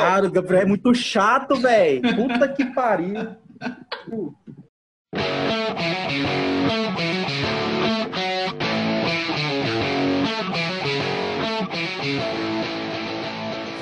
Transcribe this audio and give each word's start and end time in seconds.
Cara, 0.00 0.26
o 0.26 0.30
Gabriel 0.30 0.62
é 0.62 0.64
muito 0.64 0.94
chato, 0.94 1.56
velho. 1.56 2.00
Puta 2.16 2.48
que 2.48 2.64
pariu. 2.64 3.36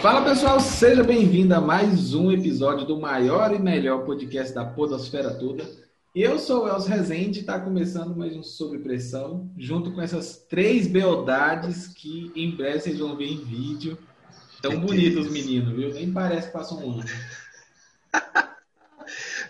Fala 0.02 0.22
pessoal, 0.22 0.58
seja 0.58 1.04
bem-vindo 1.04 1.54
a 1.54 1.60
mais 1.60 2.14
um 2.14 2.32
episódio 2.32 2.84
do 2.84 3.00
maior 3.00 3.54
e 3.54 3.58
melhor 3.60 4.04
podcast 4.04 4.52
da 4.52 4.64
Podosfera 4.64 5.30
toda. 5.30 5.64
Eu 6.12 6.36
sou 6.40 6.64
o 6.64 6.68
Elcio 6.68 6.90
Rezende 6.90 7.38
e 7.38 7.42
está 7.42 7.60
começando 7.60 8.16
mais 8.16 8.34
um 8.34 8.42
Sob 8.42 8.76
Pressão, 8.80 9.48
junto 9.56 9.92
com 9.92 10.00
essas 10.00 10.36
três 10.48 10.88
beldades 10.88 11.86
que 11.86 12.32
em 12.34 12.56
breve 12.56 12.80
vocês 12.80 12.98
vão 12.98 13.16
ver 13.16 13.28
em 13.28 13.38
vídeo. 13.38 13.96
Tão 14.60 14.80
bonitos 14.80 15.26
os 15.26 15.32
meninos, 15.32 15.74
viu? 15.74 15.94
Nem 15.94 16.12
parece 16.12 16.48
que 16.48 16.52
passou 16.52 16.80
um 16.80 17.00
ano. 17.00 17.04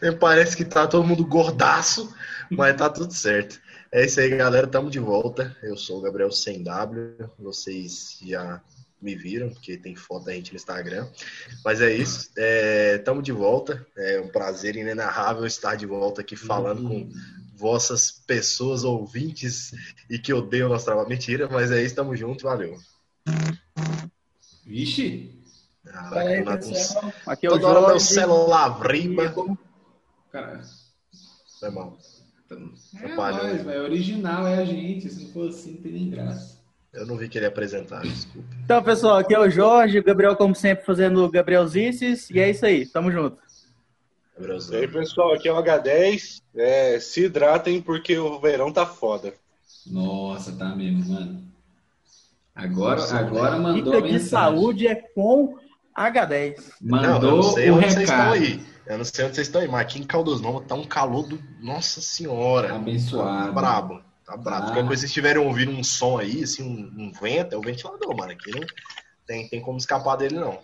Nem 0.01 0.17
parece 0.17 0.57
que 0.57 0.65
tá 0.65 0.87
todo 0.87 1.07
mundo 1.07 1.27
gordaço, 1.27 2.15
mas 2.51 2.77
tá 2.77 2.89
tudo 2.89 3.13
certo. 3.13 3.61
É 3.91 4.05
isso 4.05 4.21
aí, 4.21 4.29
galera. 4.29 4.67
Tamo 4.67 4.91
de 4.91 4.99
volta. 4.99 5.57
Eu 5.63 5.77
sou 5.77 5.99
o 5.99 6.01
Gabriel 6.03 6.31
Sem 6.31 6.63
W. 6.63 7.31
Vocês 7.39 8.19
já 8.23 8.61
me 9.01 9.15
viram, 9.15 9.49
porque 9.49 9.77
tem 9.77 9.97
foto 9.97 10.27
da 10.27 10.33
gente 10.33 10.53
no 10.53 10.57
Instagram. 10.57 11.09
Mas 11.65 11.81
é 11.81 11.93
isso. 11.93 12.31
Estamos 12.37 13.25
de 13.25 13.33
volta. 13.33 13.87
É 13.97 14.21
um 14.21 14.29
prazer 14.29 14.77
inenarrável 14.77 15.47
estar 15.47 15.75
de 15.75 15.87
volta 15.87 16.21
aqui 16.21 16.37
falando 16.37 16.87
com 16.87 17.11
vossas 17.57 18.11
pessoas 18.11 18.85
ouvintes 18.85 19.73
e 20.09 20.19
que 20.19 20.35
odeiam 20.35 20.69
nosso 20.69 20.85
trabalho. 20.85 21.09
Mentira, 21.09 21.49
mas 21.51 21.71
é 21.71 21.77
isso. 21.79 21.87
Estamos 21.87 22.19
juntos. 22.19 22.43
Valeu. 22.43 22.77
Vixe! 24.69 25.35
Fala 25.83 26.21
aí, 26.21 26.45
Caraca, 26.45 26.67
pessoal. 26.69 27.13
Aqui 27.27 27.47
é 27.47 27.49
o 27.49 27.53
Toda 27.55 27.69
hora 27.69 27.81
meu 27.81 27.89
Jorge. 27.91 28.05
celular 28.05 28.81
riba. 28.87 29.35
Cara, 30.31 30.61
Foi 31.59 31.71
mal. 31.71 31.99
é 32.51 32.55
Atrapalhou. 33.05 33.45
nóis, 33.45 33.65
velho. 33.65 33.83
Original 33.85 34.47
é 34.47 34.59
a 34.59 34.65
gente. 34.67 35.09
Se 35.09 35.25
não 35.25 35.33
for 35.33 35.49
assim, 35.49 35.73
não 35.73 35.81
tem 35.83 35.93
nem 35.93 36.11
graça. 36.11 36.59
Eu 36.93 37.07
não 37.07 37.17
vi 37.17 37.29
que 37.31 37.39
ele 37.39 37.47
ia 37.47 37.49
apresentar, 37.51 38.03
desculpa. 38.03 38.49
Então, 38.65 38.83
pessoal, 38.83 39.17
aqui 39.17 39.35
é 39.35 39.39
o 39.41 39.49
Jorge, 39.49 39.99
o 39.99 40.05
Gabriel, 40.05 40.37
como 40.37 40.55
sempre, 40.55 40.85
fazendo 40.85 41.25
o 41.25 41.31
Gabrielzices. 41.31 42.29
E 42.31 42.39
é 42.39 42.51
isso 42.51 42.67
aí, 42.67 42.85
tamo 42.87 43.11
junto. 43.11 43.39
E 44.71 44.77
aí, 44.77 44.87
pessoal, 44.89 45.33
aqui 45.35 45.49
é 45.49 45.53
o 45.53 45.57
H10. 45.63 46.43
É, 46.55 47.01
se 47.01 47.25
hidratem 47.25 47.81
porque 47.81 48.19
o 48.19 48.39
verão 48.39 48.71
tá 48.71 48.85
foda. 48.85 49.33
Nossa, 49.87 50.53
tá 50.53 50.77
mesmo, 50.77 51.13
mano. 51.15 51.43
Agora, 52.59 53.01
Nossa, 53.01 53.19
agora 53.19 53.57
mandou 53.59 53.85
Dica 53.85 53.99
a 53.99 54.01
de 54.01 54.13
mensagem. 54.15 54.29
saúde 54.29 54.87
é 54.89 54.95
com 54.97 55.57
H10. 55.97 56.57
Não, 56.81 56.99
eu 57.05 57.13
Mandou 57.13 57.37
não 57.37 57.43
sei 57.45 57.71
o 57.71 57.75
onde 57.77 57.85
vocês 57.93 58.03
estão 58.03 58.17
recado. 58.19 58.33
aí. 58.35 58.63
Eu 58.87 58.99
não 58.99 59.05
sei 59.05 59.25
onde 59.27 59.35
vocês 59.35 59.47
estão 59.47 59.61
aí, 59.61 59.69
mas 59.69 59.81
aqui 59.83 60.01
em 60.01 60.05
Caldas 60.05 60.41
Novas 60.41 60.67
tá 60.67 60.75
um 60.75 60.85
calor 60.85 61.29
do. 61.29 61.39
Nossa 61.61 62.01
senhora. 62.01 62.75
Abençoado. 62.75 63.47
Tá 63.47 63.53
brabo. 63.53 64.03
Tá 64.25 64.37
brabo. 64.37 64.63
Ah. 64.63 64.67
Qualquer 64.71 64.87
coisa, 64.87 65.01
se 65.01 65.01
vocês 65.03 65.11
estiverem 65.11 65.41
ouvindo 65.43 65.71
um 65.71 65.85
som 65.85 66.19
aí, 66.19 66.43
assim, 66.43 66.63
um, 66.65 67.05
um 67.05 67.13
vento, 67.13 67.55
é 67.55 67.59
o 67.59 67.61
ventilador, 67.61 68.17
mano. 68.17 68.33
Aqui 68.33 68.51
não 68.51 68.67
tem, 69.27 69.49
tem 69.49 69.61
como 69.61 69.79
escapar 69.79 70.17
dele, 70.17 70.35
não. 70.37 70.59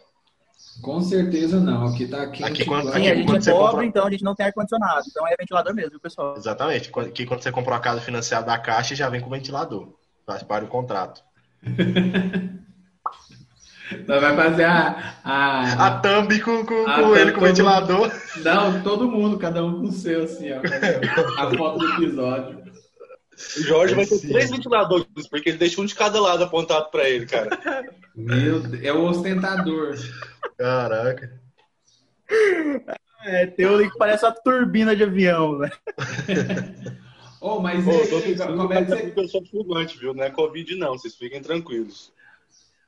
Com 0.82 1.00
certeza 1.00 1.60
não. 1.60 1.86
Aqui 1.86 2.06
tá 2.08 2.26
quente. 2.26 2.42
Aqui 2.44 2.64
quando- 2.64 2.80
igual- 2.88 2.94
Sim, 2.94 3.00
Aqui, 3.02 3.10
a 3.10 3.14
gente 3.14 3.26
quando 3.26 3.36
é 3.36 3.40
você 3.40 3.50
pobre, 3.52 3.70
compra- 3.70 3.86
então 3.86 4.06
a 4.06 4.10
gente 4.10 4.24
não 4.24 4.34
tem 4.34 4.46
ar-condicionado. 4.46 5.04
Então 5.08 5.28
é 5.28 5.36
ventilador 5.38 5.72
mesmo, 5.74 5.90
viu, 5.92 6.00
pessoal? 6.00 6.34
Exatamente. 6.36 6.90
Aqui 6.98 7.24
quando 7.26 7.42
você 7.42 7.52
comprou 7.52 7.76
a 7.76 7.80
casa 7.80 8.00
financiada 8.00 8.46
da 8.46 8.58
Caixa, 8.58 8.94
já 8.96 9.08
vem 9.08 9.20
com 9.20 9.30
ventilador. 9.30 9.94
Faz 10.26 10.42
parte 10.42 10.64
do 10.64 10.70
contrato. 10.70 11.22
Nós 14.08 14.20
vai 14.20 14.34
fazer 14.34 14.64
a. 14.64 15.14
a... 15.22 15.86
A 15.86 16.00
thumb 16.00 16.40
com, 16.40 16.64
com, 16.64 16.86
Ah, 16.86 17.00
com 17.02 17.16
ele 17.16 17.32
com 17.32 17.38
todo- 17.40 17.48
ventilador. 17.48 18.10
Não, 18.42 18.82
todo 18.82 19.08
mundo, 19.10 19.38
cada 19.38 19.64
um 19.64 19.80
com 19.80 19.86
o 19.88 19.92
seu, 19.92 20.24
assim, 20.24 20.48
ó. 20.52 20.60
A 21.40 21.54
foto 21.54 21.78
do 21.78 21.92
episódio. 21.94 22.64
O 23.58 23.62
Jorge 23.62 23.94
vai 23.94 24.06
ter 24.06 24.16
Sim. 24.16 24.28
três 24.28 24.50
ventiladores, 24.50 25.06
porque 25.30 25.50
ele 25.50 25.58
deixa 25.58 25.80
um 25.80 25.84
de 25.84 25.94
cada 25.94 26.20
lado 26.20 26.44
apontado 26.44 26.90
pra 26.90 27.08
ele, 27.08 27.26
cara. 27.26 27.50
Meu 28.14 28.60
Deus, 28.60 28.82
é 28.84 28.92
o 28.92 29.02
ostentador. 29.04 29.96
Caraca. 30.56 31.40
É, 33.24 33.46
tem 33.46 33.66
um 33.66 33.78
que 33.90 33.98
parece 33.98 34.24
uma 34.24 34.32
turbina 34.32 34.94
de 34.96 35.02
avião, 35.02 35.58
velho. 35.58 35.72
Oh, 37.46 37.60
mas 37.60 37.84
Pô, 37.84 37.90
e 37.90 38.06
tô 38.06 38.16
aí, 38.16 38.22
sentindo 38.22 38.56
como 38.56 38.72
é 38.72 38.84
que 38.86 39.20
eu 39.20 39.28
sou 39.28 39.44
fumante, 39.44 39.98
viu? 39.98 40.14
Não 40.14 40.24
é 40.24 40.30
Covid, 40.30 40.74
não. 40.76 40.92
Vocês 40.96 41.14
fiquem 41.14 41.42
tranquilos. 41.42 42.10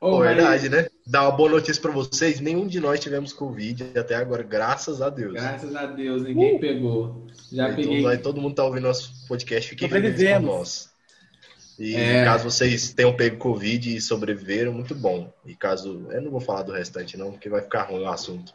Oh, 0.01 0.17
mas- 0.17 0.35
verdade, 0.35 0.69
né? 0.69 0.87
Dá 1.05 1.21
uma 1.21 1.31
boa 1.37 1.49
notícia 1.51 1.79
pra 1.79 1.91
vocês. 1.91 2.39
Nenhum 2.39 2.65
de 2.65 2.79
nós 2.79 2.99
tivemos 2.99 3.31
Covid 3.33 3.91
até 3.95 4.15
agora, 4.15 4.41
graças 4.41 4.99
a 4.99 5.11
Deus. 5.11 5.33
Graças 5.33 5.75
a 5.75 5.85
Deus, 5.85 6.23
ninguém 6.23 6.59
pegou. 6.59 7.27
Já 7.51 7.65
Então, 7.65 7.75
peguei. 7.75 8.01
vai- 8.01 8.17
todo 8.17 8.41
mundo 8.41 8.55
tá 8.55 8.63
ouvindo 8.63 8.83
nosso 8.87 9.27
podcast, 9.27 9.69
fiquem 9.69 9.87
felizes 9.87 10.27
com 10.33 10.39
nós. 10.39 10.89
E 11.79 11.93
É. 11.95 12.23
caso 12.25 12.49
vocês 12.49 12.91
tenham 12.91 13.15
pego 13.15 13.37
Covid 13.37 13.95
e 13.95 14.01
sobreviveram, 14.01 14.73
muito 14.73 14.95
bom. 14.95 15.31
E 15.45 15.53
caso. 15.53 16.07
Eu 16.09 16.23
não 16.23 16.31
vou 16.31 16.39
falar 16.41 16.63
do 16.63 16.71
restante, 16.71 17.15
não, 17.15 17.31
porque 17.31 17.47
vai 17.47 17.61
ficar 17.61 17.83
ruim 17.83 18.01
o 18.01 18.09
assunto. 18.09 18.51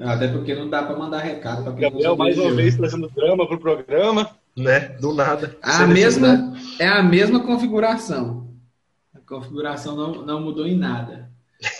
Até 0.00 0.28
porque 0.28 0.54
não 0.54 0.70
dá 0.70 0.84
pra 0.84 0.96
mandar 0.96 1.18
recado 1.18 1.64
pra 1.64 1.72
quem 1.72 1.80
Gabriel, 1.82 2.16
mais 2.16 2.38
uma 2.38 2.52
vez, 2.54 2.76
trazendo 2.76 3.08
drama 3.10 3.44
pro 3.48 3.58
programa. 3.58 4.40
Né? 4.56 4.80
Do 5.00 5.14
nada. 5.14 5.56
A 5.62 5.86
mesma, 5.86 6.54
é 6.78 6.86
a 6.86 7.02
mesma 7.02 7.40
configuração. 7.40 8.50
A 9.14 9.20
configuração 9.20 9.96
não, 9.96 10.26
não 10.26 10.40
mudou 10.40 10.66
em 10.66 10.76
nada. 10.76 11.30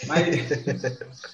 Mas. 0.07 0.49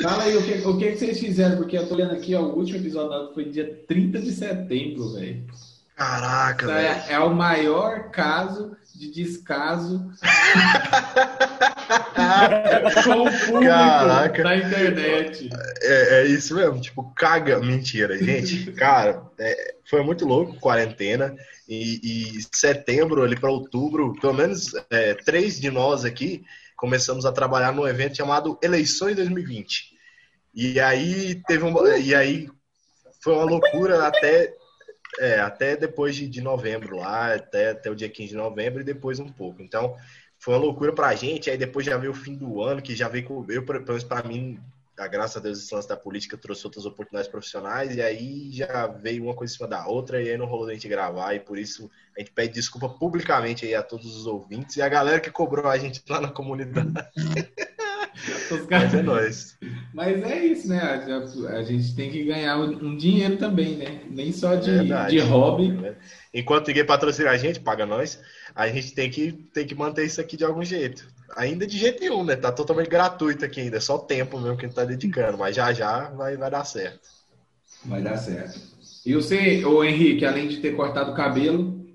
Fala 0.00 0.22
aí 0.24 0.36
o 0.36 0.42
que, 0.44 0.52
o 0.68 0.78
que 0.78 0.96
vocês 0.96 1.18
fizeram, 1.18 1.56
porque 1.56 1.76
eu 1.76 1.88
tô 1.88 1.94
olhando 1.94 2.12
aqui, 2.12 2.32
ó, 2.32 2.42
o 2.42 2.56
último 2.56 2.78
episódio 2.78 3.34
foi 3.34 3.46
dia 3.46 3.82
30 3.88 4.20
de 4.20 4.30
setembro, 4.30 5.12
velho. 5.14 5.44
Caraca, 5.96 6.66
velho. 6.68 6.86
é, 6.86 7.14
é 7.14 7.18
o 7.18 7.34
maior 7.34 8.10
caso 8.10 8.76
de 8.94 9.10
descaso 9.10 10.08
com 13.04 13.22
o 13.22 13.24
público 13.24 13.64
Caraca. 13.64 14.42
da 14.42 14.56
internet. 14.56 15.48
É, 15.80 16.20
é 16.20 16.26
isso 16.26 16.54
mesmo, 16.54 16.80
tipo, 16.80 17.12
caga. 17.14 17.60
Mentira, 17.60 18.16
gente. 18.18 18.72
Cara, 18.78 19.22
é, 19.38 19.74
foi 19.88 20.02
muito 20.02 20.24
louco, 20.26 20.58
quarentena. 20.60 21.34
E, 21.68 22.38
e 22.38 22.42
setembro, 22.54 23.22
ali 23.22 23.38
para 23.38 23.50
outubro, 23.50 24.14
pelo 24.20 24.34
menos 24.34 24.72
é, 24.90 25.14
três 25.14 25.60
de 25.60 25.70
nós 25.70 26.04
aqui 26.04 26.44
começamos 26.76 27.26
a 27.26 27.32
trabalhar 27.32 27.72
num 27.72 27.86
evento 27.86 28.16
chamado 28.16 28.58
Eleições 28.62 29.16
2020. 29.16 29.96
E 30.54 30.80
aí 30.80 31.42
teve 31.46 31.64
um, 31.64 31.86
e 31.96 32.14
aí 32.14 32.48
foi 33.20 33.34
uma 33.34 33.44
loucura 33.44 34.06
até 34.06 34.54
é, 35.18 35.40
até 35.40 35.76
depois 35.76 36.14
de, 36.14 36.28
de 36.28 36.40
novembro 36.40 36.96
lá, 36.96 37.34
até, 37.34 37.70
até 37.70 37.90
o 37.90 37.94
dia 37.94 38.08
15 38.08 38.30
de 38.30 38.36
novembro 38.36 38.80
e 38.80 38.84
depois 38.84 39.18
um 39.18 39.28
pouco. 39.28 39.62
Então, 39.62 39.96
foi 40.38 40.54
uma 40.54 40.60
loucura 40.60 40.92
pra 40.92 41.14
gente. 41.14 41.50
Aí 41.50 41.58
depois 41.58 41.84
já 41.84 41.96
veio 41.96 42.12
o 42.12 42.14
fim 42.14 42.34
do 42.34 42.62
ano, 42.62 42.82
que 42.82 42.94
já 42.94 43.08
veio 43.08 43.24
com. 43.24 43.44
Eu, 43.48 43.64
pelo 43.64 43.84
menos 43.84 44.04
pra 44.04 44.22
mim, 44.22 44.58
a 44.96 45.06
graças 45.06 45.36
a 45.36 45.40
Deus, 45.40 45.58
esse 45.58 45.74
lance 45.74 45.88
da 45.88 45.96
política 45.96 46.36
trouxe 46.36 46.64
outras 46.64 46.86
oportunidades 46.86 47.30
profissionais. 47.30 47.96
E 47.96 48.02
aí 48.02 48.50
já 48.52 48.86
veio 48.86 49.24
uma 49.24 49.34
coisa 49.34 49.52
em 49.52 49.56
cima 49.56 49.68
da 49.68 49.86
outra. 49.86 50.22
E 50.22 50.30
aí 50.30 50.36
não 50.36 50.46
rolou 50.46 50.66
da 50.66 50.74
gente 50.74 50.88
gravar. 50.88 51.34
E 51.34 51.40
por 51.40 51.58
isso 51.58 51.90
a 52.16 52.20
gente 52.20 52.32
pede 52.32 52.54
desculpa 52.54 52.88
publicamente 52.88 53.66
aí 53.66 53.74
a 53.74 53.82
todos 53.82 54.16
os 54.16 54.26
ouvintes 54.26 54.76
e 54.76 54.82
a 54.82 54.88
galera 54.88 55.20
que 55.20 55.30
cobrou 55.30 55.66
a 55.66 55.78
gente 55.78 56.02
lá 56.08 56.20
na 56.20 56.28
comunidade. 56.28 56.92
Os 58.50 58.60
Mas 58.60 58.66
caras- 58.66 58.94
é 58.94 59.02
nóis. 59.02 59.58
Mas 59.94 60.22
é 60.22 60.46
isso, 60.46 60.68
né? 60.68 60.80
A, 60.80 61.56
a 61.56 61.62
gente 61.62 61.94
tem 61.94 62.10
que 62.10 62.24
ganhar 62.24 62.58
um, 62.58 62.96
dinheiro 62.96 63.36
também, 63.36 63.76
né? 63.76 64.02
Nem 64.10 64.32
só 64.32 64.54
de, 64.54 64.70
Verdade. 64.70 65.10
de 65.16 65.20
hobby. 65.20 65.94
Enquanto 66.32 66.68
ninguém 66.68 66.84
patrocina 66.84 67.30
a 67.30 67.36
gente, 67.36 67.60
paga 67.60 67.86
nós, 67.86 68.20
a 68.54 68.68
gente 68.68 68.94
tem 68.94 69.10
que, 69.10 69.32
tem 69.32 69.66
que 69.66 69.74
manter 69.74 70.04
isso 70.04 70.20
aqui 70.20 70.36
de 70.36 70.44
algum 70.44 70.64
jeito. 70.64 71.08
Ainda 71.36 71.66
de 71.66 71.78
jeito 71.78 72.00
nenhum, 72.00 72.24
né? 72.24 72.36
Tá 72.36 72.50
totalmente 72.50 72.88
gratuito 72.88 73.44
aqui 73.44 73.60
ainda, 73.60 73.76
é 73.76 73.80
só 73.80 73.98
tempo 73.98 74.38
mesmo 74.40 74.56
que 74.56 74.64
a 74.64 74.68
gente 74.68 74.76
tá 74.76 74.84
dedicando, 74.84 75.38
mas 75.38 75.54
já 75.54 75.72
já 75.72 76.10
vai, 76.10 76.36
vai 76.36 76.50
dar 76.50 76.64
certo. 76.64 77.08
Vai 77.84 78.02
dar 78.02 78.16
certo. 78.16 78.60
E 79.06 79.14
você, 79.14 79.64
ô 79.64 79.84
Henrique, 79.84 80.24
além 80.24 80.48
de 80.48 80.58
ter 80.58 80.74
cortado 80.74 81.12
o 81.12 81.14
cabelo 81.14 81.86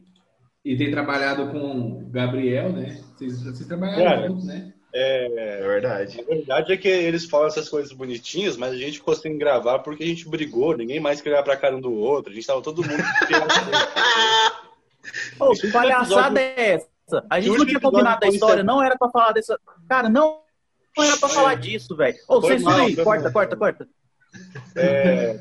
e 0.63 0.77
ter 0.77 0.91
trabalhado 0.91 1.49
com 1.51 1.99
o 2.03 2.09
Gabriel, 2.09 2.71
né? 2.71 3.01
Vocês, 3.15 3.43
vocês 3.43 3.67
trabalharam 3.67 4.03
Cara, 4.03 4.27
juntos, 4.27 4.45
né? 4.45 4.72
É 4.93 5.61
verdade. 5.61 6.21
A 6.21 6.23
verdade 6.23 6.73
é 6.73 6.77
que 6.77 6.87
eles 6.87 7.25
falam 7.25 7.47
essas 7.47 7.67
coisas 7.67 7.91
bonitinhas, 7.91 8.55
mas 8.55 8.73
a 8.73 8.77
gente 8.77 8.99
ficou 8.99 9.15
sem 9.15 9.37
gravar 9.37 9.79
porque 9.79 10.03
a 10.03 10.07
gente 10.07 10.29
brigou, 10.29 10.77
ninguém 10.77 10.99
mais 10.99 11.19
queria 11.19 11.37
olhar 11.37 11.43
pra 11.43 11.57
cara 11.57 11.75
um 11.75 11.81
do 11.81 11.91
outro, 11.91 12.31
a 12.31 12.35
gente 12.35 12.45
tava 12.45 12.61
todo 12.61 12.83
mundo. 12.83 13.03
Ô, 15.39 15.51
Esse 15.51 15.63
que 15.63 15.71
palhaçada 15.71 16.39
é 16.39 16.73
essa? 16.73 16.87
A 17.29 17.39
gente 17.39 17.57
não 17.57 17.65
tinha 17.65 17.79
combinado 17.79 18.19
da 18.19 18.27
história, 18.27 18.63
não 18.63 18.83
era 18.83 18.95
pra 18.97 19.09
falar 19.09 19.31
dessa. 19.31 19.59
Cara, 19.89 20.09
não, 20.09 20.41
não 20.95 21.03
era 21.03 21.17
pra 21.17 21.27
falar 21.27 21.55
disso, 21.55 21.95
velho. 21.95 22.15
Ô, 22.27 22.39
censura 22.41 22.83
aí, 22.83 22.95
corta, 22.95 23.31
corta, 23.31 23.55
corta. 23.55 23.87
É, 24.75 25.39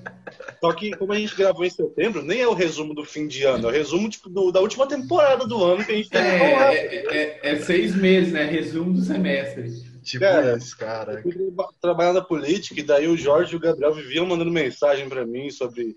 Só 0.61 0.73
que 0.73 0.91
como 0.97 1.13
a 1.13 1.17
gente 1.19 1.35
gravou 1.37 1.65
em 1.65 1.71
setembro, 1.71 2.23
nem 2.23 2.41
é 2.41 2.49
o 2.49 2.55
resumo 2.55 2.95
do 2.95 3.05
fim 3.05 3.27
de 3.27 3.45
ano, 3.45 3.67
é 3.67 3.71
o 3.71 3.75
resumo 3.75 4.09
tipo, 4.09 4.29
do- 4.29 4.51
da 4.53 4.61
última 4.61 4.87
temporada 4.87 5.47
do 5.47 5.63
ano 5.65 5.85
que 5.85 5.93
a 5.93 5.97
gente 5.97 6.09
tem 6.11 6.23
que 6.23 6.39
falar. 6.39 6.75
É, 6.75 6.77
é, 6.77 7.17
é- 7.17 7.51
é 7.53 7.57
seis 7.61 7.95
meses, 7.95 8.33
né? 8.33 8.45
Resumo 8.45 8.93
do 8.93 9.03
semestre. 9.03 9.71
Tipo 10.03 10.25
Cara, 10.25 10.57
isso, 10.57 10.77
cara. 10.77 11.13
Eu 11.15 11.23
fui 11.23 11.33
tra- 11.33 11.69
trabalhar 11.81 12.13
na 12.13 12.23
política 12.23 12.81
e 12.81 12.83
daí 12.83 13.07
o 13.07 13.17
Jorge 13.17 13.53
e 13.53 13.57
o 13.57 13.61
Gabriel 13.61 13.95
viviam 13.95 14.27
mandando 14.27 14.51
mensagem 14.51 15.09
pra 15.09 15.25
mim 15.25 15.49
sobre 15.51 15.97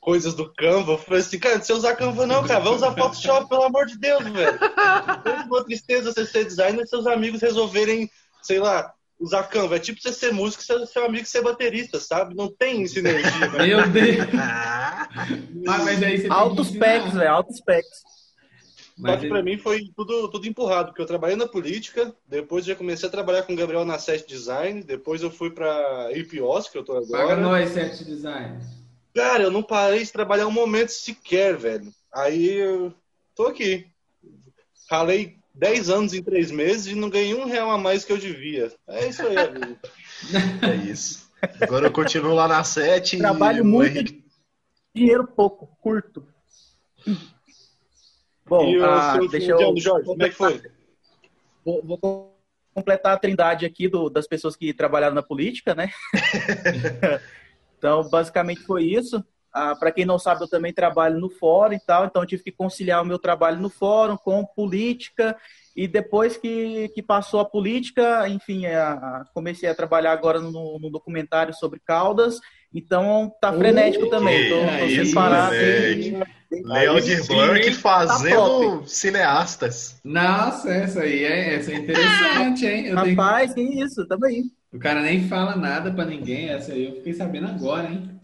coisas 0.00 0.34
do 0.34 0.52
Canva. 0.52 0.92
Eu 0.92 0.98
falei 0.98 1.20
assim, 1.20 1.38
cara, 1.38 1.54
não 1.54 1.60
precisa 1.60 1.78
usar 1.78 1.96
Canva 1.96 2.26
não, 2.26 2.46
cara. 2.46 2.60
Vai 2.60 2.74
usar 2.74 2.94
Photoshop, 2.94 3.48
pelo 3.48 3.62
amor 3.64 3.86
de 3.86 3.98
Deus, 3.98 4.22
velho. 4.22 4.58
É 5.24 5.44
uma 5.46 5.64
tristeza 5.64 6.12
você 6.12 6.26
ser 6.26 6.44
designer 6.44 6.82
e 6.82 6.86
seus 6.86 7.06
amigos 7.06 7.40
resolverem, 7.40 8.10
sei 8.42 8.58
lá, 8.58 8.92
usar 9.18 9.44
Canva. 9.44 9.76
É 9.76 9.78
tipo 9.78 10.00
você 10.00 10.12
ser 10.12 10.32
músico 10.32 10.62
e 10.62 10.66
seu, 10.66 10.86
seu 10.86 11.04
amigo 11.04 11.26
ser 11.26 11.42
baterista, 11.42 11.98
sabe? 11.98 12.34
Não 12.34 12.48
tem 12.48 12.86
sinergia, 12.86 13.48
velho. 13.50 13.76
Meu 13.78 13.88
Deus. 13.88 14.16
Mas, 15.64 15.84
mas 15.84 16.02
aí 16.02 16.18
você 16.18 16.28
Altos 16.30 16.70
packs, 16.70 17.12
velho, 17.14 17.30
altos 17.30 17.60
packs. 17.60 17.98
Só 18.98 19.02
Mas 19.02 19.20
que 19.20 19.28
pra 19.28 19.42
mim 19.42 19.58
foi 19.58 19.90
tudo, 19.94 20.28
tudo 20.28 20.46
empurrado, 20.48 20.88
porque 20.88 21.00
eu 21.02 21.06
trabalhei 21.06 21.36
na 21.36 21.46
política, 21.46 22.12
depois 22.26 22.64
já 22.64 22.74
comecei 22.74 23.08
a 23.08 23.12
trabalhar 23.12 23.42
com 23.42 23.52
o 23.52 23.56
Gabriel 23.56 23.84
na 23.84 23.98
Set 23.98 24.26
Design, 24.26 24.82
depois 24.82 25.22
eu 25.22 25.30
fui 25.30 25.50
pra 25.50 26.10
IPOS, 26.12 26.68
que 26.68 26.78
eu 26.78 26.84
tô 26.84 26.94
Paga 26.94 27.34
agora. 27.34 27.40
nós, 27.40 27.70
set 27.70 28.04
design. 28.04 28.58
Cara, 29.14 29.44
eu 29.44 29.50
não 29.50 29.62
parei 29.62 30.02
de 30.02 30.12
trabalhar 30.12 30.46
um 30.46 30.52
momento 30.52 30.90
sequer, 30.90 31.56
velho. 31.56 31.92
Aí 32.12 32.54
eu 32.54 32.92
tô 33.36 33.46
aqui. 33.46 33.86
Ralei 34.90 35.36
10 35.58 35.90
anos 35.90 36.14
em 36.14 36.22
3 36.22 36.50
meses 36.52 36.86
e 36.86 36.94
não 36.94 37.10
ganhei 37.10 37.34
um 37.34 37.44
real 37.44 37.70
a 37.70 37.76
mais 37.76 38.04
que 38.04 38.12
eu 38.12 38.16
devia. 38.18 38.72
É 38.86 39.08
isso 39.08 39.26
aí, 39.26 39.36
amigo. 39.36 39.76
é 40.62 40.76
isso. 40.88 41.28
Agora 41.60 41.86
eu 41.86 41.92
continuo 41.92 42.32
lá 42.32 42.46
na 42.46 42.62
7 42.62 43.18
Trabalho 43.18 43.60
e 43.60 43.62
muito, 43.62 43.96
Henrique- 43.98 44.24
dinheiro 44.94 45.26
pouco, 45.26 45.66
curto. 45.80 46.26
Bom, 48.46 48.70
e 48.70 48.78
o 48.78 48.84
ah, 48.84 49.12
seu 49.14 49.28
deixa 49.28 49.52
eu 49.52 49.76
Jorge, 49.76 50.06
como 50.06 50.22
é 50.22 50.28
que 50.28 50.34
foi? 50.34 50.62
Vou, 51.64 51.82
vou 51.84 52.38
completar 52.72 53.14
a 53.14 53.18
trindade 53.18 53.66
aqui 53.66 53.88
do- 53.88 54.08
das 54.08 54.26
pessoas 54.26 54.54
que 54.56 54.72
trabalharam 54.72 55.14
na 55.14 55.22
política, 55.22 55.74
né? 55.74 55.90
então, 57.76 58.08
basicamente 58.08 58.62
foi 58.62 58.84
isso. 58.84 59.24
Ah, 59.58 59.74
Para 59.76 59.90
quem 59.92 60.04
não 60.04 60.18
sabe, 60.18 60.42
eu 60.42 60.48
também 60.48 60.72
trabalho 60.72 61.18
no 61.18 61.28
fórum 61.28 61.74
e 61.74 61.80
tal, 61.80 62.04
então 62.04 62.22
eu 62.22 62.26
tive 62.26 62.44
que 62.44 62.52
conciliar 62.52 63.02
o 63.02 63.06
meu 63.06 63.18
trabalho 63.18 63.60
no 63.60 63.68
fórum 63.68 64.16
com 64.16 64.44
política. 64.44 65.36
E 65.76 65.86
depois 65.86 66.36
que, 66.36 66.88
que 66.94 67.02
passou 67.02 67.38
a 67.40 67.44
política, 67.44 68.28
enfim, 68.28 68.66
a- 68.66 68.92
a- 68.94 69.24
comecei 69.32 69.68
a 69.68 69.74
trabalhar 69.74 70.12
agora 70.12 70.40
no, 70.40 70.78
no 70.78 70.90
documentário 70.90 71.54
sobre 71.54 71.80
Caldas. 71.84 72.38
Então 72.74 73.32
tá 73.40 73.52
frenético 73.52 74.06
Uh, 74.06 74.10
também. 74.10 74.48
Tô, 74.48 74.56
tô 74.56 74.64
é 74.64 74.88
sem 75.04 75.14
parar. 75.14 75.50
Lealdir 76.64 77.22
sim, 77.22 77.34
Blanc 77.34 77.72
fazendo 77.74 78.86
cineastas. 78.86 80.00
Nossa, 80.02 80.70
essa 80.70 81.00
aí 81.02 81.24
é, 81.24 81.54
essa 81.54 81.72
é 81.72 81.76
interessante, 81.76 82.66
hein? 82.66 82.86
Eu 82.86 83.02
tenho- 83.02 83.16
Rapaz, 83.16 83.54
que 83.54 83.60
isso, 83.60 84.06
também. 84.06 84.44
O 84.72 84.78
cara 84.78 85.00
nem 85.02 85.28
fala 85.28 85.56
nada 85.56 85.92
pra 85.92 86.04
ninguém. 86.04 86.48
Essa 86.48 86.72
aí 86.72 86.86
eu 86.86 86.94
fiquei 86.96 87.12
sabendo 87.12 87.46
agora, 87.48 87.88
hein? 87.90 88.17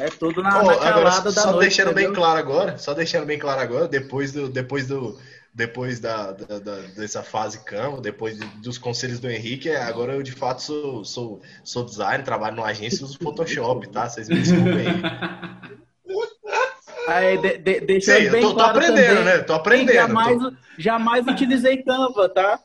É 0.00 0.08
tudo 0.10 0.42
na, 0.42 0.58
Ó, 0.58 0.62
na 0.62 0.72
agora, 0.72 0.88
calada 0.92 1.32
da 1.32 1.42
só 1.42 1.52
noite. 1.52 1.60
deixando 1.62 1.92
bem 1.92 2.04
entendeu? 2.04 2.22
claro 2.22 2.38
agora, 2.38 2.78
só 2.78 2.94
deixando 2.94 3.26
bem 3.26 3.38
claro 3.38 3.60
agora, 3.60 3.88
depois 3.88 4.32
do, 4.32 4.48
depois 4.48 4.86
do, 4.86 5.18
depois 5.52 5.98
da, 6.00 6.32
da- 6.32 6.58
da- 6.60 6.80
dessa 6.96 7.22
fase 7.22 7.58
campo, 7.64 8.00
depois 8.00 8.38
de- 8.38 8.46
dos 8.62 8.78
conselhos 8.78 9.18
do 9.18 9.28
Henrique, 9.28 9.68
é, 9.68 9.82
agora 9.82 10.14
eu 10.14 10.22
de 10.22 10.32
fato 10.32 10.62
sou, 10.62 11.04
sou, 11.04 11.40
sou 11.64 11.84
designer, 11.84 12.22
trabalho 12.24 12.54
numa 12.56 12.68
agência 12.68 13.02
e 13.02 13.04
uso 13.04 13.18
Photoshop, 13.18 13.88
tá? 13.90 14.08
Vocês 14.08 14.28
me 14.28 14.36
desculpem 14.40 14.86
aí. 14.86 15.02
Aí, 17.06 17.38
de, 17.38 17.58
de, 17.58 17.80
deixando 17.80 18.16
Sim, 18.18 18.24
eu 18.26 18.32
bem 18.32 18.42
tô, 18.42 18.48
tô 18.50 18.54
claro 18.54 18.78
aprendendo, 18.78 19.06
também, 19.08 19.24
né? 19.24 19.38
Tô 19.38 19.52
aprendendo. 19.54 19.94
Jamais, 19.94 20.38
tô- 20.38 20.52
jamais 20.76 21.26
utilizei 21.26 21.82
Canva, 21.82 22.28
tá? 22.28 22.60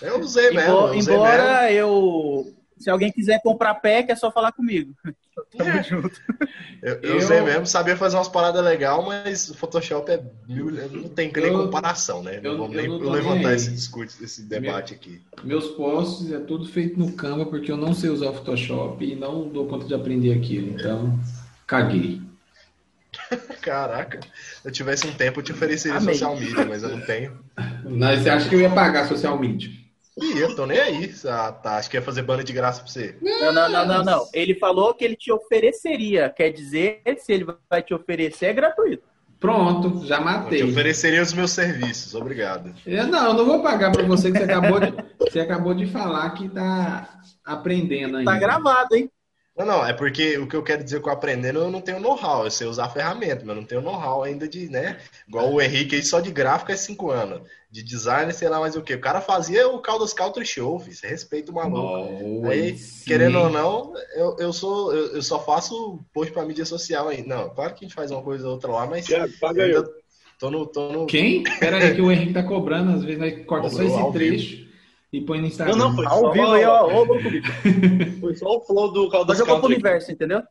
Eu 0.00 0.20
usei 0.20 0.50
mesmo, 0.50 0.70
Embo- 0.72 0.88
eu 0.88 0.94
usei 0.98 1.18
mesmo. 1.18 1.26
embora 1.26 1.72
eu. 1.72 2.54
Se 2.82 2.90
alguém 2.90 3.10
quiser 3.12 3.40
comprar 3.42 3.74
pack, 3.76 4.10
é 4.10 4.16
só 4.16 4.30
falar 4.30 4.52
comigo. 4.52 4.92
Tamo 5.56 5.82
junto. 5.82 6.20
Eu, 6.82 6.94
eu 6.96 7.10
Eu- 7.12 7.16
usei 7.18 7.40
mesmo, 7.40 7.64
sabia 7.66 7.96
fazer 7.96 8.16
umas 8.16 8.28
paradas 8.28 8.62
legais, 8.62 9.04
mas 9.06 9.48
o 9.48 9.54
Photoshop 9.54 10.10
é 10.10 10.22
mil, 10.46 10.70
não 10.90 11.08
tem 11.08 11.32
nem 11.34 11.46
Eu- 11.46 11.64
comparação, 11.64 12.22
né? 12.22 12.38
eu- 12.42 12.52
não 12.52 12.58
vamos 12.68 12.76
nem 12.76 12.88
nem 12.88 12.98
levantar 13.10 13.48
aí. 13.50 13.56
esse 13.56 13.70
discurso, 13.70 14.22
esse 14.22 14.42
debate 14.42 14.92
aqui. 14.92 15.22
Meus 15.42 15.68
posts 15.68 16.30
é 16.32 16.38
tudo 16.38 16.66
feito 16.66 16.98
no 16.98 17.12
Canva 17.12 17.46
porque 17.46 17.72
eu 17.72 17.76
não 17.78 17.94
sei 17.94 18.10
usar 18.10 18.28
o 18.30 18.34
Photoshop 18.34 19.02
e 19.04 19.14
não 19.16 19.48
dou 19.48 19.66
conta 19.66 19.86
de 19.86 19.94
aprender 19.94 20.32
aquilo. 20.34 20.68
Então, 20.78 21.18
caguei. 21.66 22.20
Caraca, 23.62 24.20
se 24.62 24.68
eu 24.68 24.72
tivesse 24.72 25.06
um 25.06 25.12
tempo, 25.12 25.40
eu 25.40 25.44
te 25.44 25.52
ofereceria 25.52 25.98
Amei. 25.98 26.14
social 26.14 26.36
media, 26.36 26.64
mas 26.66 26.82
eu 26.82 26.90
não 26.90 27.00
tenho. 27.00 27.38
Mas 27.84 28.20
você 28.20 28.30
acha 28.30 28.48
que 28.48 28.54
eu 28.54 28.60
ia 28.60 28.70
pagar 28.70 29.06
social 29.06 29.38
media? 29.38 29.70
Ih, 30.20 30.38
eu 30.38 30.54
tô 30.54 30.66
nem 30.66 30.78
aí. 30.78 31.14
Ah, 31.26 31.52
tá. 31.52 31.76
Acho 31.76 31.88
que 31.90 31.96
ia 31.96 32.02
fazer 32.02 32.22
banda 32.22 32.44
de 32.44 32.52
graça 32.52 32.82
pra 32.82 32.90
você. 32.90 33.16
Não, 33.22 33.52
não, 33.52 33.68
não, 33.70 33.86
não, 33.86 34.04
não. 34.04 34.28
Ele 34.34 34.54
falou 34.56 34.92
que 34.94 35.04
ele 35.04 35.16
te 35.16 35.32
ofereceria. 35.32 36.28
Quer 36.28 36.50
dizer, 36.50 37.00
se 37.18 37.32
ele 37.32 37.46
vai 37.70 37.82
te 37.82 37.94
oferecer, 37.94 38.46
é 38.46 38.52
gratuito. 38.52 39.02
Pronto, 39.40 40.06
já 40.06 40.16
Eu 40.18 40.20
te 40.20 40.24
matei. 40.24 40.62
ofereceria 40.62 41.20
os 41.22 41.32
meus 41.32 41.50
serviços. 41.50 42.14
Obrigado. 42.14 42.72
Eu, 42.86 43.08
não, 43.08 43.28
eu 43.28 43.34
não 43.34 43.44
vou 43.44 43.60
pagar 43.62 43.90
pra 43.90 44.04
você 44.04 44.30
que 44.30 44.38
você 44.38 44.44
acabou 44.44 44.78
de, 44.78 44.94
você 45.18 45.40
acabou 45.40 45.74
de 45.74 45.86
falar 45.86 46.30
que 46.30 46.48
tá 46.48 47.20
aprendendo 47.44 48.18
ainda. 48.18 48.30
Tá 48.30 48.38
gravado, 48.38 48.94
hein? 48.94 49.10
Não, 49.64 49.78
não, 49.78 49.86
é 49.86 49.92
porque 49.92 50.36
o 50.38 50.46
que 50.46 50.56
eu 50.56 50.62
quero 50.62 50.82
dizer 50.82 51.00
com 51.00 51.10
aprendendo, 51.10 51.60
eu 51.60 51.70
não 51.70 51.80
tenho 51.80 52.00
know-how. 52.00 52.44
Eu 52.44 52.50
sei 52.50 52.66
usar 52.66 52.86
a 52.86 52.90
ferramenta, 52.90 53.44
mas 53.44 53.48
eu 53.48 53.60
não 53.60 53.64
tenho 53.64 53.80
know-how 53.80 54.22
ainda 54.22 54.48
de, 54.48 54.68
né? 54.68 54.98
Igual 55.28 55.52
o 55.52 55.60
Henrique 55.60 55.94
aí, 55.94 56.02
só 56.02 56.20
de 56.20 56.30
gráfico 56.30 56.72
é 56.72 56.76
5 56.76 57.10
anos. 57.10 57.42
De 57.70 57.82
design, 57.82 58.32
sei 58.32 58.48
lá 58.48 58.60
mais 58.60 58.76
o 58.76 58.82
quê. 58.82 58.94
O 58.94 59.00
cara 59.00 59.20
fazia 59.20 59.66
o 59.68 59.78
Caldas 59.78 60.12
Country 60.12 60.44
Show, 60.44 60.78
filho. 60.78 60.94
Você 60.94 61.06
respeita 61.06 61.50
o 61.50 61.54
maluco. 61.54 62.42
Oh, 62.42 62.48
Aí, 62.48 62.76
sim. 62.76 63.04
querendo 63.06 63.38
ou 63.38 63.48
não, 63.48 63.94
eu, 64.14 64.36
eu 64.38 64.52
sou 64.52 64.92
eu, 64.92 65.14
eu 65.14 65.22
só 65.22 65.42
faço 65.42 66.00
post 66.12 66.32
pra 66.32 66.44
mídia 66.44 66.66
social 66.66 67.08
aí. 67.08 67.26
Não, 67.26 67.48
claro 67.50 67.74
que 67.74 67.84
a 67.84 67.88
gente 67.88 67.94
faz 67.94 68.10
uma 68.10 68.22
coisa 68.22 68.46
ou 68.46 68.54
outra 68.54 68.70
lá, 68.70 68.86
mas 68.86 69.06
Tiago, 69.06 69.32
paga 69.40 69.66
eu 69.66 69.84
tô 70.38 70.50
no, 70.50 70.66
tô 70.66 70.92
no 70.92 71.06
Quem? 71.06 71.44
Pera 71.60 71.78
aí 71.78 71.94
que 71.94 72.02
o 72.02 72.10
Henrique 72.10 72.34
tá 72.34 72.42
cobrando, 72.42 72.92
às 72.92 73.04
vezes 73.04 73.18
nós 73.18 73.46
corta 73.46 73.70
só 73.70 73.82
esse 73.82 74.12
trecho 74.12 74.71
e 75.12 75.20
põe 75.20 75.40
no 75.40 75.46
Instagram. 75.46 75.76
Não, 75.76 75.88
não, 75.90 75.96
foi 75.96 76.06
Ao 76.06 76.20
só, 76.20 76.30
vivo 76.30 76.52
aí, 76.52 76.64
ó. 76.64 77.06
Foi 78.20 78.34
só 78.34 78.56
o 78.56 78.60
flow 78.62 78.92
do 78.92 79.02
Mas 79.04 79.12
Caldas 79.12 79.38
jogou 79.38 79.58
pro 79.58 79.66
universo, 79.68 80.10
entendeu? 80.10 80.42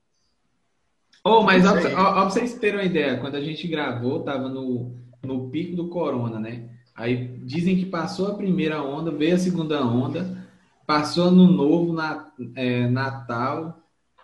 Oh, 1.23 1.41
mas 1.41 1.65
ó, 1.65 1.73
ó, 1.73 1.73
ó, 1.73 2.11
pra 2.13 2.23
vocês 2.25 2.55
terem 2.55 2.79
uma 2.79 2.85
ideia, 2.85 3.17
quando 3.17 3.35
a 3.35 3.41
gente 3.41 3.67
gravou, 3.67 4.23
tava 4.23 4.49
no, 4.49 4.95
no 5.23 5.49
pico 5.49 5.75
do 5.75 5.87
corona, 5.87 6.39
né? 6.39 6.69
Aí 6.95 7.27
dizem 7.43 7.77
que 7.77 7.85
passou 7.85 8.27
a 8.27 8.35
primeira 8.35 8.81
onda, 8.83 9.11
veio 9.11 9.35
a 9.35 9.39
segunda 9.39 9.83
onda, 9.83 10.47
passou 10.85 11.25
ano 11.25 11.47
novo, 11.47 11.93
na, 11.93 12.31
é, 12.55 12.87
Natal, 12.87 13.79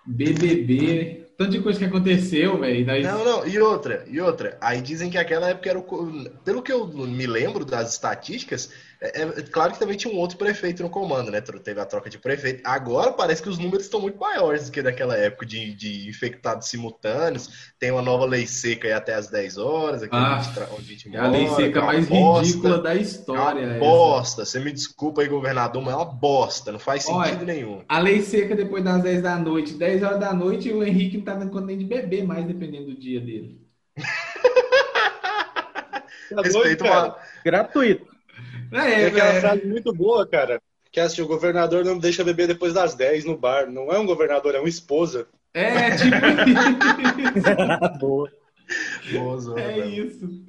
BBB, 0.05 1.27
tanto 1.37 1.51
de 1.51 1.61
coisa 1.61 1.77
que 1.77 1.85
aconteceu, 1.85 2.59
velho. 2.59 2.85
Nós- 2.85 3.03
Não, 3.03 3.23
não, 3.23 3.47
e 3.47 3.59
outra, 3.59 4.03
e 4.09 4.19
outra. 4.19 4.57
Aí 4.59 4.81
dizem 4.81 5.09
que 5.09 5.17
aquela 5.19 5.49
época 5.49 5.69
era 5.69 5.77
o. 5.77 6.29
Pelo 6.43 6.63
que 6.63 6.71
eu 6.71 6.87
me 6.87 7.27
lembro 7.27 7.63
das 7.63 7.93
estatísticas, 7.93 8.71
é, 9.01 9.21
é 9.21 9.41
claro 9.43 9.73
que 9.73 9.79
também 9.79 9.95
tinha 9.97 10.13
um 10.13 10.17
outro 10.17 10.37
prefeito 10.37 10.81
no 10.81 10.89
comando, 10.89 11.29
né? 11.31 11.39
Teve 11.41 11.79
a 11.79 11.85
troca 11.85 12.09
de 12.09 12.17
prefeito. 12.17 12.61
Agora 12.65 13.11
parece 13.13 13.41
que 13.43 13.49
os 13.49 13.57
números 13.57 13.83
estão 13.85 13.99
muito 14.01 14.17
maiores 14.19 14.65
do 14.65 14.71
que 14.71 14.81
daquela 14.81 15.15
época 15.15 15.45
de, 15.45 15.73
de 15.73 16.09
infectados 16.09 16.67
simultâneos. 16.69 17.71
Tem 17.79 17.91
uma 17.91 18.01
nova 18.01 18.25
lei 18.25 18.47
seca 18.47 18.87
aí 18.87 18.93
até 18.93 19.13
às 19.13 19.27
10 19.29 19.57
horas, 19.57 20.01
aqui 20.03 20.15
Ah, 20.15 20.41
onde 20.73 20.81
a 20.89 20.93
gente 20.93 21.15
É 21.15 21.19
a 21.19 21.27
lei 21.27 21.43
mora, 21.45 21.55
seca 21.55 21.79
é 21.79 21.81
mais 21.83 22.07
bosta. 22.07 22.45
ridícula 22.47 22.77
da 22.81 22.95
É 22.95 22.97
história. 23.01 23.61
uma 23.63 23.71
essa. 23.71 23.79
bosta. 23.79 24.45
Você 24.45 24.59
me 24.59 24.71
desculpa 24.71 25.21
aí, 25.21 25.27
governador, 25.27 25.81
mas 25.83 25.93
é 25.93 25.97
uma 25.97 26.05
bosta. 26.05 26.71
Não 26.71 26.79
faz 26.79 27.07
Olha, 27.07 27.25
sentido 27.31 27.45
nenhum. 27.45 27.83
A 27.87 27.99
lei 27.99 28.21
seca 28.21 28.55
depois 28.55 28.83
das 28.83 29.03
10 29.03 29.21
da 29.21 29.35
noite, 29.37 29.73
10 29.73 30.01
horas 30.03 30.19
da 30.19 30.33
noite, 30.33 30.69
e 30.69 30.73
o 30.73 30.83
Henrique 30.83 31.17
não 31.17 31.23
tá 31.25 31.35
dando 31.35 31.51
conta 31.51 31.65
nem 31.67 31.77
de 31.77 31.85
beber 31.85 32.25
mais, 32.25 32.45
dependendo 32.47 32.87
do 32.87 32.99
dia 32.99 33.19
dele. 33.21 33.61
Tá 36.29 36.41
Respeito 36.41 36.83
cara? 36.83 37.05
uma. 37.07 37.17
Gratuito. 37.43 38.16
É, 38.71 38.95
Tem 38.95 39.05
aquela 39.05 39.29
velho. 39.31 39.41
frase 39.41 39.65
muito 39.67 39.93
boa, 39.93 40.27
cara. 40.27 40.61
Que 40.91 40.99
é 40.99 41.03
assim, 41.03 41.21
o 41.21 41.27
governador 41.27 41.83
não 41.85 41.97
deixa 41.99 42.23
beber 42.23 42.47
depois 42.47 42.73
das 42.73 42.95
10 42.95 43.25
no 43.25 43.37
bar. 43.37 43.69
Não 43.69 43.91
é 43.91 43.99
um 43.99 44.05
governador, 44.05 44.55
é 44.55 44.59
uma 44.59 44.69
esposa. 44.69 45.27
É, 45.53 45.91
tipo 45.95 46.15
Boa. 47.99 48.31
Boa 49.11 49.37
zona, 49.39 49.61
É 49.61 49.73
velho. 49.73 50.05
isso. 50.07 50.43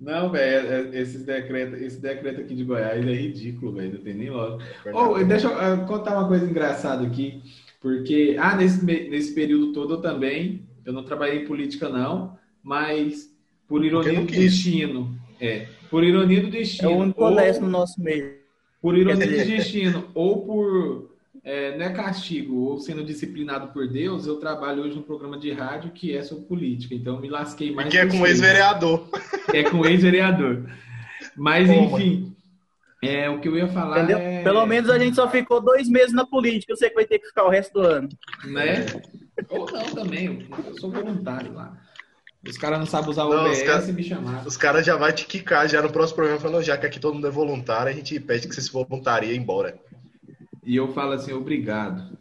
Não, 0.00 0.30
velho, 0.30 0.68
é- 0.94 1.00
esses 1.00 1.24
decretos, 1.24 1.80
esse 1.80 2.00
decreto 2.00 2.40
aqui 2.40 2.54
de 2.54 2.64
Goiás 2.64 3.04
é 3.04 3.12
ridículo, 3.12 3.72
velho, 3.72 3.94
não 3.94 4.00
tem 4.00 4.14
nem 4.14 4.30
lógica. 4.30 4.64
Oh, 4.94 5.18
deixa 5.24 5.48
eu 5.48 5.58
ah, 5.58 5.76
contar 5.88 6.16
uma 6.16 6.28
coisa 6.28 6.44
engraçada 6.46 7.04
aqui, 7.04 7.42
porque, 7.80 8.36
ah, 8.38 8.54
nesse, 8.56 8.84
nesse 8.84 9.34
período 9.34 9.72
todo 9.72 9.94
eu 9.94 10.00
também, 10.00 10.62
eu 10.86 10.92
não 10.92 11.02
trabalhei 11.04 11.42
em 11.42 11.46
política 11.46 11.88
não, 11.88 12.38
mas 12.62 13.28
por 13.66 13.84
ironia 13.84 14.20
do 14.20 14.26
destino, 14.26 15.18
é, 15.40 15.66
por 15.90 16.04
ironia 16.04 16.40
do 16.40 16.48
É 16.48 16.50
destino, 16.50 16.90
o 16.92 16.96
único 16.98 17.22
ou- 17.22 17.30
honesto 17.32 17.60
no 17.62 17.68
nosso 17.68 18.00
meio. 18.02 18.36
por 18.80 18.96
ironia 18.96 19.26
do 19.26 19.32
destino, 19.46 20.08
ou 20.14 20.44
por, 20.44 21.10
é, 21.44 21.76
não 21.76 21.86
é 21.86 21.90
castigo, 21.92 22.56
ou 22.56 22.78
sendo 22.78 23.04
disciplinado 23.04 23.68
por 23.72 23.88
Deus, 23.88 24.26
eu 24.26 24.36
trabalho 24.36 24.82
hoje 24.82 24.94
num 24.96 25.02
programa 25.02 25.38
de 25.38 25.50
rádio 25.52 25.90
que 25.92 26.16
é 26.16 26.22
sobre 26.22 26.44
política, 26.44 26.94
então 26.94 27.20
me 27.20 27.28
lasquei 27.28 27.72
mais 27.72 27.88
Que 27.90 27.98
é 27.98 28.06
que 28.06 28.12
com 28.12 28.18
vocês. 28.18 28.40
ex-vereador. 28.40 29.08
É 29.52 29.62
com 29.64 29.84
ex-vereador. 29.86 30.64
Mas, 31.36 31.68
enfim, 31.70 32.34
É, 33.00 33.30
o 33.30 33.38
que 33.40 33.46
eu 33.46 33.56
ia 33.56 33.68
falar 33.68 33.98
Entendeu? 33.98 34.18
é... 34.18 34.42
Pelo 34.42 34.66
menos 34.66 34.90
a 34.90 34.98
gente 34.98 35.14
só 35.14 35.30
ficou 35.30 35.60
dois 35.60 35.88
meses 35.88 36.12
na 36.12 36.26
política. 36.26 36.72
Eu 36.72 36.76
sei 36.76 36.88
que 36.88 36.96
vai 36.96 37.06
ter 37.06 37.20
que 37.20 37.28
ficar 37.28 37.44
o 37.44 37.48
resto 37.48 37.72
do 37.74 37.80
ano. 37.80 38.08
Né? 38.44 38.86
Ou 39.50 39.70
não 39.70 39.84
também, 39.94 40.48
eu 40.66 40.76
sou 40.80 40.90
voluntário 40.90 41.54
lá. 41.54 41.78
Os 42.46 42.56
caras 42.56 42.78
não 42.78 42.86
sabem 42.86 43.10
usar 43.10 43.24
o 43.24 43.30
Não, 43.30 43.44
OBS 43.46 43.62
cara- 43.62 43.84
e 43.88 43.92
me 43.92 44.02
chamaram. 44.02 44.46
Os 44.46 44.56
caras 44.56 44.86
já 44.86 44.96
vai 44.96 45.12
te 45.12 45.26
quicar 45.26 45.68
já 45.68 45.82
no 45.82 45.90
próximo 45.90 46.16
programa, 46.16 46.40
falando, 46.40 46.62
já 46.62 46.76
que 46.78 46.86
aqui 46.86 47.00
todo 47.00 47.14
mundo 47.14 47.26
é 47.26 47.30
voluntário, 47.30 47.90
a 47.90 47.94
gente 47.94 48.18
pede 48.20 48.46
que 48.48 48.54
você 48.54 48.62
se 48.62 48.72
voluntarie 48.72 49.30
e 49.30 49.34
ir 49.34 49.38
embora. 49.38 49.76
E 50.64 50.76
eu 50.76 50.88
falo 50.92 51.12
assim, 51.12 51.32
obrigado. 51.32 52.16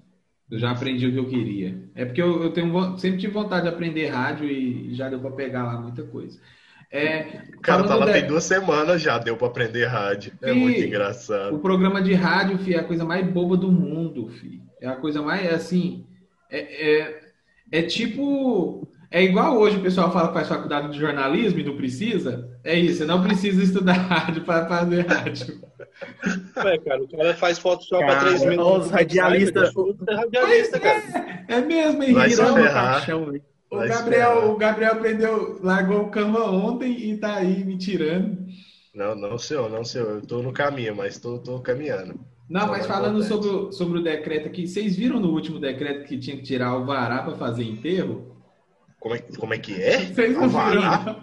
Eu 0.50 0.58
já 0.58 0.72
aprendi 0.72 1.06
o 1.08 1.12
que 1.12 1.20
eu 1.20 1.28
queria. 1.28 1.78
É 1.94 2.06
porque 2.06 2.22
eu, 2.22 2.42
eu 2.44 2.52
tenho, 2.52 2.98
sempre 2.98 3.20
tive 3.20 3.34
vontade 3.34 3.64
de 3.64 3.70
aprender 3.70 4.08
rádio 4.08 4.50
e 4.50 4.94
já 4.96 5.10
deu 5.10 5.20
pra 5.20 5.32
pegar 5.32 5.64
lá 5.66 5.80
muita 5.80 6.04
coisa. 6.04 6.40
É, 6.90 7.42
O 7.58 7.60
cara 7.60 7.84
tá 7.84 7.96
lá 7.96 8.06
de- 8.06 8.14
tem 8.14 8.26
duas 8.28 8.46
semanas 8.46 9.02
já, 9.02 9.18
deu 9.18 9.36
pra 9.36 9.48
aprender 9.48 9.86
rádio. 9.86 10.32
É 10.42 10.54
Ih, 10.54 10.56
muito 10.60 10.80
O 10.80 10.84
engraçado. 10.86 11.60
programa 11.60 12.02
de 12.02 12.14
rádio, 12.14 12.58
fi, 12.60 12.76
é 12.76 12.80
a 12.80 12.84
coisa 12.84 13.04
mais 13.04 13.28
boba 13.30 13.58
do 13.58 13.70
mundo, 13.72 14.30
fi. 14.30 14.62
É 14.82 14.88
a 14.88 14.96
coisa 14.96 15.22
mais, 15.22 15.52
assim, 15.54 16.06
é, 16.50 16.60
é, 17.02 17.20
é 17.72 17.82
tipo... 17.84 18.88
É 19.10 19.24
igual 19.24 19.58
hoje 19.58 19.78
o 19.78 19.82
pessoal 19.82 20.12
fala 20.12 20.28
que 20.28 20.34
faz 20.34 20.48
faculdade 20.50 20.92
de 20.92 21.00
jornalismo 21.00 21.60
e 21.60 21.64
não 21.64 21.78
precisa. 21.78 22.50
É 22.64 22.78
isso, 22.78 22.98
você 23.00 23.06
não 23.06 23.24
precisa 23.24 23.64
estudar 23.64 23.94
rádio 24.08 24.44
para 24.44 24.68
fazer 24.68 25.08
rádio. 25.08 25.62
Ué, 26.64 26.78
cara, 26.80 27.04
o 27.04 27.08
cara 27.08 27.34
faz 27.36 27.58
Photoshop 27.58 28.02
Cara, 28.06 28.18
há 28.18 28.26
três 28.26 28.44
minutos. 28.46 28.86
os 28.88 28.92
radialistas- 28.92 29.74
É 30.08 30.14
radialista, 30.16 30.80
cara. 30.80 31.04
É 31.48 31.62
mesmo, 31.62 32.00
Vai 32.00 32.10
Henrique. 32.10 32.30
se 32.32 32.36
Tirando 32.36 32.52
o 32.52 32.64
ferrar. 32.64 33.08
Vai 33.72 33.88
Gabriel, 33.90 34.52
o 34.52 34.58
Gabriel 34.58 34.92
aprendeu, 34.94 35.60
largou 35.62 36.02
o 36.04 36.10
Canva 36.10 36.50
ontem 36.52 36.92
e 37.10 37.18
tá 37.18 37.36
aí 37.36 37.64
me 37.66 37.78
tirando. 37.78 38.38
Não, 38.94 39.16
não, 39.16 39.38
senhor, 39.38 39.70
não, 39.70 39.84
senhor. 39.84 40.08
Eu 40.16 40.22
tô 40.22 40.42
no 40.42 40.52
caminho, 40.54 40.96
mas 40.96 41.18
tô, 41.20 41.38
tô 41.40 41.60
caminhando. 41.60 42.20
Não, 42.50 42.62
Só 42.62 42.68
mas 42.68 42.88
vai 42.88 42.96
falando 42.96 43.22
sobre 43.24 43.48
o, 43.50 43.72
sobre 43.72 44.00
o 44.00 44.04
decreto 44.04 44.48
aqui, 44.48 44.66
vocês 44.68 44.96
viram 44.96 45.20
no 45.20 45.32
último 45.32 45.60
decreto 45.60 46.06
que 46.08 46.18
tinha 46.18 46.38
que 46.38 46.44
tirar 46.44 46.78
o 46.78 46.86
vará 46.86 47.22
para 47.24 47.36
fazer 47.36 47.64
enterro? 47.64 48.37
Como 49.08 49.16
é, 49.16 49.20
como 49.40 49.54
é 49.54 49.58
que 49.58 49.82
é? 49.82 49.96
Alvará? 50.42 51.16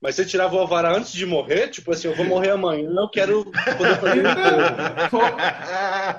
Mas 0.00 0.14
você 0.16 0.26
tirava 0.26 0.54
o 0.54 0.58
alvará 0.58 0.94
antes 0.94 1.12
de 1.12 1.24
morrer? 1.24 1.68
Tipo 1.68 1.92
assim, 1.92 2.08
eu 2.08 2.14
vou 2.14 2.26
morrer 2.26 2.50
amanhã, 2.50 2.90
eu 2.90 3.08
quero 3.08 3.44
poder 3.44 3.96
fazer 3.96 4.22
isso. 4.24 5.10
Foi, 5.10 5.20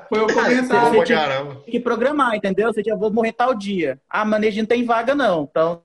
foi 0.10 0.20
o 0.24 0.28
comentário. 0.34 0.94
Você 0.94 1.04
tinha-. 1.04 1.46
Tem 1.64 1.72
que 1.74 1.80
programar, 1.80 2.36
entendeu? 2.36 2.74
Você 2.74 2.82
já 2.84 2.96
vou 2.96 3.12
morrer 3.12 3.34
tal 3.34 3.54
dia. 3.54 4.00
Ah, 4.10 4.26
mas 4.26 4.40
a 4.42 4.44
gente 4.46 4.60
não 4.60 4.66
tem 4.66 4.84
vaga, 4.86 5.14
não. 5.14 5.48
Então, 5.50 5.84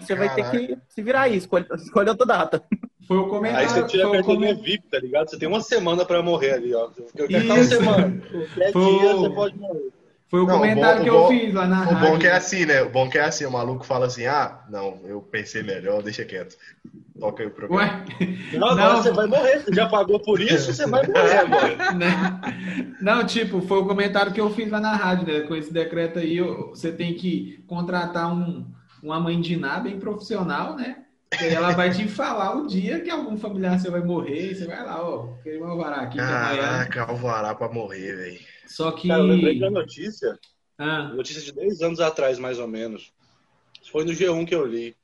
você 0.00 0.14
vai 0.14 0.34
ter 0.34 0.42
Caraca. 0.44 0.58
que 0.66 0.78
se 0.88 1.02
virar 1.02 1.22
aí, 1.22 1.36
escolher, 1.36 1.66
escolher 1.74 2.10
outra 2.10 2.26
data. 2.26 2.62
Foi 3.06 3.18
o 3.18 3.24
Aí 3.24 3.28
comentário. 3.28 3.68
você 3.68 3.84
tira 3.84 4.08
a 4.08 4.12
carteirinha 4.12 4.54
comen- 4.54 4.62
VIP, 4.64 4.88
tá 4.90 4.98
ligado? 4.98 5.28
Você 5.30 5.38
tem 5.38 5.48
uma 5.48 5.60
semana 5.60 6.04
pra 6.04 6.22
morrer 6.22 6.54
ali, 6.54 6.74
ó. 6.74 6.88
Eu 7.14 7.28
quero 7.28 7.44
uma 7.44 7.62
semana. 7.64 8.22
Qualquer 8.32 8.72
Foi 8.72 8.98
dia 8.98 9.14
o- 9.16 9.20
você 9.20 9.30
pode 9.30 9.58
morrer. 9.58 9.92
Foi 10.28 10.40
o 10.40 10.46
Não, 10.46 10.56
o 10.56 10.58
comentário 10.58 10.98
bom- 10.98 11.04
que 11.04 11.10
o 11.10 11.14
eu 11.14 11.20
bom- 11.20 11.28
fiz 11.28 11.54
lá 11.54 11.66
na 11.68 11.82
O 11.82 11.92
rádio. 11.94 12.10
bom 12.10 12.18
que 12.18 12.26
é 12.26 12.32
assim, 12.32 12.66
né? 12.66 12.82
O 12.82 12.90
bom 12.90 13.08
que 13.08 13.16
é 13.16 13.22
assim, 13.22 13.44
o 13.46 13.50
maluco 13.50 13.84
fala 13.86 14.06
assim, 14.06 14.26
ah, 14.26 14.60
não, 14.68 15.00
eu 15.04 15.20
pensei 15.22 15.62
melhor, 15.62 16.02
deixa 16.02 16.24
quieto. 16.24 16.56
Toca 17.18 17.42
aí 17.42 17.48
o 17.48 17.52
programa. 17.52 17.82
Ué, 17.82 18.04
Não, 18.58 18.74
Não. 18.74 18.96
você 18.96 19.12
vai 19.12 19.26
morrer. 19.26 19.60
Você 19.60 19.72
já 19.72 19.88
pagou 19.88 20.18
por 20.20 20.40
isso, 20.40 20.72
você 20.74 20.86
vai 20.86 21.06
morrer 21.06 21.38
agora. 21.38 21.92
né? 21.92 22.40
Não, 23.00 23.24
tipo, 23.24 23.60
foi 23.62 23.78
o 23.78 23.86
comentário 23.86 24.32
que 24.32 24.40
eu 24.40 24.50
fiz 24.50 24.68
lá 24.70 24.80
na 24.80 24.94
rádio, 24.96 25.26
né? 25.32 25.40
Com 25.46 25.54
esse 25.54 25.72
decreto 25.72 26.18
aí, 26.18 26.36
eu- 26.38 26.70
você 26.70 26.90
tem 26.92 27.14
que 27.14 27.62
contratar 27.68 28.32
um, 28.32 28.66
uma 29.02 29.20
mãe 29.20 29.40
de 29.40 29.56
nada 29.56 29.80
bem 29.84 29.98
profissional, 29.98 30.74
né? 30.76 31.04
Que 31.38 31.44
aí 31.44 31.54
ela 31.54 31.70
vai 31.70 31.90
te 31.90 32.06
falar 32.08 32.56
o 32.56 32.66
dia 32.66 33.00
que 33.00 33.10
algum 33.10 33.36
familiar 33.38 33.78
seu 33.78 33.92
vai 33.92 34.00
morrer, 34.02 34.50
e 34.50 34.54
você 34.54 34.66
vai 34.66 34.84
lá, 34.84 35.00
ó, 35.02 35.28
queria 35.42 35.62
um 35.62 35.66
alvará 35.68 35.98
aqui 36.02 36.18
amanhã. 36.20 36.56
Caraca, 36.56 37.02
alvará 37.04 37.54
pra 37.54 37.68
morrer, 37.68 38.14
velho. 38.16 38.55
Só 38.66 38.90
que. 38.92 39.08
Cara, 39.08 39.20
eu 39.20 39.26
lembrei 39.26 39.54
de 39.54 39.62
uma 39.64 39.70
notícia, 39.70 40.38
Ah, 40.78 41.04
notícia 41.14 41.40
de 41.42 41.52
10 41.52 41.80
anos 41.82 42.00
atrás, 42.00 42.38
mais 42.38 42.58
ou 42.58 42.66
menos. 42.68 43.12
Foi 43.90 44.04
no 44.04 44.12
G1 44.12 44.44
que 44.46 44.54
eu 44.54 44.64
li. 44.66 44.96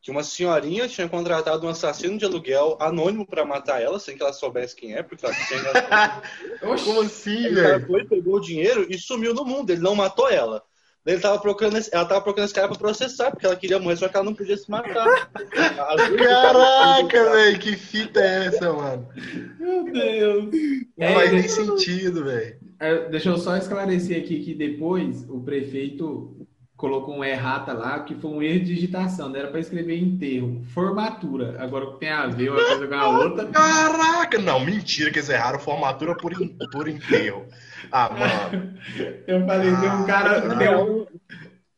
Que 0.00 0.12
uma 0.12 0.22
senhorinha 0.22 0.86
tinha 0.88 1.08
contratado 1.08 1.66
um 1.66 1.70
assassino 1.70 2.16
de 2.16 2.24
aluguel 2.24 2.78
anônimo 2.80 3.26
pra 3.26 3.44
matar 3.44 3.82
ela, 3.82 3.98
sem 3.98 4.16
que 4.16 4.22
ela 4.22 4.32
soubesse 4.32 4.76
quem 4.76 4.94
é, 4.94 5.02
porque 5.02 5.26
ela 5.26 5.34
tinha 5.34 5.58
Como 6.84 7.00
assim, 7.00 7.52
velho? 7.52 7.84
foi, 7.86 8.04
pegou 8.04 8.36
o 8.36 8.40
dinheiro 8.40 8.86
e 8.88 8.96
sumiu 8.96 9.34
no 9.34 9.44
mundo. 9.44 9.70
Ele 9.70 9.80
não 9.82 9.96
matou 9.96 10.30
ela. 10.30 10.62
Daí 11.04 11.14
Ele 11.14 11.22
tava 11.22 11.38
procurando 11.40 11.76
esse- 11.78 11.90
ela 11.92 12.04
tava 12.04 12.20
procurando 12.20 12.44
esse 12.46 12.54
cara 12.54 12.68
pra 12.68 12.78
processar, 12.78 13.30
porque 13.32 13.44
ela 13.46 13.56
queria 13.56 13.78
morrer, 13.80 13.96
só 13.96 14.08
que 14.08 14.16
ela 14.16 14.24
não 14.24 14.34
podia 14.34 14.56
se 14.56 14.70
matar. 14.70 15.30
Caraca, 16.28 17.30
velho, 17.32 17.58
que 17.58 17.76
fita 17.76 18.20
é 18.20 18.46
essa, 18.46 18.72
mano? 18.72 19.08
meu 19.58 19.84
Deus. 19.92 20.44
Não 20.96 21.06
É, 21.06 21.14
faz 21.14 21.32
nem 21.32 21.48
sentido, 21.48 22.24
velho. 22.24 22.67
É, 22.80 23.08
deixa 23.08 23.28
eu 23.30 23.38
só 23.38 23.56
esclarecer 23.56 24.22
aqui 24.22 24.44
que 24.44 24.54
depois 24.54 25.28
o 25.28 25.40
prefeito 25.40 26.36
colocou 26.76 27.16
um 27.16 27.24
errata 27.24 27.72
lá, 27.72 28.00
que 28.04 28.14
foi 28.14 28.30
um 28.30 28.40
erro 28.42 28.60
de 28.60 28.74
digitação, 28.74 29.28
não 29.28 29.36
era 29.36 29.48
para 29.48 29.58
escrever 29.58 29.98
enterro, 29.98 30.62
formatura. 30.72 31.60
Agora 31.60 31.86
o 31.86 31.92
que 31.94 32.00
tem 32.00 32.10
a 32.10 32.26
ver 32.28 32.50
uma 32.50 32.64
coisa 32.64 32.86
com 32.86 32.94
a 32.94 33.08
outra? 33.08 33.46
Caraca, 33.50 34.38
não, 34.38 34.60
mentira 34.60 35.10
que 35.10 35.18
eles 35.18 35.28
erraram 35.28 35.58
formatura 35.58 36.14
por, 36.14 36.32
in- 36.40 36.56
por 36.70 36.88
enterro. 36.88 37.46
Ah, 37.90 38.10
mano. 38.10 38.78
Eu 39.26 39.44
falei, 39.44 39.70
tem 39.76 39.90
um 39.90 40.06
cara. 40.06 40.38
Ah, 40.52 40.56
tem 40.56 40.68
É, 40.68 40.76
um- 40.76 41.00
um- 41.02 41.06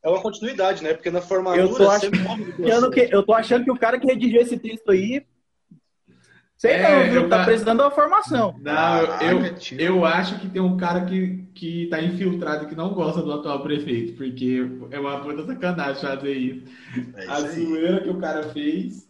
é 0.02 0.09
uma 0.09 0.21
continuidade, 0.21 0.83
né? 0.83 0.92
Porque 0.95 1.11
na 1.11 1.21
formatura 1.23 1.62
Eu 1.62 1.69
tô 1.69 1.76
do 1.76 1.90
achando 1.90 2.90
que, 2.90 3.09
eu 3.11 3.23
tô 3.23 3.33
achando 3.35 3.64
que 3.64 3.71
o 3.71 3.78
cara 3.78 3.99
que 3.99 4.07
redigiu 4.07 4.40
esse 4.40 4.59
texto 4.59 4.90
aí. 4.90 5.25
Sei 6.60 6.72
É, 6.72 6.82
não, 6.82 7.10
viu? 7.10 7.22
eu 7.22 7.28
Tá 7.30 7.42
precisando 7.42 7.78
de 7.78 7.84
uma 7.84 7.90
formação. 7.90 8.54
Não, 8.60 9.18
eu, 9.22 9.54
tio. 9.56 9.80
eu 9.80 10.04
acho 10.04 10.38
que 10.38 10.46
tem 10.50 10.60
um 10.60 10.76
cara 10.76 11.06
que, 11.06 11.48
que 11.54 11.86
tá 11.88 12.02
infiltrado 12.02 12.66
que 12.68 12.74
não 12.74 12.92
gosta 12.92 13.22
do 13.22 13.32
atual 13.32 13.62
prefeito, 13.62 14.12
porque 14.14 14.70
é 14.90 15.00
uma 15.00 15.22
puta 15.22 15.46
sacanagem 15.46 16.02
fazer 16.02 16.34
isso. 16.34 16.66
É 17.16 17.26
A 17.26 17.40
isso 17.40 17.46
aí. 17.46 17.66
zoeira 17.66 18.02
que 18.02 18.10
o 18.10 18.18
cara 18.20 18.42
fez. 18.52 19.09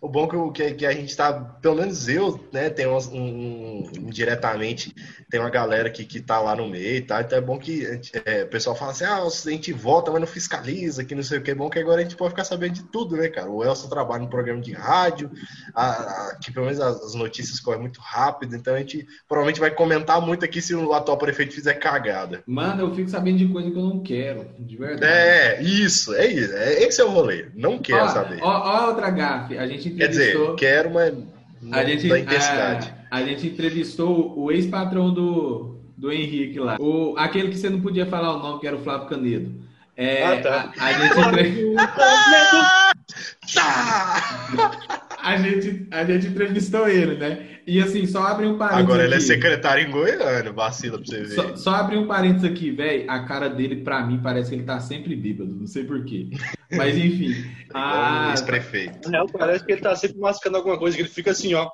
O 0.00 0.08
bom 0.08 0.26
que, 0.50 0.74
que, 0.74 0.86
a 0.86 0.92
gente 0.92 1.14
tá, 1.14 1.30
pelo 1.32 1.76
menos 1.76 2.08
eu, 2.08 2.42
né, 2.52 2.70
tem 2.70 2.86
um, 2.86 2.96
um- 2.96 3.90
indiretamente, 3.98 4.94
tem 5.30 5.38
uma 5.38 5.50
galera 5.50 5.90
que, 5.90 6.04
que 6.06 6.20
tá 6.20 6.40
lá 6.40 6.56
no 6.56 6.68
meio, 6.68 7.06
tá? 7.06 7.20
Então 7.20 7.36
é 7.38 7.40
bom 7.40 7.58
que 7.58 7.84
é, 8.24 8.44
o 8.44 8.48
pessoal 8.48 8.74
fala 8.74 8.92
assim, 8.92 9.04
ah, 9.04 9.22
a 9.22 9.50
gente 9.50 9.72
vota, 9.72 10.10
mas 10.10 10.20
não 10.20 10.26
fiscaliza, 10.26 11.04
que 11.04 11.14
não 11.14 11.22
sei 11.22 11.38
o 11.38 11.42
que. 11.42 11.50
É 11.50 11.54
bom 11.54 11.68
que 11.68 11.78
agora 11.78 12.00
a 12.00 12.02
gente 12.02 12.16
pode 12.16 12.30
ficar 12.30 12.44
sabendo 12.44 12.72
de 12.74 12.82
tudo, 12.84 13.14
né, 13.16 13.28
cara? 13.28 13.50
O 13.50 13.62
Elson 13.62 13.88
trabalha 13.88 14.22
no 14.22 14.30
programa 14.30 14.60
de 14.60 14.72
rádio, 14.72 15.30
a, 15.74 15.90
a- 16.30 16.36
que 16.42 16.50
pelo 16.50 16.66
menos 16.66 16.80
as, 16.80 17.02
as 17.02 17.14
notícias 17.14 17.60
correm 17.60 17.80
muito 17.80 18.00
rápido, 18.00 18.56
então 18.56 18.74
a 18.74 18.78
gente 18.78 19.06
provavelmente 19.28 19.60
vai 19.60 19.70
comentar 19.70 20.20
muito 20.20 20.44
aqui 20.44 20.62
se 20.62 20.74
o 20.74 20.92
atual 20.94 21.18
prefeito 21.18 21.54
fizer 21.54 21.74
cagada. 21.74 22.42
Mano, 22.46 22.82
eu 22.82 22.94
fico 22.94 23.08
sabendo 23.10 23.38
de 23.38 23.48
coisa 23.48 23.70
que 23.70 23.76
eu 23.76 23.82
não 23.82 24.02
quero, 24.02 24.46
de 24.58 24.76
verdade. 24.76 25.12
É, 25.12 25.62
isso, 25.62 26.14
é 26.14 26.26
isso. 26.26 26.54
É, 26.54 26.82
esse 26.84 27.00
é 27.00 27.04
o 27.04 27.10
rolê. 27.10 27.46
Não 27.54 27.78
quero 27.78 28.04
ó, 28.04 28.08
saber. 28.08 28.40
Ó, 28.42 28.48
ó 28.48 28.86
outra 28.88 29.10
gafe. 29.10 29.58
A 29.58 29.66
gente 29.66 29.89
Quer 29.96 30.08
dizer, 30.08 30.28
entrevistou. 30.30 30.56
quero, 30.56 30.90
mas 30.92 31.14
não 31.62 31.78
a 31.78 31.84
gente, 31.84 32.08
da 32.08 32.18
intensidade. 32.18 32.94
A, 33.10 33.16
a 33.18 33.22
gente 33.24 33.46
entrevistou 33.46 34.34
o 34.38 34.50
ex-patrão 34.52 35.12
do, 35.12 35.76
do 35.96 36.10
Henrique 36.12 36.58
lá. 36.58 36.76
O, 36.80 37.14
aquele 37.18 37.48
que 37.50 37.56
você 37.58 37.68
não 37.70 37.80
podia 37.80 38.06
falar 38.06 38.34
o 38.36 38.38
nome, 38.38 38.60
que 38.60 38.66
era 38.66 38.76
o 38.76 38.82
Flávio 38.82 39.08
Canedo. 39.08 39.60
É, 39.96 40.24
Ah, 40.24 40.40
tá. 40.40 40.72
a, 40.78 40.84
a 40.86 40.92
gente 40.92 41.20
entre- 41.20 41.74
Tá! 43.54 44.99
a, 45.22 45.36
gente, 45.36 45.86
a 45.90 46.04
gente 46.04 46.26
entrevistou 46.28 46.88
ele, 46.88 47.16
né? 47.16 47.46
E 47.66 47.80
assim, 47.80 48.06
só 48.06 48.22
abre 48.24 48.46
um 48.46 48.56
parênteses. 48.58 48.84
Agora 48.84 49.04
ele 49.04 49.14
é 49.14 49.16
aqui. 49.18 49.26
secretário 49.26 49.86
em 49.86 49.90
Goiânia, 49.90 50.52
vacila 50.52 50.98
pra 50.98 51.06
você 51.06 51.22
ver. 51.22 51.34
Só, 51.34 51.56
só 51.56 51.70
abrir 51.76 51.98
um 51.98 52.06
parênteses 52.06 52.50
aqui, 52.50 52.70
velho. 52.70 53.10
A 53.10 53.24
cara 53.24 53.48
dele, 53.48 53.76
pra 53.76 54.04
mim, 54.04 54.20
parece 54.22 54.50
que 54.50 54.56
ele 54.56 54.64
tá 54.64 54.80
sempre 54.80 55.14
bêbado. 55.14 55.54
Não 55.54 55.66
sei 55.66 55.84
porquê. 55.84 56.30
Mas 56.72 56.96
enfim. 56.96 57.34
Ah, 57.72 58.28
Ah, 58.28 58.30
ex-prefeito. 58.32 59.14
É, 59.14 59.26
parece 59.38 59.64
que 59.64 59.72
ele 59.72 59.80
tá 59.80 59.94
sempre 59.94 60.18
mascando 60.18 60.56
alguma 60.56 60.78
coisa, 60.78 60.96
que 60.96 61.02
ele 61.02 61.08
fica 61.10 61.30
assim, 61.30 61.54
ó. 61.54 61.68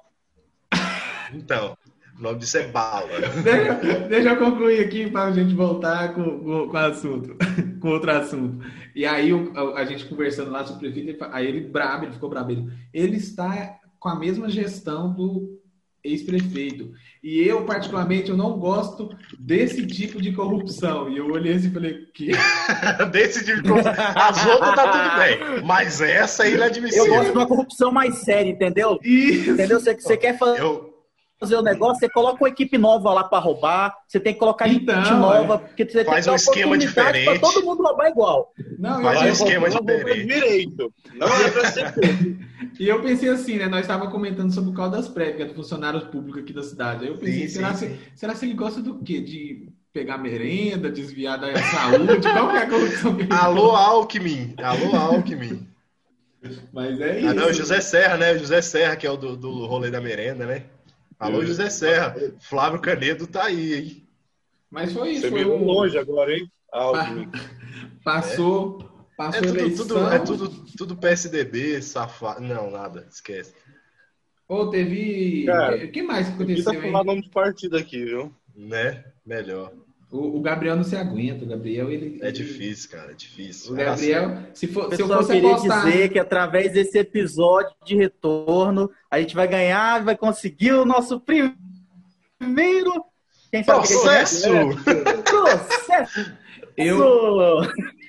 Então, 1.35 1.77
o 2.19 2.23
nome 2.23 2.39
disso 2.39 2.57
é 2.59 2.69
bala. 2.69 3.09
deixa, 3.43 3.99
deixa 4.09 4.29
eu 4.31 4.37
concluir 4.37 4.81
aqui 4.81 5.11
pra 5.11 5.33
gente 5.33 5.55
voltar 5.55 6.15
com, 6.15 6.23
com, 6.23 6.69
com 6.69 6.77
o 6.77 6.77
assunto. 6.77 7.37
Com 7.87 7.93
outro 7.93 8.11
assunto. 8.11 8.65
E 8.95 9.05
aí 9.07 9.33
o- 9.33 9.53
a, 9.57 9.81
a 9.81 9.85
gente 9.85 10.05
conversando 10.07 10.51
lá 10.51 10.65
sobre 10.65 10.89
o 10.89 10.93
prefeito, 10.93 11.25
aí 11.31 11.47
ele 11.47 11.61
brabo, 11.61 12.05
ele 12.05 12.13
ficou 12.13 12.29
brabo. 12.29 12.51
Ele, 12.53 12.69
ele 12.93 13.17
está 13.17 13.77
com 13.99 14.09
a 14.09 14.19
mesma 14.19 14.49
gestão 14.49 15.13
do 15.13 15.57
ex-prefeito. 16.05 16.93
E 17.23 17.41
eu, 17.43 17.65
particularmente, 17.65 18.31
eu 18.31 18.37
não 18.37 18.59
gosto 18.59 19.11
desse 19.39 19.85
tipo 19.87 20.23
de 20.23 20.33
corrupção. 20.33 21.11
E 21.11 21.17
eu 21.19 21.27
olhei 21.27 21.55
assim 21.55 21.67
e 21.69 21.73
falei, 21.73 22.07
que? 22.15 22.31
Desse 23.11 23.45
tipo 23.45 23.63
de 23.63 23.69
coisa. 23.73 23.91
As 23.91 24.47
outras 24.47 24.75
tá 24.77 24.89
tudo 24.93 25.19
bem. 25.19 25.65
Mas 25.67 26.01
essa 26.01 26.47
é 26.47 26.53
Eu 26.55 26.59
gosto 26.59 26.73
de 26.75 26.79
inadmissível. 26.81 27.33
uma 27.33 27.47
corrupção 27.49 27.91
mais 27.91 28.19
séria, 28.19 28.51
entendeu? 28.51 29.01
Isso! 29.03 29.51
Entendeu? 29.51 29.81
Você, 29.81 29.95
você 29.95 30.17
quer 30.17 30.39
fazer 30.39 30.61
Eu, 30.61 30.95
fazer 31.39 31.57
o 31.57 31.63
negócio, 31.63 32.01
você 32.01 32.09
coloca 32.09 32.43
uma 32.43 32.49
equipe 32.49 32.79
nova 32.79 33.13
lá 33.13 33.25
para 33.25 33.39
roubar, 33.39 33.95
você 34.07 34.19
tem 34.19 34.33
que 34.33 34.39
colocar 34.39 34.69
então, 34.69 34.99
equipe 34.99 35.15
nova, 35.15 35.55
é. 35.55 35.59
porque 35.59 35.85
você 35.85 36.05
faz 36.05 36.25
tem 36.25 36.25
que 36.25 36.31
um 36.31 36.35
esquema 36.35 36.79
diferente 36.79 37.25
para 37.25 37.39
todo 37.39 37.65
mundo 37.65 37.83
roubar 37.83 38.09
igual. 38.09 38.53
Não, 38.79 39.03
faz 39.03 39.23
um 39.23 39.27
esquema 39.27 39.69
diferente. 39.69 40.27
Direito. 40.27 40.93
Não 41.15 41.27
é 41.27 41.51
para 41.51 41.71
ser 41.71 41.95
E 42.79 42.89
eu 42.89 43.01
pensei 43.03 43.29
assim, 43.29 43.57
né? 43.57 43.69
Nós 43.69 43.83
estávamos 43.83 44.13
comentando 44.13 44.53
sobre 44.53 44.71
o 44.71 44.75
caso 44.75 44.93
das 44.93 45.09
prévias, 45.09 45.49
dos 45.49 45.57
funcionários 45.57 46.05
públicos 46.05 46.43
aqui 46.43 46.53
da 46.53 46.63
cidade. 46.63 47.05
Aí 47.05 47.11
eu 47.11 47.17
pensei, 47.17 47.49
sim, 47.49 47.49
será, 47.49 47.75
sim, 47.75 47.89
se, 47.89 47.99
será 48.15 48.35
se 48.35 48.45
ele 48.45 48.55
gosta 48.55 48.83
do 48.83 48.99
quê? 48.99 49.21
De 49.21 49.69
pegar 49.93 50.19
merenda, 50.19 50.91
desviar 50.91 51.39
da 51.39 51.57
saúde? 51.57 52.21
Qual 52.21 52.51
que 52.51 52.57
é 52.57 52.63
a 52.63 52.69
corrupção 52.69 53.17
que 53.17 53.23
ele 53.23 53.33
Alô, 53.33 53.71
Alckmin! 53.71 54.55
Alô, 54.63 54.95
Alckmin! 54.95 55.67
Mas 56.73 57.01
é 57.01 57.19
isso. 57.19 57.29
Ah, 57.29 57.35
não, 57.35 57.53
José 57.53 57.81
Serra, 57.81 58.17
né? 58.17 58.33
O 58.33 58.39
José 58.39 58.61
Serra, 58.61 58.95
que 58.95 59.07
é 59.07 59.11
o 59.11 59.17
do, 59.17 59.37
do 59.37 59.67
rolê 59.67 59.91
da 59.91 60.01
merenda, 60.01 60.47
né? 60.47 60.65
Alô, 61.19 61.45
José 61.45 61.71
Serra. 61.71 62.15
Flávio 62.41 62.81
Canedo 62.81 63.27
tá 63.27 63.45
aí, 63.45 63.75
hein? 63.75 64.09
Mas 64.71 64.93
foi 64.93 65.13
isso. 65.13 65.23
Você 65.23 65.31
foi 65.31 65.45
um... 65.45 65.65
longe 65.65 65.97
agora, 65.97 66.35
hein? 66.35 66.51
Alckmin. 66.73 67.31
Passou. 68.05 68.79
É. 68.83 68.97
Passou 69.17 69.43
é 69.43 69.53
tudo, 69.53 69.77
tudo, 69.77 70.09
é 70.09 70.19
tudo, 70.19 70.65
tudo 70.77 70.97
PSDB, 70.97 71.81
safado. 71.81 72.43
Não, 72.43 72.71
nada, 72.71 73.07
esquece. 73.11 73.55
Ou 74.47 74.69
teve. 74.69 75.47
O 75.85 75.91
que 75.91 76.03
mais 76.03 76.29
que 76.29 76.35
aconteceu? 76.35 76.75
Tá 76.75 76.81
falar 76.81 77.05
nome 77.05 77.23
de 77.23 77.31
partido 77.31 77.77
aqui, 77.79 78.05
viu? 78.05 78.35
Né? 78.55 79.05
Melhor. 79.25 79.73
O, 80.17 80.37
o, 80.37 80.41
Gabriel 80.41 80.77
não 80.77 80.83
se 80.83 80.97
aguenta. 80.97 81.45
O 81.45 81.49
Gabriel, 81.49 81.91
ele. 81.91 82.19
É 82.23 82.31
difícil, 82.31 82.91
cara, 82.91 83.13
é 83.13 83.15
difícil. 83.15 83.73
O 83.73 83.77
Gabriel, 83.77 84.39
se, 84.55 84.67
for, 84.67 84.95
se 84.95 85.03
eu 85.03 85.07
fosse 85.07 85.33
queria 85.33 85.51
apostar... 85.51 85.85
dizer 85.85 86.09
que 86.09 86.19
através 86.19 86.73
desse 86.73 86.99
episódio 86.99 87.75
de 87.85 87.95
retorno, 87.97 88.91
a 89.11 89.21
gente 89.21 89.35
vai 89.35 89.47
ganhar, 89.47 90.03
vai 90.03 90.17
conseguir 90.17 90.73
o 90.73 90.85
nosso 90.85 91.21
primeiro. 91.21 93.05
Quem 93.51 93.63
sabe 93.63 93.87
Processo! 93.87 94.49
Que 94.85 95.23
Processo! 95.23 96.33
Eu, 96.77 97.63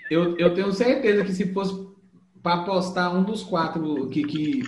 eu, 0.10 0.38
eu 0.38 0.54
tenho 0.54 0.72
certeza 0.74 1.24
que 1.24 1.34
se 1.34 1.54
fosse 1.54 1.88
para 2.42 2.62
apostar 2.62 3.16
um 3.16 3.24
dos 3.24 3.44
quatro 3.44 4.08
que, 4.10 4.24
que 4.24 4.64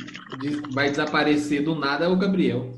vai 0.74 0.89
desaparecer 0.89 1.63
do 1.63 1.75
nada 1.75 2.05
é 2.05 2.08
o 2.08 2.17
Gabriel. 2.17 2.72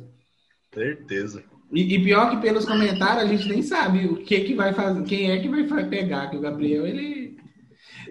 Certeza. 0.73 1.43
E, 1.71 1.95
e, 1.95 2.03
pior 2.03 2.29
que 2.29 2.37
pelos 2.37 2.65
comentários 2.65 3.23
a 3.23 3.27
gente 3.27 3.47
nem 3.47 3.61
sabe 3.61 4.05
o 4.05 4.17
que 4.17 4.41
que 4.41 4.53
vai 4.53 4.73
fazer, 4.73 5.03
quem 5.03 5.31
é 5.31 5.39
que 5.39 5.47
vai 5.47 5.87
pegar, 5.87 6.29
que 6.29 6.35
o 6.35 6.41
Gabriel 6.41 6.85
ele 6.85 7.37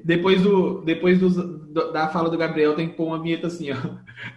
depois 0.03 0.41
do 0.41 0.81
depois 0.83 1.19
do, 1.19 1.29
do, 1.29 1.93
da 1.93 2.09
fala 2.09 2.31
do 2.31 2.39
Gabriel 2.39 2.75
tem 2.75 2.89
que 2.89 2.97
pôr 2.97 3.07
uma 3.07 3.23
vinheta 3.23 3.49
assim, 3.49 3.71
ó. 3.71 3.77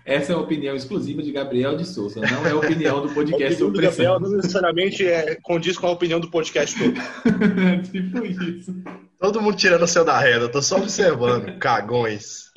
Essa 0.06 0.34
é 0.34 0.36
a 0.36 0.40
opinião 0.40 0.76
exclusiva 0.76 1.22
de 1.22 1.32
Gabriel 1.32 1.76
de 1.76 1.86
Souza, 1.86 2.20
não 2.20 2.46
é 2.46 2.52
a 2.52 2.58
opinião 2.58 3.06
do 3.06 3.14
podcast. 3.14 3.62
a 3.62 3.66
opinião 3.66 3.72
do 3.72 3.82
Gabriel 3.82 4.20
não 4.20 4.30
necessariamente 4.30 5.06
é, 5.06 5.36
condiz 5.42 5.78
com 5.78 5.88
a 5.88 5.92
opinião 5.92 6.20
do 6.20 6.30
podcast 6.30 6.78
todo. 6.78 6.94
tipo 7.92 8.26
isso. 8.26 8.74
Todo 9.20 9.42
mundo 9.42 9.56
tirando 9.56 9.84
o 9.84 9.88
seu 9.88 10.04
da 10.04 10.20
reta, 10.20 10.50
tô 10.50 10.62
só 10.62 10.78
observando, 10.78 11.56
cagões. 11.60 12.52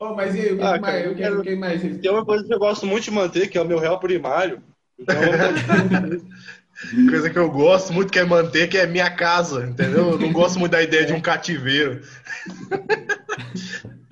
Oh, 0.00 0.14
mas 0.14 0.34
e 0.34 0.40
aí, 0.40 0.60
ah, 0.60 0.80
mais, 0.80 1.04
eu 1.04 1.14
quero, 1.14 1.42
quem 1.42 1.56
mais? 1.56 1.80
Tem 1.80 2.10
uma 2.10 2.24
coisa 2.24 2.44
que 2.44 2.52
eu 2.52 2.58
gosto 2.58 2.84
muito 2.86 3.04
de 3.04 3.12
manter, 3.12 3.48
que 3.48 3.56
é 3.56 3.62
o 3.62 3.66
meu 3.66 3.78
réu 3.78 3.96
primário. 3.98 4.60
Então, 5.02 6.20
coisa 7.10 7.30
que 7.30 7.38
eu 7.38 7.50
gosto 7.50 7.92
muito 7.92 8.12
que 8.12 8.18
é 8.18 8.24
manter, 8.24 8.68
que 8.68 8.78
é 8.78 8.86
minha 8.86 9.10
casa, 9.10 9.66
entendeu? 9.66 10.12
Eu 10.12 10.18
não 10.18 10.32
gosto 10.32 10.58
muito 10.58 10.72
da 10.72 10.82
ideia 10.82 11.04
de 11.06 11.12
um 11.12 11.20
cativeiro. 11.20 12.00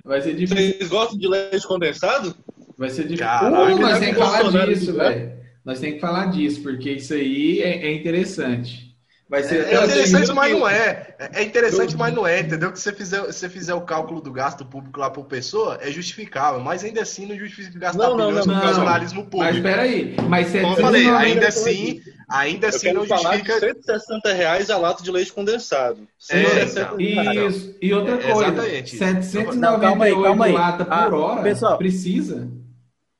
Vai 0.04 0.20
ser 0.20 0.34
difícil. 0.34 0.74
Vocês 0.78 0.88
gostam 0.88 1.18
de 1.18 1.28
leite 1.28 1.66
condensado? 1.66 2.36
Vai 2.76 2.90
ser 2.90 3.02
difícil. 3.02 3.26
Caralho, 3.26 3.76
uh, 3.76 3.78
nós 3.78 3.98
temos 3.98 4.14
que 4.14 4.22
falar 4.22 4.66
disso, 4.66 4.94
velho. 4.94 5.32
Nós 5.64 5.80
temos 5.80 5.94
que 5.94 6.00
falar 6.00 6.26
disso, 6.26 6.62
porque 6.62 6.92
isso 6.92 7.12
aí 7.14 7.60
é, 7.60 7.86
é 7.86 7.94
interessante. 7.94 8.89
Vai 9.30 9.44
ser 9.44 9.64
é, 9.64 9.74
é 9.74 9.84
interessante, 9.84 10.32
mas 10.32 10.52
não 10.52 10.68
é. 10.68 11.14
É 11.32 11.42
interessante, 11.44 11.96
mas 11.96 12.12
não 12.12 12.26
é, 12.26 12.40
entendeu? 12.40 12.72
Que 12.72 12.80
você 12.80 12.92
fizer, 12.92 13.20
você 13.20 13.48
fizer 13.48 13.74
o 13.74 13.82
cálculo 13.82 14.20
do 14.20 14.32
gasto 14.32 14.64
público 14.64 14.98
lá 14.98 15.08
por 15.08 15.24
pessoa, 15.26 15.78
é 15.80 15.88
justificável, 15.88 16.58
mas 16.58 16.82
ainda 16.82 17.00
assim 17.00 17.26
não 17.26 17.38
justifica 17.38 17.78
gastar 17.78 18.08
não, 18.08 18.16
bilhões 18.16 18.44
com 18.44 18.60
funcionalismo 18.60 19.22
público. 19.26 19.52
Mas 19.54 19.62
peraí, 19.62 20.16
mas 20.28 20.48
você 20.48 20.60
Como 20.60 20.74
eu 20.74 20.80
falei, 20.80 21.08
ainda 21.08 21.46
assim, 21.46 22.02
ainda 22.28 22.68
assim 22.70 22.92
não 22.92 23.06
justifica. 23.06 23.60
160 23.60 24.32
reais 24.32 24.68
a 24.68 24.76
lata 24.76 25.00
de 25.00 25.12
leite 25.12 25.32
condensado. 25.32 26.08
É, 26.28 26.64
então. 26.64 27.00
Isso. 27.00 27.76
E 27.80 27.94
outra 27.94 28.14
é, 28.14 28.32
coisa, 28.32 28.48
exatamente. 28.48 28.96
798 28.96 29.56
não, 29.56 29.78
calma 29.78 30.04
aí, 30.06 30.12
calma 30.12 30.44
aí. 30.46 30.52
lata 30.52 30.84
por 30.84 30.92
ah, 30.92 31.16
hora, 31.16 31.42
pessoal, 31.42 31.78
precisa? 31.78 32.50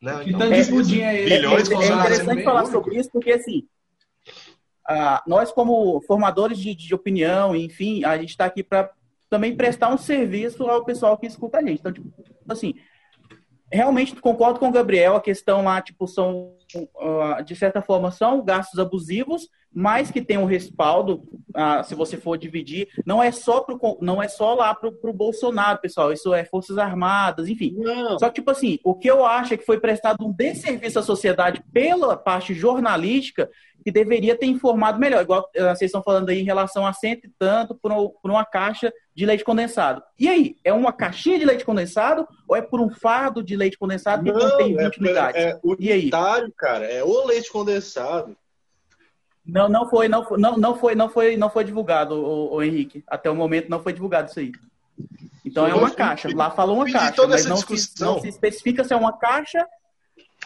Não, 0.03 0.23
então, 0.23 0.41
tanto 0.41 0.55
de 0.55 0.71
pudim 0.71 1.03
é 1.03 1.23
esse? 1.23 1.73
É, 1.73 1.85
é 1.85 1.93
interessante 1.93 2.43
falar 2.43 2.67
sobre 2.67 2.99
isso, 2.99 3.11
porque 3.13 3.31
assim, 3.31 3.63
ah, 4.93 5.23
nós, 5.25 5.53
como 5.53 6.01
formadores 6.01 6.59
de, 6.59 6.75
de, 6.75 6.93
opinião, 6.93 7.55
enfim, 7.55 8.05
a 8.05 8.19
gente 8.19 8.31
está 8.31 8.47
aqui 8.47 8.61
para 8.61 8.91
também 9.29 9.55
prestar 9.55 9.89
um 9.95 9.97
serviço 9.97 10.65
ao 10.65 10.85
pessoal 10.85 11.17
que 11.17 11.29
escuta 11.29 11.59
a 11.59 11.63
gente. 11.63 11.79
Então, 11.79 11.93
tipo, 11.93 12.13
assim, 12.49 12.75
realmente 13.73 14.17
concordo 14.17 14.59
com 14.59 14.69
o 14.69 14.73
Gabriel, 14.73 15.15
a 15.15 15.21
questão 15.21 15.63
lá, 15.63 15.81
tipo, 15.81 16.09
são, 16.09 16.57
uh, 16.75 17.41
de 17.45 17.55
certa 17.55 17.81
forma, 17.81 18.11
são 18.11 18.45
gastos 18.45 18.81
abusivos, 18.81 19.49
mas 19.73 20.11
que 20.11 20.21
tem 20.21 20.37
um 20.37 20.45
respaldo, 20.45 21.23
uh, 21.51 21.85
se 21.85 21.95
você 21.95 22.17
for 22.17 22.37
dividir, 22.37 22.89
não 23.07 23.23
é 23.23 23.31
só, 23.31 23.61
pro, 23.61 23.97
não 24.01 24.21
é 24.21 24.27
só 24.27 24.55
lá 24.55 24.75
para 24.75 24.91
o 24.91 25.13
Bolsonaro, 25.13 25.81
pessoal, 25.81 26.13
isso 26.13 26.35
é 26.35 26.45
Forças 26.45 26.77
Armadas, 26.77 27.49
enfim. 27.49 27.77
Não. 27.77 28.19
Só 28.19 28.29
que, 28.29 28.35
tipo 28.35 28.51
assim, 28.51 28.81
o 28.83 28.97
que 28.97 29.09
eu 29.09 29.25
acho 29.25 29.55
é 29.55 29.57
que 29.57 29.65
foi 29.65 29.79
prestado 29.79 30.27
um 30.27 30.33
desserviço 30.33 30.99
à 30.99 31.03
sociedade 31.03 31.63
pela 31.73 32.17
parte 32.17 32.53
jornalística, 32.53 33.49
que 33.83 33.91
deveria 33.91 34.37
ter 34.37 34.47
informado 34.47 34.99
melhor, 34.99 35.23
igual 35.23 35.51
uh, 35.57 35.63
vocês 35.75 35.89
estão 35.89 36.03
falando 36.03 36.29
aí 36.29 36.41
em 36.41 36.45
relação 36.45 36.87
a 36.87 36.93
cento 36.93 37.27
e 37.27 37.33
tanto 37.39 37.75
por, 37.75 37.93
uma 38.25 38.45
caixa 38.45 38.93
de 39.15 39.27
leite 39.27 39.45
condensado. 39.45 40.03
E 40.19 40.29
aí, 40.29 40.57
é 40.65 40.73
uma 40.73 40.93
caixinha 40.93 41.39
de 41.39 41.45
leite 41.45 41.65
condensado 41.65 42.27
ou 42.47 42.57
é 42.57 42.63
por 42.63 42.81
um 42.81 42.91
fardo 42.91 43.43
de 43.43 43.57
leite 43.57 43.79
condensado 43.79 44.23
que 44.23 44.33
não, 44.33 44.41
contém 44.41 44.77
20 44.77 44.81
é, 44.81 45.01
unidades? 45.01 45.43
É, 45.43 45.61
o 45.63 45.77
e 45.79 45.93
aí? 45.93 46.11
cara, 46.57 46.85
é 46.85 47.03
o 47.03 47.27
leite 47.27 47.51
condensado. 47.51 48.37
Não, 49.45 49.69
não 49.69 49.89
foi, 49.89 50.09
não 50.09 50.25
foi, 50.25 50.39
não, 50.39 50.57
não 50.57 50.77
foi, 50.77 50.95
não 50.95 51.09
foi, 51.09 51.37
não 51.37 51.51
foi 51.51 51.65
divulgado, 51.65 52.15
o, 52.15 52.55
o 52.55 52.63
Henrique. 52.63 53.03
Até 53.07 53.31
o 53.31 53.35
momento 53.35 53.69
não 53.69 53.83
foi 53.83 53.93
divulgado 53.93 54.31
isso 54.31 54.39
aí. 54.39 54.53
Então 55.45 55.67
é 55.67 55.75
uma 55.75 55.91
caixa. 55.91 56.29
Lá 56.35 56.51
falou 56.51 56.77
uma 56.77 56.91
caixa, 56.91 57.27
mas 57.27 57.47
não 57.47 57.57
se, 57.57 58.01
não 58.01 58.21
se 58.21 58.29
especifica 58.29 58.85
se 58.85 58.93
é 58.93 58.97
uma 58.97 59.17
caixa. 59.17 59.67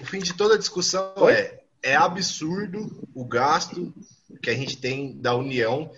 O 0.01 0.07
fim 0.07 0.21
de 0.21 0.35
toda 0.35 0.55
a 0.55 0.59
discussão 0.59 1.13
Oi? 1.17 1.33
é 1.33 1.64
é 1.85 1.95
absurdo 1.95 3.07
o 3.15 3.25
gasto 3.25 3.93
que 4.43 4.49
a 4.49 4.55
gente 4.55 4.79
tem 4.79 5.17
da 5.21 5.37
União 5.37 5.91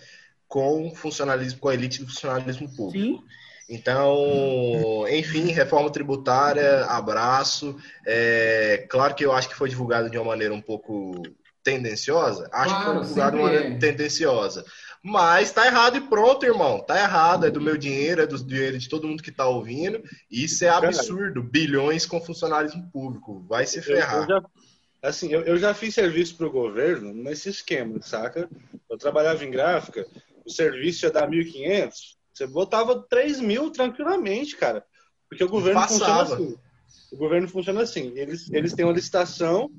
com 0.49 0.93
funcionalismo, 0.95 1.61
com 1.61 1.69
a 1.69 1.75
elite 1.75 2.01
do 2.01 2.09
funcionalismo 2.09 2.69
público. 2.75 3.21
Sim. 3.21 3.25
Então, 3.69 5.05
enfim, 5.09 5.51
reforma 5.51 5.91
tributária, 5.91 6.85
abraço. 6.85 7.77
É, 8.07 8.87
claro 8.89 9.15
que 9.15 9.25
eu 9.25 9.33
acho 9.33 9.49
que 9.49 9.57
foi 9.57 9.69
divulgado 9.69 10.11
de 10.11 10.19
uma 10.19 10.27
maneira 10.27 10.55
um 10.55 10.61
pouco 10.61 11.23
tendenciosa. 11.65 12.49
Acho 12.53 12.75
claro, 12.75 12.85
que 12.85 12.95
foi 12.95 13.03
divulgado 13.03 13.37
de 13.37 13.43
uma 13.43 13.51
maneira 13.51 13.75
é. 13.75 13.79
tendenciosa. 13.79 14.65
Mas 15.03 15.53
tá 15.53 15.67
errado 15.67 15.97
e 15.97 16.01
pronto, 16.01 16.47
irmão. 16.47 16.81
Tá 16.81 17.01
errado. 17.01 17.47
É 17.47 17.51
do 17.51 17.61
meu 17.61 17.77
dinheiro, 17.77 18.23
é 18.23 18.27
do 18.27 18.39
dinheiro 18.45 18.79
de 18.79 18.89
todo 18.89 19.07
mundo 19.07 19.23
que 19.23 19.33
tá 19.33 19.47
ouvindo. 19.47 20.03
Isso 20.31 20.65
é 20.65 20.69
absurdo. 20.69 21.43
Bilhões 21.43 22.07
com 22.07 22.21
funcionalismo 22.21 22.89
público. 22.93 23.45
Vai 23.49 23.67
se 23.67 23.81
ferrar. 23.83 24.29
Eu, 24.29 24.37
eu, 24.37 24.43
já, 24.43 24.43
Assim, 25.03 25.33
eu, 25.33 25.43
eu 25.43 25.59
já 25.59 25.73
fiz 25.75 25.95
serviço 25.95 26.37
para 26.37 26.47
o 26.47 26.53
governo 26.53 27.13
nesse 27.13 27.49
esquema, 27.49 28.01
saca? 28.03 28.49
Eu 28.89 28.99
trabalhava 28.99 29.45
em 29.45 29.51
gráfica, 29.51 30.07
o 30.45 30.51
serviço 30.51 31.07
ia 31.07 31.11
dar 31.11 31.29
1.500, 31.29 31.93
você 32.33 32.47
botava 32.47 33.05
3 33.09 33.41
mil 33.41 33.71
tranquilamente, 33.71 34.57
cara. 34.57 34.85
Porque 35.29 35.43
o 35.43 35.49
governo 35.49 35.81
funciona 35.83 36.23
assim. 36.23 36.57
O 37.13 37.17
governo 37.17 37.49
funciona 37.49 37.83
assim. 37.83 38.13
Eles, 38.17 38.51
eles 38.51 38.73
têm 38.75 38.85
uma 38.85 38.95
licitação 38.95 39.71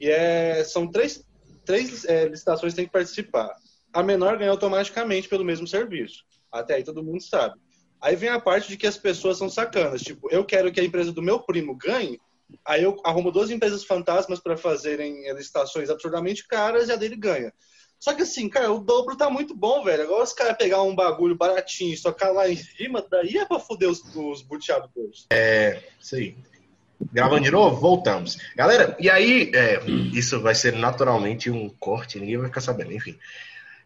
e 0.00 0.08
é, 0.08 0.64
são 0.64 0.90
três, 0.90 1.24
três 1.64 2.04
é, 2.04 2.26
licitações 2.26 2.72
que 2.72 2.76
tem 2.78 2.86
que 2.86 2.92
participar. 2.92 3.54
A 3.92 4.02
menor 4.02 4.38
ganha 4.38 4.50
automaticamente 4.50 5.28
pelo 5.28 5.44
mesmo 5.44 5.66
serviço. 5.66 6.24
Até 6.50 6.74
aí 6.74 6.84
todo 6.84 7.02
mundo 7.02 7.22
sabe. 7.22 7.58
Aí 8.00 8.16
vem 8.16 8.30
a 8.30 8.40
parte 8.40 8.68
de 8.68 8.76
que 8.76 8.86
as 8.86 8.96
pessoas 8.96 9.36
são 9.36 9.48
sacanas. 9.48 10.02
Tipo, 10.02 10.28
eu 10.30 10.44
quero 10.44 10.72
que 10.72 10.80
a 10.80 10.84
empresa 10.84 11.12
do 11.12 11.22
meu 11.22 11.40
primo 11.40 11.76
ganhe, 11.76 12.18
Aí 12.64 12.82
eu 12.82 13.00
arrumo 13.04 13.32
duas 13.32 13.50
empresas 13.50 13.84
fantasmas 13.84 14.40
para 14.40 14.56
fazerem 14.56 15.30
licitações 15.32 15.90
absurdamente 15.90 16.46
caras 16.46 16.88
e 16.88 16.92
a 16.92 16.96
dele 16.96 17.16
ganha. 17.16 17.52
Só 17.98 18.14
que 18.14 18.22
assim, 18.22 18.48
cara, 18.48 18.72
o 18.72 18.80
dobro 18.80 19.14
tá 19.14 19.28
muito 19.28 19.54
bom, 19.54 19.84
velho. 19.84 20.04
Agora 20.04 20.24
os 20.24 20.32
caras 20.32 20.56
pegar 20.56 20.82
um 20.82 20.94
bagulho 20.94 21.36
baratinho 21.36 21.92
e 21.92 21.98
socar 21.98 22.32
lá 22.32 22.48
em 22.48 22.56
cima, 22.56 23.04
daí 23.10 23.36
é 23.36 23.44
pra 23.44 23.60
foder 23.60 23.90
os, 23.90 24.02
os 24.16 24.40
buteadores. 24.40 25.26
É, 25.30 25.82
isso 26.00 26.16
aí. 26.16 26.34
Gravando 27.12 27.44
de 27.44 27.50
novo? 27.50 27.76
Voltamos. 27.76 28.38
Galera, 28.56 28.96
e 28.98 29.08
aí, 29.08 29.50
é, 29.54 29.80
isso 30.14 30.40
vai 30.40 30.54
ser 30.54 30.74
naturalmente 30.74 31.50
um 31.50 31.68
corte, 31.68 32.18
ninguém 32.18 32.38
vai 32.38 32.48
ficar 32.48 32.60
sabendo, 32.60 32.92
enfim. 32.92 33.18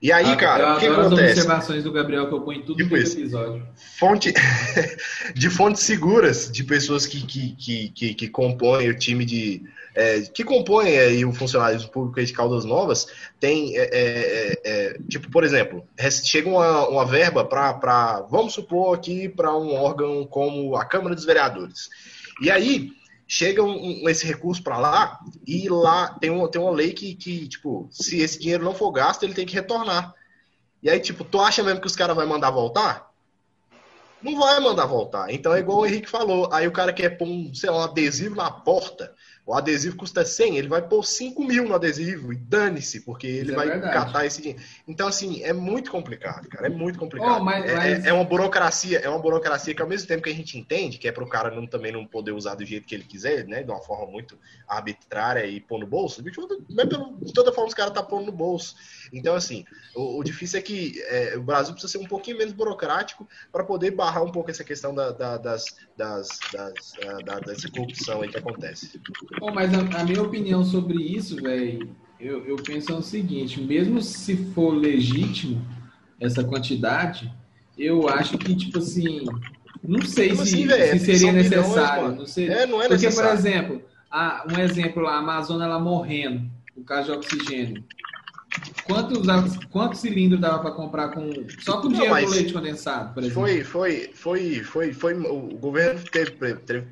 E 0.04 0.12
aí, 0.12 0.26
Ah, 0.32 0.36
cara, 0.36 0.76
o 0.76 0.78
que 0.78 0.86
adoro 0.86 1.00
as 1.00 1.06
acontece? 1.06 1.30
observações 1.32 1.82
do 1.82 1.90
Gabriel 1.90 2.28
que 2.28 2.34
eu 2.34 2.42
ponho 2.42 2.62
tudo 2.62 2.76
Tipo 2.76 2.94
isso. 2.94 3.18
episódio. 3.18 3.66
Fonte, 3.98 4.34
de 5.34 5.48
fontes 5.48 5.82
seguras, 5.82 6.52
de 6.52 6.62
pessoas 6.62 7.06
que, 7.06 7.22
que, 7.24 7.88
que, 7.90 8.14
que, 8.14 8.28
compõem 8.28 8.90
o 8.90 8.98
time 8.98 9.24
de. 9.24 9.62
é, 9.94 10.20
que 10.20 10.44
compõem 10.44 10.98
aí 10.98 11.24
o 11.24 11.32
funcionalismo 11.32 11.88
público 11.90 12.22
de 12.22 12.34
Caldas 12.34 12.66
Novas, 12.66 13.06
tem. 13.40 13.78
é, 13.78 13.88
é, 13.92 14.60
é, 14.62 14.98
tipo, 15.08 15.30
por 15.30 15.42
exemplo, 15.42 15.82
chega 16.22 16.50
uma, 16.50 16.86
uma 16.86 17.06
verba 17.06 17.42
para. 17.42 18.26
Vamos 18.30 18.52
supor 18.52 18.94
aqui, 18.94 19.26
para 19.30 19.56
um 19.56 19.72
órgão 19.72 20.26
como 20.26 20.76
a 20.76 20.84
Câmara 20.84 21.14
dos 21.14 21.24
Vereadores. 21.24 21.88
E 22.42 22.50
aí. 22.50 22.92
Chega 23.26 23.62
um- 23.62 24.02
um- 24.04 24.08
esse 24.08 24.26
recurso 24.26 24.62
para 24.62 24.76
lá 24.76 25.18
e 25.46 25.68
lá 25.68 26.08
tem, 26.20 26.30
um, 26.30 26.46
tem 26.46 26.60
uma 26.60 26.70
lei 26.70 26.92
que, 26.92 27.14
que, 27.14 27.48
tipo, 27.48 27.88
se 27.90 28.20
esse 28.20 28.38
dinheiro 28.38 28.64
não 28.64 28.74
for 28.74 28.92
gasto, 28.92 29.22
ele 29.22 29.34
tem 29.34 29.46
que 29.46 29.54
retornar. 29.54 30.14
E 30.82 30.90
aí, 30.90 31.00
tipo, 31.00 31.24
tu 31.24 31.40
acha 31.40 31.62
mesmo 31.62 31.80
que 31.80 31.86
os 31.86 31.96
caras 31.96 32.14
vão 32.14 32.26
mandar 32.26 32.50
voltar? 32.50 33.10
Não 34.22 34.38
vai 34.38 34.60
mandar 34.60 34.86
voltar. 34.86 35.32
Então 35.32 35.54
é 35.54 35.60
igual 35.60 35.78
o 35.78 35.86
Henrique 35.86 36.08
falou. 36.08 36.48
Aí 36.52 36.66
o 36.66 36.72
cara 36.72 36.92
quer 36.92 37.10
pôr 37.10 37.26
um, 37.26 37.54
sei 37.54 37.70
lá, 37.70 37.78
um 37.78 37.82
adesivo 37.84 38.34
na 38.34 38.50
porta. 38.50 39.14
O 39.46 39.52
adesivo 39.54 39.96
custa 39.96 40.24
100, 40.24 40.56
ele 40.56 40.68
vai 40.68 40.80
pôr 40.80 41.04
5 41.04 41.44
mil 41.44 41.68
no 41.68 41.74
adesivo 41.74 42.32
e 42.32 42.36
dane-se, 42.36 43.02
porque 43.02 43.26
ele 43.26 43.52
é 43.52 43.54
vai 43.54 43.68
verdade. 43.68 43.92
catar 43.92 44.24
esse 44.24 44.40
dinheiro. 44.40 44.62
Então, 44.88 45.06
assim, 45.06 45.42
é 45.42 45.52
muito 45.52 45.90
complicado, 45.90 46.48
cara. 46.48 46.66
É 46.66 46.70
muito 46.70 46.98
complicado. 46.98 47.40
Oh, 47.40 47.44
mas- 47.44 47.64
É- 47.68 47.74
mas- 47.74 48.04
É, 48.06 48.08
é 48.08 48.12
uma 48.14 48.24
burocracia, 48.24 49.00
é 49.00 49.08
uma 49.08 49.18
burocracia 49.18 49.74
que 49.74 49.82
ao 49.82 49.88
mesmo 49.88 50.08
tempo 50.08 50.22
que 50.22 50.30
a 50.30 50.34
gente 50.34 50.56
entende, 50.56 50.96
que 50.96 51.06
é 51.06 51.12
pro 51.12 51.28
cara 51.28 51.50
não, 51.50 51.66
também 51.66 51.92
não 51.92 52.06
poder 52.06 52.32
usar 52.32 52.54
do 52.54 52.64
jeito 52.64 52.86
que 52.86 52.94
ele 52.94 53.04
quiser, 53.04 53.46
né? 53.46 53.62
De 53.62 53.70
uma 53.70 53.82
forma 53.82 54.10
muito 54.10 54.38
arbitrária 54.66 55.44
e 55.46 55.60
pôr 55.60 55.78
no 55.78 55.86
bolso. 55.86 56.22
De 56.22 56.32
toda, 56.32 56.56
toda 57.34 57.52
forma, 57.52 57.68
os 57.68 57.74
caras 57.74 57.92
tá 57.92 58.02
pondo 58.02 58.24
no 58.26 58.32
bolso. 58.32 58.74
Então, 59.12 59.34
assim, 59.34 59.64
o, 59.94 60.20
o 60.20 60.24
difícil 60.24 60.58
é 60.58 60.62
que 60.62 61.02
é, 61.06 61.36
o 61.36 61.42
Brasil 61.42 61.74
precisa 61.74 61.92
ser 61.92 61.98
um 61.98 62.08
pouquinho 62.08 62.38
menos 62.38 62.54
burocrático 62.54 63.28
para 63.52 63.62
poder 63.62 63.90
barrar 63.90 64.22
um 64.24 64.32
pouco 64.32 64.50
essa 64.50 64.64
questão 64.64 64.94
da, 64.94 65.12
da- 65.12 65.36
das, 65.36 65.64
das, 65.96 66.28
das, 66.50 66.74
ah, 67.06 67.18
da- 67.24 67.40
dessa 67.40 67.70
corrupção 67.70 68.22
aí 68.22 68.30
que 68.30 68.38
acontece. 68.38 68.98
Bom, 69.40 69.52
mas 69.52 69.72
a, 69.74 70.00
a 70.00 70.04
minha 70.04 70.22
opinião 70.22 70.64
sobre 70.64 70.96
isso, 71.02 71.36
velho, 71.36 71.88
eu, 72.20 72.44
eu 72.46 72.56
penso 72.56 72.94
o 72.96 73.02
seguinte: 73.02 73.60
mesmo 73.60 74.00
se 74.00 74.36
for 74.52 74.70
legítimo 74.74 75.64
essa 76.20 76.42
quantidade, 76.44 77.30
eu 77.76 78.08
acho 78.08 78.38
que, 78.38 78.54
tipo 78.54 78.78
assim, 78.78 79.24
não 79.82 80.00
sei 80.02 80.30
Como 80.30 80.46
se, 80.46 80.54
assim, 80.54 80.66
velho? 80.66 80.98
se 80.98 81.04
seria 81.04 81.18
São 81.18 81.28
bilhões, 81.32 81.50
necessário. 81.50 82.02
mano. 82.04 82.16
não. 82.36 82.44
É, 82.54 82.66
não 82.66 82.82
é 82.82 82.88
Porque, 82.88 83.06
necessário. 83.06 83.30
por 83.30 83.38
exemplo, 83.38 83.82
a- 84.10 84.44
um 84.50 84.58
exemplo 84.58 85.02
lá, 85.02 85.14
a 85.14 85.18
Amazônia 85.18 85.64
ela 85.64 85.78
morrendo, 85.78 86.48
no 86.76 86.84
caso 86.84 87.06
de 87.12 87.18
oxigênio. 87.18 87.84
Quantos, 88.84 89.56
quantos 89.70 90.00
cilindros 90.00 90.40
dava 90.40 90.58
para 90.60 90.70
comprar 90.70 91.08
com 91.08 91.28
só 91.58 91.80
com 91.80 91.88
dinheiro 91.88 92.14
do 92.26 92.30
leite 92.30 92.52
condensado, 92.52 93.12
por 93.14 93.22
exemplo? 93.22 93.40
Foi, 93.42 93.64
foi, 93.64 94.10
foi, 94.14 94.62
foi, 94.62 94.92
foi. 94.92 95.14
O 95.14 95.56
governo 95.58 95.98
teve, 96.12 96.30
teve, 96.32 96.84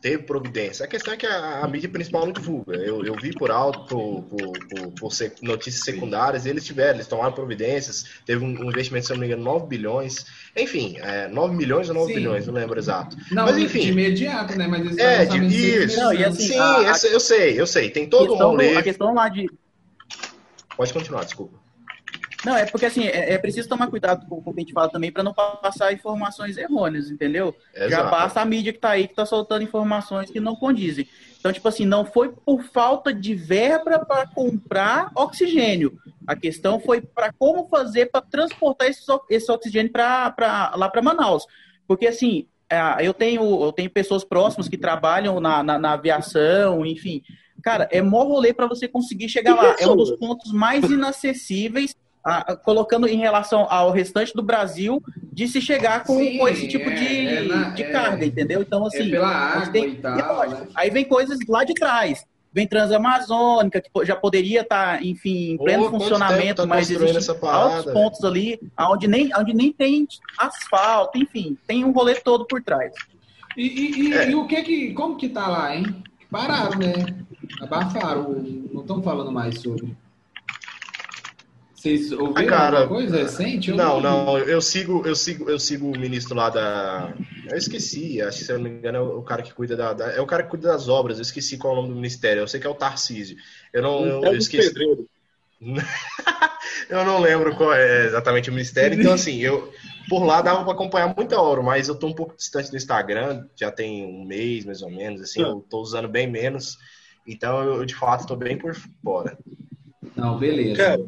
teve 0.00 0.22
providência. 0.22 0.84
A 0.84 0.88
questão 0.88 1.12
é 1.12 1.16
que 1.16 1.26
a, 1.26 1.60
a 1.62 1.68
mídia 1.68 1.88
principal 1.88 2.24
não 2.24 2.32
divulga. 2.32 2.74
Eu, 2.76 3.04
eu 3.04 3.14
vi 3.20 3.32
por 3.32 3.50
alto, 3.50 3.80
por, 3.86 4.22
por, 4.22 4.52
por, 4.68 4.92
por 4.92 5.12
sec- 5.12 5.42
notícias 5.42 5.84
secundárias, 5.84 6.46
eles 6.46 6.64
tiveram, 6.64 6.94
eles 6.96 7.06
tomaram 7.06 7.32
providências. 7.32 8.04
Teve 8.24 8.44
um, 8.44 8.48
um 8.48 8.70
investimento, 8.70 9.06
se 9.06 9.12
eu 9.12 9.16
não 9.16 9.20
me 9.20 9.26
engano, 9.26 9.42
9 9.44 9.66
bilhões. 9.66 10.24
Enfim, 10.56 10.96
é, 10.98 11.28
9 11.28 11.54
milhões 11.54 11.88
ou 11.90 11.94
9 11.94 12.08
Sim. 12.08 12.14
bilhões, 12.18 12.46
não 12.46 12.54
lembro 12.54 12.78
exato. 12.78 13.16
Não, 13.30 13.44
Mas, 13.44 13.58
enfim. 13.58 13.80
de 13.80 13.90
imediato, 13.90 14.56
né? 14.56 14.66
Mas 14.66 14.96
É, 14.96 15.24
de, 15.26 15.38
isso. 15.84 15.96
Não, 16.00 16.12
e 16.14 16.24
assim, 16.24 16.48
Sim, 16.48 16.58
a- 16.58 16.82
essa- 16.84 17.06
eu 17.08 17.20
sei, 17.20 17.60
eu 17.60 17.66
sei. 17.66 17.90
Tem 17.90 18.08
todo 18.08 18.24
um 18.24 18.28
questão- 18.28 18.50
rolê. 18.50 18.76
a 18.76 18.82
questão 18.82 19.14
lá 19.14 19.28
de, 19.28 19.46
Pode 20.76 20.92
continuar, 20.94 21.24
desculpa. 21.24 21.58
Não, 22.44 22.56
é 22.56 22.64
porque 22.64 22.86
assim, 22.86 23.04
é, 23.04 23.34
é 23.34 23.38
preciso 23.38 23.68
tomar 23.68 23.88
cuidado 23.88 24.26
com, 24.26 24.40
com 24.40 24.50
o 24.50 24.54
que 24.54 24.60
a 24.60 24.62
gente 24.62 24.72
fala 24.72 24.88
também 24.88 25.12
para 25.12 25.22
não 25.22 25.34
passar 25.34 25.92
informações 25.92 26.56
errôneas, 26.56 27.10
entendeu? 27.10 27.54
Já 27.74 27.84
Exato. 27.84 28.10
basta 28.10 28.40
a 28.40 28.44
mídia 28.44 28.72
que 28.72 28.78
tá 28.78 28.90
aí 28.90 29.06
que 29.06 29.14
tá 29.14 29.26
soltando 29.26 29.62
informações 29.62 30.30
que 30.30 30.40
não 30.40 30.56
condizem. 30.56 31.06
Então, 31.38 31.52
tipo 31.52 31.66
assim, 31.68 31.84
não 31.84 32.04
foi 32.04 32.30
por 32.30 32.62
falta 32.64 33.12
de 33.12 33.34
verba 33.34 33.98
para 33.98 34.26
comprar 34.26 35.10
oxigênio. 35.14 35.98
A 36.26 36.36
questão 36.36 36.78
foi 36.78 37.00
para 37.00 37.32
como 37.32 37.66
fazer 37.68 38.06
para 38.06 38.20
transportar 38.20 38.88
esse, 38.88 39.02
esse 39.30 39.50
oxigênio 39.50 39.90
pra, 39.90 40.30
pra, 40.30 40.72
lá 40.76 40.88
para 40.88 41.02
Manaus. 41.02 41.46
Porque 41.86 42.06
assim, 42.06 42.46
é, 42.68 42.78
eu 43.00 43.12
tenho, 43.12 43.42
eu 43.64 43.72
tenho 43.72 43.90
pessoas 43.90 44.22
próximas 44.22 44.68
que 44.68 44.76
trabalham 44.76 45.40
na, 45.40 45.62
na, 45.62 45.78
na 45.78 45.92
aviação, 45.92 46.84
enfim. 46.86 47.22
Cara, 47.62 47.88
é 47.90 48.00
mó 48.00 48.22
rolê 48.22 48.54
para 48.54 48.66
você 48.66 48.86
conseguir 48.86 49.28
chegar 49.28 49.54
lá. 49.54 49.76
É 49.78 49.86
um 49.88 49.96
dos 49.96 50.12
pontos 50.12 50.52
mais 50.52 50.84
inacessíveis, 50.84 51.94
ah, 52.24 52.54
colocando 52.56 53.06
em 53.08 53.16
relação 53.18 53.66
ao 53.70 53.90
restante 53.90 54.34
do 54.34 54.42
Brasil, 54.42 55.02
de 55.32 55.48
se 55.48 55.60
chegar 55.60 56.04
com, 56.04 56.18
Sim, 56.18 56.38
com 56.38 56.48
esse 56.48 56.68
tipo 56.68 56.90
é- 56.90 56.94
de, 56.94 57.26
é 57.28 57.42
na- 57.42 57.70
de 57.70 57.82
é- 57.82 57.90
carga, 57.90 58.26
entendeu? 58.26 58.60
Então, 58.62 58.84
assim. 58.86 59.08
é 59.08 59.10
pela 59.10 59.28
a 59.28 59.56
água 59.58 59.72
tem- 59.72 59.88
e 59.90 59.94
tal, 59.96 60.18
é 60.18 60.22
lógico. 60.32 60.60
né? 60.62 60.68
Aí 60.74 60.90
vem 60.90 61.04
coisas 61.04 61.38
lá 61.48 61.64
de 61.64 61.74
trás. 61.74 62.24
Vem 62.52 62.66
Transamazônica, 62.66 63.80
que 63.80 63.88
já 64.04 64.16
poderia 64.16 64.62
estar, 64.62 65.04
enfim, 65.04 65.52
em 65.52 65.56
pleno 65.56 65.88
funcionamento, 65.88 66.62
tá 66.62 66.66
mas 66.66 66.90
existem 66.90 67.36
altos 67.48 67.92
pontos 67.92 68.24
ali 68.24 68.60
onde 68.76 69.06
nem, 69.06 69.30
onde 69.38 69.54
nem 69.54 69.72
tem 69.72 70.06
asfalto, 70.36 71.16
enfim, 71.16 71.56
tem 71.66 71.84
um 71.84 71.92
rolê 71.92 72.16
todo 72.16 72.44
por 72.44 72.60
trás. 72.60 72.92
E, 73.56 73.62
e- 73.66 74.00
e- 74.08 74.12
É. 74.14 74.30
e 74.30 74.34
o 74.34 74.46
que 74.48 74.62
que, 74.62 74.92
como 74.94 75.16
que 75.16 75.28
tá 75.28 75.46
lá, 75.46 75.76
hein? 75.76 76.02
Pararam, 76.28 76.76
né? 76.78 76.92
Abafaram, 77.62 78.42
não 78.72 78.80
estão 78.82 79.00
falando 79.02 79.30
mais 79.30 79.60
sobre. 79.60 79.96
Vocês 81.80 82.12
ouviram 82.12 82.36
Ah, 82.36 82.44
cara, 82.44 82.78
alguma 82.80 83.00
coisa 83.00 83.16
recente? 83.16 83.72
Não, 83.72 83.96
vi. 83.96 84.02
não, 84.02 84.38
eu 84.38 84.60
sigo, 84.60 85.02
eu 85.06 85.16
sigo, 85.16 85.48
eu 85.48 85.58
sigo 85.58 85.90
o 85.90 85.98
ministro 85.98 86.36
lá 86.36 86.50
da. 86.50 87.14
Eu 87.50 87.56
esqueci, 87.56 88.20
acho 88.20 88.38
que 88.38 88.44
se 88.44 88.52
eu 88.52 88.58
não 88.58 88.64
me 88.64 88.70
engano 88.70 88.98
é 88.98 89.00
o 89.00 89.22
cara 89.22 89.42
que 89.42 89.54
cuida 89.54 89.74
da, 89.74 89.94
da- 89.94 90.12
É 90.12 90.20
o 90.20 90.26
cara 90.26 90.42
que 90.42 90.50
cuida 90.50 90.68
das 90.68 90.88
obras, 90.88 91.16
eu 91.16 91.22
esqueci 91.22 91.56
qual 91.56 91.72
é 91.74 91.78
o 91.78 91.80
nome 91.80 91.88
do 91.88 91.94
ministério. 91.96 92.42
Eu 92.42 92.48
sei 92.48 92.60
que 92.60 92.66
é 92.66 92.70
o 92.70 92.74
Tarcísio. 92.74 93.34
Eu 93.72 93.80
não. 93.82 94.04
Eu, 94.04 94.24
eu 94.24 94.36
esqueci. 94.36 94.74
Eu 96.88 97.04
não 97.04 97.20
lembro 97.20 97.54
qual 97.56 97.72
é 97.72 98.06
exatamente 98.06 98.50
o 98.50 98.52
ministério. 98.52 98.98
Então, 98.98 99.12
assim, 99.12 99.38
eu. 99.38 99.72
Por 100.08 100.24
lá 100.24 100.42
dava 100.42 100.64
pra 100.64 100.72
acompanhar 100.72 101.14
muita 101.16 101.40
hora, 101.40 101.62
mas 101.62 101.86
eu 101.88 101.94
tô 101.94 102.08
um 102.08 102.12
pouco 102.14 102.36
distante 102.36 102.70
do 102.70 102.76
Instagram, 102.76 103.46
já 103.54 103.70
tem 103.70 104.04
um 104.04 104.24
mês 104.24 104.64
mais 104.64 104.82
ou 104.82 104.90
menos, 104.90 105.20
assim, 105.22 105.40
eu 105.40 105.64
tô 105.70 105.80
usando 105.80 106.08
bem 106.08 106.26
menos. 106.26 106.76
Então, 107.26 107.62
eu 107.62 107.84
de 107.84 107.94
fato 107.94 108.26
tô 108.26 108.34
bem 108.34 108.58
por 108.58 108.74
fora. 109.04 109.38
Não, 110.16 110.36
beleza. 110.36 110.76
Cara, 110.76 110.98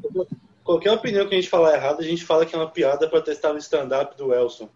qualquer 0.64 0.92
opinião 0.92 1.26
que 1.28 1.34
a 1.34 1.38
gente 1.38 1.50
falar 1.50 1.74
errado, 1.74 2.00
a 2.00 2.04
gente 2.04 2.24
fala 2.24 2.46
que 2.46 2.54
é 2.54 2.58
uma 2.58 2.70
piada 2.70 3.08
pra 3.08 3.20
testar 3.20 3.52
o 3.52 3.58
stand-up 3.58 4.16
do 4.16 4.32
Elson. 4.34 4.68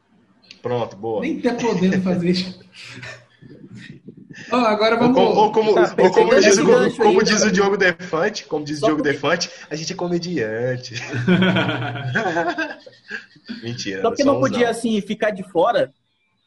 Pronto, 0.63 0.97
boa. 0.97 1.21
Nem 1.21 1.41
tá 1.41 1.55
podendo 1.55 2.01
fazer 2.03 2.31
isso. 2.31 2.61
Ó, 4.53 4.57
agora 4.57 4.95
Ou 4.97 5.01
vamos. 5.01 5.17
como, 5.17 5.41
ou 5.41 5.53
como- 5.53 5.75
Tá, 5.75 5.95
ou 5.99 6.11
como 6.11 6.35
diz, 6.41 6.59
o, 6.59 6.65
como 6.97 7.21
aí, 7.21 7.25
diz 7.25 7.43
né? 7.43 7.49
o 7.49 7.53
Diogo 7.53 7.77
Defante, 7.77 8.45
como 8.45 8.65
diz 8.65 8.79
o 8.79 8.81
Só 8.81 8.87
Diogo 8.87 9.03
porque- 9.03 9.13
Defante, 9.15 9.51
a 9.71 9.75
gente 9.75 9.93
é 9.93 9.97
comediante. 9.97 10.95
Mentira. 13.63 14.03
Só 14.03 14.09
porque 14.11 14.25
nós 14.25 14.35
não 14.35 14.41
podia, 14.41 14.69
assim, 14.71 15.01
ficar 15.01 15.31
de 15.31 15.43
fora, 15.51 15.93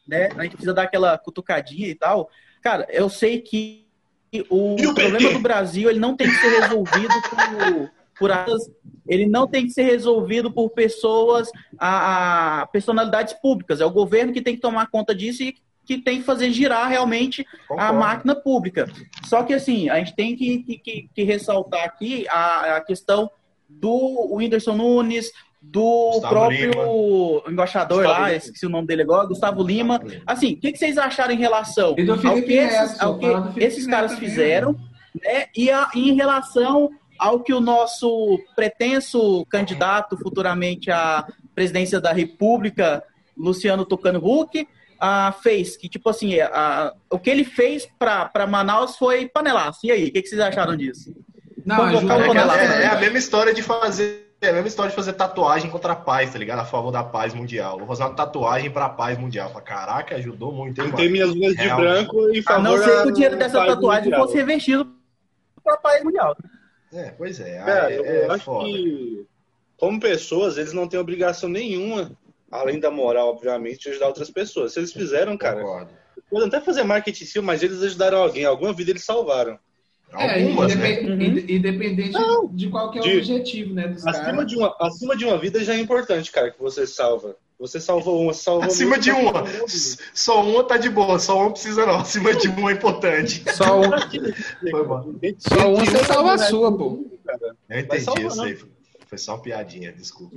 né? 0.06 0.28
A 0.36 0.42
gente 0.42 0.52
precisa 0.52 0.74
dar 0.74 0.82
aquela 0.82 1.16
cutucadinha 1.18 1.88
e 1.88 1.94
tal. 1.94 2.30
Cara, 2.62 2.86
eu 2.90 3.08
sei 3.08 3.40
que 3.40 3.86
o 4.48 4.74
o 4.74 4.94
problema 4.94 5.32
do 5.32 5.40
Brasil, 5.40 5.88
ele 5.90 5.98
não 5.98 6.16
tem 6.16 6.28
que 6.28 6.36
ser 6.36 6.60
resolvido 6.60 7.14
por, 7.30 7.90
por 8.20 8.30
atas- 8.30 8.70
ele 9.08 9.26
não 9.26 9.48
tem 9.48 9.64
que 9.66 9.72
ser 9.72 9.82
resolvido 9.82 10.52
por 10.52 10.70
pessoas, 10.70 11.50
a, 11.78 12.60
a 12.60 12.66
personalidades 12.66 13.32
públicas. 13.34 13.80
É 13.80 13.84
o 13.84 13.90
governo 13.90 14.32
que 14.32 14.40
tem 14.42 14.54
que 14.54 14.60
tomar 14.60 14.86
conta 14.88 15.12
disso 15.14 15.42
e 15.42 15.56
que 15.84 15.98
tem 15.98 16.18
que 16.18 16.24
fazer 16.24 16.52
girar 16.52 16.88
realmente 16.88 17.40
a 17.42 17.66
Concordo. 17.66 17.94
máquina 17.98 18.34
pública. 18.36 18.86
Só 19.26 19.42
que 19.42 19.52
assim, 19.54 19.88
a 19.88 19.96
gente 19.98 20.14
tem 20.14 20.36
que, 20.36 20.58
que- 20.62 20.78
que, 20.78 21.10
que 21.12 21.22
ressaltar 21.24 21.82
aqui 21.84 22.24
a, 22.28 22.76
a 22.76 22.80
questão 22.80 23.28
do 23.68 24.28
Whindersson 24.34 24.76
Nunes, 24.76 25.32
do 25.62 26.10
Gustavo 26.12 26.34
próprio 26.34 27.42
embaixador 27.48 27.98
Gustavo 28.04 28.20
lá, 28.20 28.26
Lima. 28.28 28.36
esqueci 28.36 28.66
o 28.66 28.70
nome 28.70 28.86
dele 28.86 29.02
agora, 29.02 29.26
Gustavo 29.26 29.62
Lima. 29.62 30.00
Assim, 30.26 30.52
o 30.52 30.56
que, 30.60 30.72
que 30.72 30.78
vocês 30.78 30.96
acharam 30.96 31.34
em 31.34 31.38
relação 31.38 31.94
E 31.98 32.08
ao 32.08 32.16
que 32.18 32.52
esses, 32.52 32.92
Neto, 32.92 33.02
ao 33.02 33.18
que 33.18 33.60
esses 33.64 33.86
caras 33.86 34.12
também, 34.12 34.28
fizeram, 34.28 34.72
né? 35.22 35.46
E 35.56 35.70
a- 35.70 35.90
em 35.94 36.14
relação 36.14 36.90
ao 37.20 37.40
que 37.40 37.52
o 37.52 37.60
nosso 37.60 38.38
pretenso 38.56 39.44
candidato 39.46 40.16
futuramente 40.16 40.90
à 40.90 41.26
presidência 41.54 42.00
da 42.00 42.12
República, 42.12 43.02
Luciano 43.36 43.84
Tucano 43.84 44.20
Huck, 44.24 44.66
ah, 44.98 45.34
fez, 45.42 45.76
que 45.76 45.88
tipo 45.88 46.08
assim, 46.08 46.38
ah, 46.40 46.92
o 47.10 47.18
que 47.18 47.28
ele 47.30 47.44
fez 47.44 47.86
para 47.98 48.46
Manaus 48.48 48.96
foi 48.96 49.26
panelaço. 49.28 49.80
E 49.84 49.90
aí, 49.92 50.08
o 50.08 50.12
que, 50.12 50.22
que 50.22 50.28
vocês 50.28 50.40
acharam 50.40 50.76
disso? 50.76 51.14
Não, 51.64 51.88
É, 51.88 51.94
é- 51.94 52.82
é 52.84 52.86
a 52.86 52.98
mesma 52.98 53.18
história 53.18 53.52
de 53.54 53.62
fazer. 53.62 54.28
É 54.42 54.48
a 54.48 54.52
mesma 54.54 54.68
história 54.68 54.88
de 54.88 54.96
fazer 54.96 55.12
tatuagem 55.12 55.70
contra 55.70 55.92
a 55.92 55.96
paz, 55.96 56.32
tá 56.32 56.38
ligado? 56.38 56.60
A 56.60 56.64
favor 56.64 56.90
da 56.90 57.04
paz 57.04 57.34
mundial. 57.34 57.76
Vou 57.76 57.86
fazer 57.86 58.04
uma 58.04 58.14
tatuagem 58.14 58.70
pra 58.70 58.88
paz 58.88 59.18
mundial. 59.18 59.50
Fala, 59.50 59.60
Caraca, 59.60 60.16
ajudou 60.16 60.50
muito, 60.50 60.82
Pintei 60.82 61.10
mano? 61.10 61.12
minhas 61.12 61.28
unhas 61.30 61.54
de 61.56 61.68
branco 61.68 62.30
e 62.34 62.38
A 62.38 62.42
favor 62.44 62.62
não 62.62 62.78
ser 62.78 63.02
que 63.02 63.08
o 63.08 63.12
dinheiro 63.12 63.36
dessa 63.36 63.66
tatuagem 63.66 64.04
mundial. 64.04 64.22
fosse 64.22 64.36
revestido 64.38 64.90
para 65.62 65.74
a 65.74 65.76
paz 65.76 66.02
mundial. 66.02 66.34
É, 66.92 67.10
pois 67.10 67.38
é. 67.40 67.58
Cara, 67.58 67.92
é, 67.92 67.98
eu 67.98 68.04
é 68.04 68.26
acho 68.34 68.44
foda. 68.44 68.66
que 68.66 69.26
como 69.76 69.98
pessoas, 70.00 70.58
eles 70.58 70.72
não 70.72 70.86
têm 70.88 71.00
obrigação 71.00 71.48
nenhuma, 71.48 72.12
além 72.50 72.78
da 72.78 72.90
moral, 72.90 73.28
obviamente, 73.30 73.80
de 73.84 73.88
ajudar 73.90 74.08
outras 74.08 74.30
pessoas. 74.30 74.72
Se 74.72 74.80
eles 74.80 74.92
fizeram, 74.92 75.36
cara, 75.36 75.60
Concordo. 75.62 75.90
podem 76.28 76.48
até 76.48 76.60
fazer 76.60 76.82
marketing 76.82 77.24
sim, 77.24 77.40
mas 77.40 77.62
eles 77.62 77.82
ajudaram 77.82 78.18
alguém, 78.18 78.44
alguma 78.44 78.72
vida 78.72 78.90
eles 78.90 79.04
salvaram. 79.04 79.58
É, 80.12 80.42
Algumas, 80.42 80.74
né? 80.74 81.00
Uhum. 81.02 81.20
inde- 81.22 81.54
independente 81.54 82.12
Não, 82.12 82.48
de 82.48 82.68
qual 82.68 82.90
que 82.90 82.98
é 82.98 83.00
o 83.00 83.04
de- 83.04 83.18
objetivo, 83.18 83.72
né, 83.74 83.86
dos 83.86 84.04
Acima 84.04 84.24
caras. 84.24 84.46
de, 84.48 84.56
uma, 84.56 84.76
acima 84.80 85.16
de 85.16 85.24
uma 85.24 85.38
vida 85.38 85.62
já 85.62 85.74
é 85.74 85.78
importante, 85.78 86.32
cara, 86.32 86.50
que 86.50 86.58
você 86.60 86.84
salva. 86.84 87.36
Você 87.60 87.78
salvou 87.78 88.22
uma, 88.22 88.32
salvou 88.32 88.64
Acima 88.64 88.90
muito, 88.92 89.02
de 89.02 89.10
uma. 89.10 89.44
Só 90.14 90.42
uma 90.42 90.64
tá 90.64 90.78
de 90.78 90.88
boa, 90.88 91.18
só 91.18 91.38
uma 91.38 91.50
precisa 91.50 91.84
não. 91.84 91.96
Acima 92.00 92.34
de 92.34 92.48
uma 92.48 92.70
é 92.70 92.74
importante. 92.74 93.44
Só, 93.52 93.78
um- 93.78 93.90
Foi 94.70 94.86
bom. 94.86 95.14
só 95.38 95.68
um 95.68 95.84
você 95.84 96.04
salva 96.04 96.34
a 96.34 96.38
sua, 96.38 96.76
pô. 96.76 97.04
Eu 97.68 97.80
entendi, 97.80 98.02
salvar, 98.02 98.22
eu 98.24 98.30
sei. 98.30 98.58
Foi 99.06 99.18
só 99.18 99.34
uma 99.34 99.42
piadinha, 99.42 99.92
desculpa. 99.92 100.36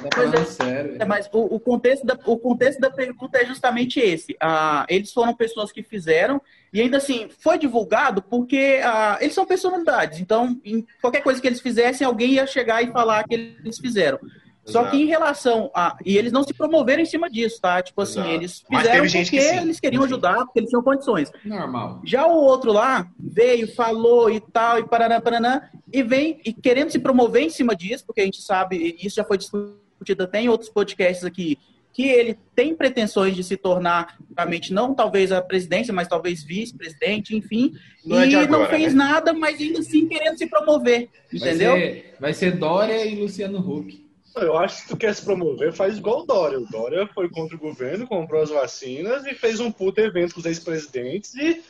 Tá 0.00 0.08
Pois 0.14 0.30
falando 0.30 0.46
sério. 0.46 0.96
É, 0.98 1.04
mas 1.04 1.28
o, 1.32 1.54
o 1.54 1.60
contexto 1.60 2.04
da, 2.04 2.18
o 2.26 2.38
contexto 2.38 2.80
da 2.80 2.90
pergunta 2.90 3.38
é 3.38 3.44
justamente 3.46 4.00
esse. 4.00 4.34
Ah, 4.40 4.84
eles 4.88 5.12
foram 5.12 5.34
pessoas 5.34 5.70
que 5.70 5.82
fizeram, 5.82 6.40
e 6.72 6.80
ainda 6.80 6.96
assim, 6.96 7.28
foi 7.38 7.58
divulgado 7.58 8.22
porque 8.22 8.80
ah, 8.82 9.18
eles 9.20 9.34
são 9.34 9.46
personalidades. 9.46 10.18
Então, 10.18 10.58
em 10.64 10.84
qualquer 11.00 11.22
coisa 11.22 11.40
que 11.40 11.46
eles 11.46 11.60
fizessem, 11.60 12.04
alguém 12.06 12.32
ia 12.32 12.46
chegar 12.46 12.82
e 12.82 12.90
falar 12.90 13.22
que 13.28 13.34
eles 13.34 13.78
fizeram. 13.78 14.18
Só 14.64 14.84
que 14.84 14.96
em 14.96 15.06
relação 15.06 15.70
a. 15.74 15.96
E 16.04 16.16
eles 16.16 16.32
não 16.32 16.42
se 16.42 16.54
promoveram 16.54 17.02
em 17.02 17.06
cima 17.06 17.28
disso, 17.28 17.60
tá? 17.60 17.82
Tipo 17.82 18.02
assim, 18.02 18.20
Exato. 18.20 18.34
eles 18.34 18.64
fizeram 18.68 19.04
porque 19.04 19.24
que 19.24 19.36
eles 19.36 19.80
queriam 19.80 20.04
ajudar, 20.04 20.44
porque 20.44 20.60
eles 20.60 20.70
tinham 20.70 20.82
condições. 20.82 21.30
Normal. 21.44 22.00
Já 22.04 22.26
o 22.26 22.36
outro 22.36 22.72
lá 22.72 23.08
veio, 23.18 23.72
falou 23.74 24.30
e 24.30 24.40
tal, 24.40 24.78
e 24.78 24.86
paraná, 24.86 25.20
paraná, 25.20 25.70
e 25.92 26.02
vem 26.02 26.40
e 26.44 26.52
querendo 26.52 26.90
se 26.90 26.98
promover 26.98 27.42
em 27.42 27.50
cima 27.50 27.74
disso, 27.74 28.04
porque 28.06 28.20
a 28.20 28.24
gente 28.24 28.40
sabe, 28.42 28.76
e 28.76 29.06
isso 29.06 29.16
já 29.16 29.24
foi 29.24 29.38
discutido 29.38 30.22
até 30.22 30.40
em 30.40 30.48
outros 30.48 30.70
podcasts 30.70 31.24
aqui, 31.24 31.58
que 31.92 32.08
ele 32.08 32.38
tem 32.54 32.74
pretensões 32.74 33.34
de 33.34 33.42
se 33.42 33.56
tornar, 33.56 34.16
realmente, 34.36 34.72
não 34.72 34.94
talvez 34.94 35.32
a 35.32 35.42
presidência, 35.42 35.92
mas 35.92 36.06
talvez 36.06 36.42
vice-presidente, 36.42 37.36
enfim, 37.36 37.74
Não 38.04 38.20
é 38.20 38.26
e 38.26 38.28
de 38.28 38.36
agora, 38.36 38.62
não 38.62 38.68
fez 38.68 38.94
né? 38.94 39.04
nada, 39.04 39.32
mas 39.32 39.60
ainda 39.60 39.80
assim 39.80 40.06
querendo 40.06 40.38
se 40.38 40.46
promover, 40.46 41.08
Vai 41.32 41.50
entendeu? 41.50 41.74
ser, 41.74 42.14
vai 42.20 42.32
ser 42.32 42.56
Dória 42.56 43.04
e 43.04 43.16
Luciano 43.16 43.58
Huck. 43.58 44.09
Eu 44.36 44.56
acho 44.56 44.76
que 44.76 44.82
se 44.82 44.88
tu 44.88 44.96
quer 44.96 45.14
se 45.14 45.24
promover, 45.24 45.72
faz 45.72 45.98
igual 45.98 46.20
o 46.20 46.26
Dória. 46.26 46.58
O 46.58 46.66
Dória 46.66 47.06
foi 47.08 47.28
contra 47.28 47.56
o 47.56 47.60
governo, 47.60 48.06
comprou 48.06 48.42
as 48.42 48.50
vacinas 48.50 49.26
e 49.26 49.34
fez 49.34 49.60
um 49.60 49.72
puto 49.72 50.00
evento 50.00 50.34
com 50.34 50.40
os 50.40 50.46
ex-presidentes 50.46 51.34
e 51.34 51.62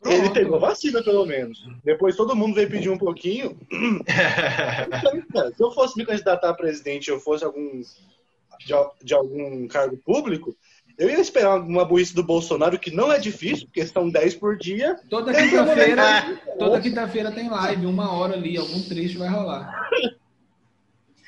Pronto. 0.00 0.16
ele 0.16 0.30
pegou 0.30 0.60
vacina, 0.60 1.02
pelo 1.02 1.26
menos. 1.26 1.66
Depois 1.84 2.16
todo 2.16 2.36
mundo 2.36 2.54
veio 2.54 2.70
pedir 2.70 2.88
um 2.88 2.98
pouquinho. 2.98 3.58
Então, 5.28 5.50
se 5.52 5.62
eu 5.62 5.70
fosse 5.72 5.98
me 5.98 6.06
candidatar 6.06 6.50
a 6.50 6.54
presidente 6.54 7.08
e 7.08 7.10
eu 7.10 7.18
fosse 7.18 7.44
algum 7.44 7.82
de, 8.60 8.74
de 9.02 9.14
algum 9.14 9.66
cargo 9.66 9.96
público, 9.96 10.56
eu 10.96 11.08
ia 11.08 11.20
esperar 11.20 11.60
uma 11.60 11.84
burrice 11.84 12.14
do 12.14 12.24
Bolsonaro, 12.24 12.78
que 12.78 12.90
não 12.90 13.12
é 13.12 13.18
difícil, 13.18 13.66
porque 13.66 13.86
são 13.86 14.10
10 14.10 14.34
por 14.34 14.56
dia. 14.56 14.98
Toda 15.08 15.32
quinta-feira, 15.32 16.40
toda 16.58 16.80
quinta-feira 16.80 17.30
tem 17.30 17.48
live, 17.48 17.86
uma 17.86 18.12
hora 18.12 18.34
ali, 18.34 18.56
algum 18.56 18.82
trecho 18.82 19.18
vai 19.18 19.28
rolar. 19.28 19.88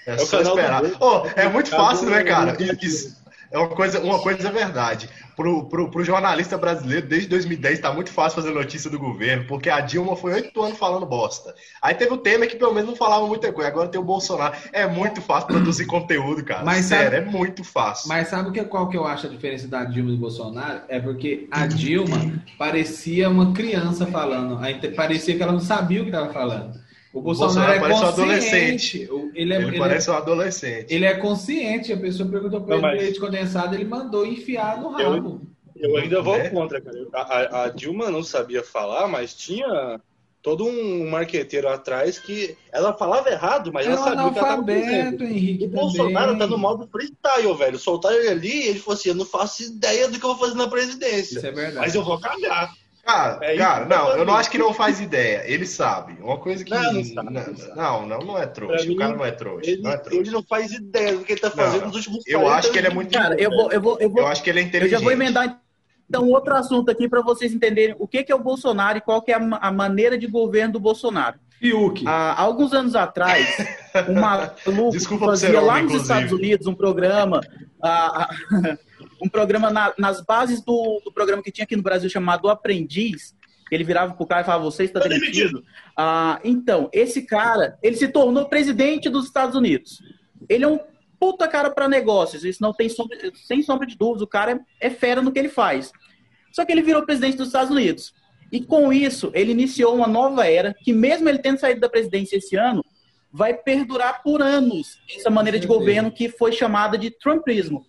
É 0.06 0.14
o 0.14 0.18
só 0.26 0.40
esperar. 0.40 0.82
Oh, 1.00 1.22
é 1.36 1.48
muito 1.48 1.70
fácil, 1.70 2.08
né, 2.10 2.22
cara? 2.24 2.52
Acabou. 2.52 2.76
Isso- 2.82 3.18
É 3.52 3.58
uma 3.58 3.68
coisa, 3.68 3.98
uma 4.00 4.20
coisa 4.20 4.46
é 4.46 4.52
verdade. 4.52 5.08
Pro, 5.34 5.68
pro, 5.68 5.90
pro 5.90 6.04
jornalista 6.04 6.56
brasileiro, 6.56 7.08
desde 7.08 7.26
2010, 7.28 7.80
tá 7.80 7.92
muito 7.92 8.12
fácil 8.12 8.40
fazer 8.40 8.54
notícia 8.54 8.88
do 8.88 8.96
governo, 8.96 9.44
porque 9.48 9.68
a 9.68 9.80
Dilma 9.80 10.14
foi 10.14 10.34
oito 10.34 10.62
anos 10.62 10.78
falando 10.78 11.04
bosta. 11.04 11.52
Aí 11.82 11.94
teve 11.96 12.12
o 12.12 12.18
Temer 12.18 12.48
que 12.48 12.54
pelo 12.56 12.72
menos 12.72 12.90
não 12.90 12.96
falava 12.96 13.26
muita 13.26 13.52
coisa. 13.52 13.68
Agora 13.68 13.88
tem 13.88 14.00
o 14.00 14.04
Bolsonaro. 14.04 14.54
É 14.72 14.86
muito 14.86 15.20
fácil 15.20 15.48
produzir 15.48 15.86
conteúdo, 15.86 16.44
cara. 16.44 16.64
Mas 16.64 16.84
Sério, 16.86 17.10
sabe- 17.18 17.28
é 17.28 17.30
muito 17.30 17.64
fácil. 17.64 18.08
Mas 18.08 18.28
sabe 18.28 18.50
o 18.50 18.52
que, 18.52 18.62
qual 18.64 18.88
que 18.88 18.96
eu 18.96 19.04
acho 19.04 19.26
a 19.26 19.30
diferença 19.30 19.66
da 19.66 19.82
Dilma 19.84 20.10
e 20.10 20.14
do 20.14 20.20
Bolsonaro? 20.20 20.82
É 20.88 21.00
porque 21.00 21.48
a 21.50 21.66
Dilma 21.66 22.40
parecia 22.56 23.28
uma 23.28 23.52
criança 23.52 24.06
falando. 24.06 24.58
Aí 24.62 24.74
parecia 24.94 25.36
que 25.36 25.42
ela 25.42 25.52
não 25.52 25.60
sabia 25.60 26.00
o 26.02 26.04
que 26.04 26.10
estava 26.10 26.32
falando. 26.32 26.79
O 27.12 27.20
Bolsonaro, 27.20 27.52
Bolsonaro 27.56 27.72
é 27.72 27.80
parece 27.80 28.04
um 28.04 28.26
consciente. 28.26 29.08
O- 29.10 29.30
Ele 29.34 29.52
é, 29.52 29.56
Ele, 29.56 29.66
ele, 29.68 29.78
parece 29.78 30.10
um 30.10 30.14
adolescente. 30.14 30.94
ele 30.94 31.04
é 31.04 31.14
consciente. 31.14 31.92
A 31.92 31.96
pessoa 31.96 32.28
perguntou 32.28 32.60
para 32.60 32.74
ele 32.76 32.82
mas- 32.82 33.00
leite 33.02 33.18
condensado, 33.20 33.74
ele 33.74 33.84
mandou 33.84 34.24
enfiar 34.24 34.80
no 34.80 34.98
Eu- 35.00 35.10
rabo. 35.12 35.40
Eu 35.76 35.96
ainda 35.96 36.20
vou 36.22 36.36
Né? 36.36 36.50
contra, 36.50 36.80
cara. 36.80 36.96
A, 37.12 37.62
a- 37.64 37.68
Dilma 37.70 38.10
não 38.10 38.22
sabia 38.22 38.62
falar, 38.62 39.08
mas 39.08 39.32
tinha 39.34 39.98
todo 40.42 40.64
um 40.66 41.08
marqueteiro 41.10 41.68
atrás 41.68 42.18
que 42.18 42.56
ela 42.70 42.92
falava 42.94 43.28
errado, 43.30 43.70
mas 43.72 43.86
ela 43.86 44.00
um 44.00 44.04
sabia 44.04 44.26
o 44.26 44.32
que 44.32 44.38
ela 44.38 44.48
tava 44.48 44.62
fazendo. 44.66 44.82
analfabeto, 44.92 45.24
Henrique. 45.24 45.64
O 45.64 45.68
Bolsonaro 45.68 46.32
também. 46.32 46.38
tá 46.38 46.46
no 46.46 46.58
modo 46.58 46.86
freestyle, 46.86 47.54
velho. 47.56 47.78
Soltar 47.78 48.12
ele 48.12 48.28
ali 48.28 48.48
e 48.64 48.68
ele 48.68 48.78
falou 48.78 48.94
assim: 48.98 49.08
eu 49.08 49.14
não 49.14 49.24
faço 49.26 49.62
ideia 49.64 50.06
do 50.08 50.18
que 50.18 50.24
eu 50.24 50.34
vou 50.34 50.38
fazer 50.38 50.56
na 50.58 50.68
presidência. 50.68 51.38
Isso 51.38 51.46
é 51.46 51.50
verdade. 51.50 51.76
Mas 51.78 51.94
eu 51.94 52.04
vou 52.04 52.20
cagar. 52.20 52.72
Cara, 53.12 53.38
É 53.42 53.56
cara, 53.56 53.84
eu 53.84 53.88
tô 53.88 53.94
não, 53.94 54.16
eu 54.18 54.24
não 54.24 54.34
acho 54.36 54.50
que 54.50 54.58
não 54.58 54.72
faz 54.74 55.00
ideia. 55.00 55.42
Ele 55.46 55.66
sabe. 55.66 56.16
Uma 56.22 56.38
coisa 56.38 56.64
que. 56.64 56.70
Não, 56.70 56.92
não 56.92 57.04
sabe, 57.04 57.30
não, 57.30 57.46
não 57.46 57.56
sabe. 57.56 57.76
não, 57.76 58.06
não, 58.06 58.18
não 58.20 58.38
é 58.38 58.46
trouxa. 58.46 58.84
Pra 58.84 58.92
o 58.92 58.96
cara 58.96 59.10
mim, 59.12 59.18
não 59.18 59.24
é 59.26 59.30
trouxa. 59.32 59.70
Ele 59.70 59.82
não 59.82 59.90
é 59.90 59.94
não, 59.96 60.02
trouxa. 60.02 60.20
ele 60.22 60.30
não 60.30 60.42
faz 60.42 60.72
ideia 60.72 61.16
do 61.16 61.24
que 61.24 61.32
ele 61.32 61.40
tá 61.40 61.50
fazendo 61.50 61.86
nos 61.86 61.96
últimos 61.96 62.24
eu 62.26 62.40
40 62.40 62.58
acho 62.58 62.72
que 62.72 62.78
ele 62.78 62.86
é 62.86 62.90
muito- 62.90 63.12
Cara, 63.12 63.34
eu 63.40 63.50
vou, 63.50 63.72
eu 63.72 63.80
vou, 63.80 63.98
eu 64.00 64.10
vou, 64.10 64.20
Eu 64.22 64.26
acho 64.28 64.42
que 64.42 64.50
ele 64.50 64.60
é 64.60 64.62
Eu 64.62 64.66
inteligente. 64.68 64.98
já 64.98 65.02
vou 65.02 65.12
emendar 65.12 65.60
então 66.08 66.28
outro 66.28 66.54
assunto 66.56 66.90
aqui 66.90 67.08
para 67.08 67.22
vocês 67.22 67.52
entenderem 67.52 67.94
o 67.98 68.06
que, 68.08 68.24
que 68.24 68.32
é 68.32 68.34
o 68.34 68.38
Bolsonaro 68.42 68.98
e 68.98 69.00
qual 69.00 69.22
que 69.22 69.30
é 69.30 69.36
a, 69.36 69.58
a 69.60 69.70
maneira 69.72 70.18
de 70.18 70.26
governo 70.26 70.72
do 70.72 70.80
Bolsonaro. 70.80 71.38
Fiuk. 71.60 72.04
Há 72.06 72.40
alguns 72.40 72.72
anos 72.72 72.96
atrás, 72.96 73.46
um 74.08 74.18
maluco 74.20 75.18
fazia 75.18 75.50
ser 75.50 75.60
lá 75.60 75.74
homem, 75.74 75.84
nos 75.84 75.92
inclusive. 75.92 76.02
Estados 76.02 76.32
Unidos 76.32 76.66
um 76.66 76.74
programa, 76.74 77.40
um 79.22 79.28
programa 79.28 79.70
na- 79.70 79.92
nas 79.98 80.20
bases 80.22 80.62
do, 80.62 81.00
do 81.04 81.12
programa 81.12 81.42
que 81.42 81.52
tinha 81.52 81.64
aqui 81.64 81.76
no 81.76 81.82
Brasil 81.82 82.08
chamado 82.08 82.48
Aprendiz. 82.48 83.34
Ele 83.70 83.84
virava 83.84 84.14
pro 84.14 84.26
cara 84.26 84.40
e 84.40 84.44
falava: 84.44 84.64
Você 84.64 84.84
está 84.84 85.00
Tá 85.00 85.08
demitido? 85.08 85.32
demitido. 85.32 85.64
Ah, 85.96 86.40
então, 86.42 86.88
esse 86.92 87.22
cara, 87.22 87.78
ele 87.82 87.96
se 87.96 88.08
tornou 88.08 88.46
presidente 88.48 89.08
dos 89.08 89.26
Estados 89.26 89.54
Unidos. 89.54 90.02
Ele 90.48 90.64
é 90.64 90.68
um 90.68 90.80
puta 91.20 91.46
cara 91.46 91.70
para 91.70 91.86
negócios, 91.86 92.44
isso 92.44 92.62
não 92.62 92.72
tem 92.72 92.88
sombra, 92.88 93.16
sem 93.46 93.62
sombra 93.62 93.86
de 93.86 93.94
dúvidas, 93.96 94.22
o 94.22 94.26
cara 94.26 94.52
é, 94.80 94.86
é 94.88 94.90
fera 94.90 95.20
no 95.20 95.30
que 95.30 95.38
ele 95.38 95.50
faz. 95.50 95.92
Só 96.50 96.64
que 96.64 96.72
ele 96.72 96.82
virou 96.82 97.04
presidente 97.04 97.36
dos 97.36 97.48
Estados 97.48 97.70
Unidos. 97.70 98.12
E 98.52 98.60
com 98.60 98.92
isso, 98.92 99.30
ele 99.34 99.52
iniciou 99.52 99.94
uma 99.94 100.06
nova 100.08 100.46
era 100.46 100.74
que, 100.74 100.92
mesmo 100.92 101.28
ele 101.28 101.38
tendo 101.38 101.58
saído 101.60 101.80
da 101.80 101.88
presidência 101.88 102.36
esse 102.36 102.56
ano, 102.56 102.84
vai 103.32 103.54
perdurar 103.54 104.22
por 104.22 104.42
anos 104.42 104.98
essa 105.16 105.30
maneira 105.30 105.58
de 105.58 105.66
governo 105.66 106.10
que 106.10 106.28
foi 106.28 106.50
chamada 106.52 106.98
de 106.98 107.10
Trumpismo, 107.10 107.86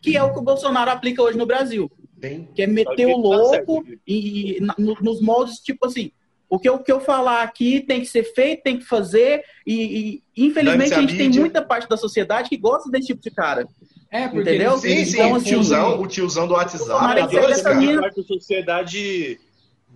que 0.00 0.16
é 0.16 0.22
o 0.22 0.32
que 0.32 0.38
o 0.38 0.42
Bolsonaro 0.42 0.90
aplica 0.90 1.22
hoje 1.22 1.36
no 1.36 1.44
Brasil 1.44 1.90
Tem- 2.20 2.48
que 2.54 2.62
é 2.62 2.66
meter 2.66 3.06
o 3.06 3.10
tá 3.22 3.28
louco 3.28 3.84
certo. 3.84 4.00
e, 4.06 4.56
e 4.56 4.60
na- 4.60 4.74
no- 4.78 4.96
nos 5.02 5.20
moldes, 5.20 5.56
tipo 5.58 5.86
assim, 5.86 6.10
o 6.48 6.58
que, 6.58 6.66
eu, 6.66 6.76
o 6.76 6.82
que 6.82 6.90
eu 6.90 7.00
falar 7.00 7.42
aqui 7.42 7.80
tem 7.80 8.00
que 8.00 8.06
ser 8.06 8.22
feito, 8.32 8.62
tem 8.62 8.78
que 8.78 8.84
fazer, 8.86 9.42
e, 9.66 10.22
e, 10.34 10.46
infelizmente 10.46 10.94
a 10.94 10.98
a 10.98 11.00
gente 11.02 11.18
tem 11.18 11.28
muita 11.28 11.60
parte 11.60 11.86
da 11.86 11.98
sociedade 11.98 12.48
que 12.48 12.56
gosta 12.56 12.90
desse 12.90 13.08
tipo 13.08 13.20
de 13.20 13.30
cara. 13.30 13.68
É, 14.10 14.26
porque 14.26 14.40
Entendeu? 14.48 14.78
Sim, 14.78 14.88
eles 14.88 15.08
sim, 15.10 15.16
Então, 15.18 15.32
o 15.32 15.36
assim, 15.36 15.44
tiozão, 15.50 16.00
o 16.00 16.06
tiozão 16.06 16.48
do 16.48 16.54
WhatsApp. 16.54 16.78
Bolsonaro 16.88 17.18
é 17.18 17.50
essa 17.50 17.62
cara. 17.64 17.74
minha- 17.76 18.00
parte 18.00 18.16
da 18.16 18.22
sociedade 18.26 19.38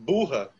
burra. 0.02 0.50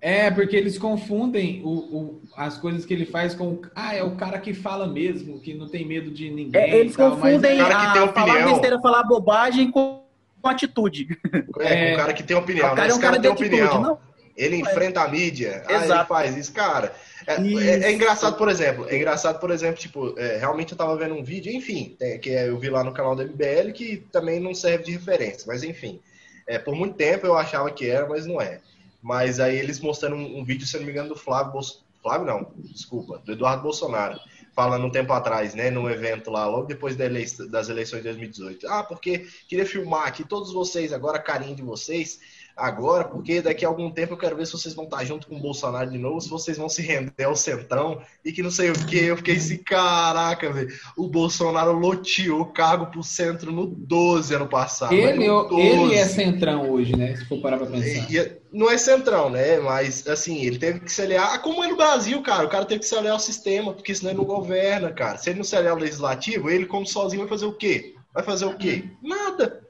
É, 0.00 0.30
porque 0.30 0.54
eles 0.56 0.78
confundem 0.78 1.60
o, 1.64 1.68
o- 1.70 2.22
as 2.36 2.56
coisas 2.56 2.84
que 2.86 2.94
ele 2.94 3.04
faz 3.04 3.34
com. 3.34 3.60
Ah, 3.74 3.96
é 3.96 4.02
o 4.04 4.12
cara 4.12 4.38
que 4.38 4.54
fala 4.54 4.86
mesmo, 4.86 5.40
que 5.40 5.54
não 5.54 5.68
tem 5.68 5.84
medo 5.84 6.10
de 6.10 6.30
ninguém. 6.30 6.60
É, 6.60 6.78
eles 6.78 6.94
tal, 6.94 7.10
mas 7.16 7.20
confundem 7.20 7.60
o 7.60 7.66
cara 7.66 7.74
que 7.74 7.86
a 7.86 7.92
tem 7.92 8.12
falar 8.12 8.44
besteira, 8.46 8.80
falar 8.80 9.02
bobagem 9.02 9.70
com, 9.72 10.02
com 10.40 10.48
atitude. 10.48 11.18
É, 11.58 11.90
É. 11.90 11.94
o 11.94 11.96
cara 11.96 12.12
que 12.12 12.22
tem 12.22 12.36
opinião, 12.36 12.72
o 12.72 12.76
cara 12.76 12.86
né? 12.88 12.92
é 12.92 12.94
um 12.94 13.00
cara, 13.00 13.12
cara 13.12 13.16
de 13.16 13.22
tem 13.22 13.32
atitude, 13.32 13.62
opinião. 13.62 13.82
não? 13.82 13.98
Ele 14.36 14.54
enfrenta 14.54 15.00
a 15.02 15.08
mídia, 15.08 15.64
aí 15.66 15.74
ele 15.74 15.84
Exato. 15.86 16.06
faz 16.08 16.36
isso, 16.36 16.52
cara. 16.52 16.94
É, 17.26 17.40
Isso. 17.42 17.58
é- 17.58 17.80
é 17.82 17.92
engraçado, 17.92 18.36
por 18.38 18.48
exemplo, 18.48 18.86
é 18.88 18.96
engraçado, 18.96 19.40
por 19.40 19.50
exemplo, 19.50 19.80
tipo, 19.80 20.14
é, 20.16 20.36
realmente 20.38 20.70
eu 20.70 20.78
tava 20.78 20.96
vendo 20.96 21.16
um 21.16 21.24
vídeo, 21.24 21.52
enfim, 21.52 21.96
é, 22.00 22.18
que 22.18 22.30
eu 22.30 22.56
vi 22.56 22.70
lá 22.70 22.84
no 22.84 22.92
canal 22.92 23.16
do 23.16 23.22
MBL, 23.22 23.72
que 23.72 23.96
também 24.12 24.38
não 24.38 24.54
serve 24.54 24.84
de 24.84 24.92
referência, 24.92 25.42
mas 25.44 25.64
enfim. 25.64 25.98
É, 26.46 26.56
por 26.56 26.76
muito 26.76 26.94
tempo 26.94 27.26
eu 27.26 27.36
achava 27.36 27.68
que 27.72 27.90
era, 27.90 28.06
mas 28.08 28.26
não 28.26 28.40
é. 28.40 28.60
Mas 29.02 29.40
aí 29.40 29.56
eles 29.56 29.80
mostrando 29.80 30.16
um, 30.16 30.38
um 30.38 30.44
vídeo, 30.44 30.66
se 30.66 30.76
não 30.76 30.84
me 30.84 30.92
engano, 30.92 31.10
do 31.10 31.16
Flávio. 31.16 31.60
Flávio 32.02 32.26
não, 32.26 32.52
desculpa, 32.56 33.18
do 33.18 33.32
Eduardo 33.32 33.62
Bolsonaro. 33.62 34.18
Falando 34.54 34.86
um 34.86 34.90
tempo 34.90 35.12
atrás, 35.12 35.54
né, 35.54 35.70
num 35.70 35.88
evento 35.88 36.32
lá, 36.32 36.44
logo 36.46 36.66
depois 36.66 36.96
da 36.96 37.04
das 37.48 37.68
eleições 37.68 37.98
de 37.98 38.08
2018. 38.08 38.66
Ah, 38.66 38.82
porque 38.82 39.28
queria 39.46 39.64
filmar 39.64 40.08
aqui 40.08 40.24
todos 40.24 40.52
vocês, 40.52 40.92
agora 40.92 41.20
carinho 41.20 41.54
de 41.54 41.62
vocês, 41.62 42.18
agora, 42.58 43.04
porque 43.04 43.40
daqui 43.40 43.64
a 43.64 43.68
algum 43.68 43.90
tempo 43.90 44.14
eu 44.14 44.18
quero 44.18 44.36
ver 44.36 44.46
se 44.46 44.52
vocês 44.52 44.74
vão 44.74 44.84
estar 44.84 45.04
junto 45.04 45.28
com 45.28 45.36
o 45.36 45.40
Bolsonaro 45.40 45.88
de 45.88 45.96
novo, 45.96 46.20
se 46.20 46.28
vocês 46.28 46.58
vão 46.58 46.68
se 46.68 46.82
render 46.82 47.24
ao 47.24 47.36
centrão 47.36 48.02
e 48.24 48.32
que 48.32 48.42
não 48.42 48.50
sei 48.50 48.70
o 48.70 48.74
que. 48.74 48.98
Eu 48.98 49.16
fiquei 49.16 49.36
assim, 49.36 49.58
caraca, 49.58 50.52
velho. 50.52 50.68
O 50.96 51.08
Bolsonaro 51.08 51.72
loteou 51.72 52.44
cargo 52.46 52.86
pro 52.86 53.02
centro 53.02 53.52
no 53.52 53.66
12 53.66 54.34
ano 54.34 54.48
passado. 54.48 54.92
Ele, 54.92 55.24
ele 55.24 55.94
é 55.94 56.04
centrão 56.04 56.70
hoje, 56.70 56.96
né? 56.96 57.16
Se 57.16 57.24
for 57.26 57.40
parar 57.40 57.58
pra 57.58 57.66
pensar. 57.66 58.10
E, 58.10 58.18
e, 58.18 58.32
não 58.52 58.70
é 58.70 58.76
centrão, 58.76 59.30
né? 59.30 59.58
Mas, 59.58 60.06
assim, 60.08 60.44
ele 60.44 60.58
teve 60.58 60.80
que 60.80 60.92
se 60.92 61.02
aliar, 61.02 61.40
como 61.42 61.62
é 61.62 61.68
no 61.68 61.76
Brasil, 61.76 62.20
cara. 62.22 62.46
O 62.46 62.50
cara 62.50 62.64
teve 62.64 62.80
que 62.80 62.86
se 62.86 62.96
aliar 62.96 63.12
ao 63.12 63.20
sistema, 63.20 63.72
porque 63.72 63.94
senão 63.94 64.10
ele 64.10 64.18
não 64.18 64.24
governa, 64.24 64.90
cara. 64.90 65.18
Se 65.18 65.30
ele 65.30 65.38
não 65.38 65.44
se 65.44 65.54
aliar 65.54 65.72
ao 65.72 65.78
legislativo, 65.78 66.50
ele, 66.50 66.66
como 66.66 66.86
sozinho, 66.86 67.20
vai 67.20 67.28
fazer 67.28 67.46
o 67.46 67.52
quê? 67.52 67.94
Vai 68.12 68.24
fazer 68.24 68.46
o 68.46 68.56
quê? 68.56 68.84
Nada. 69.02 69.67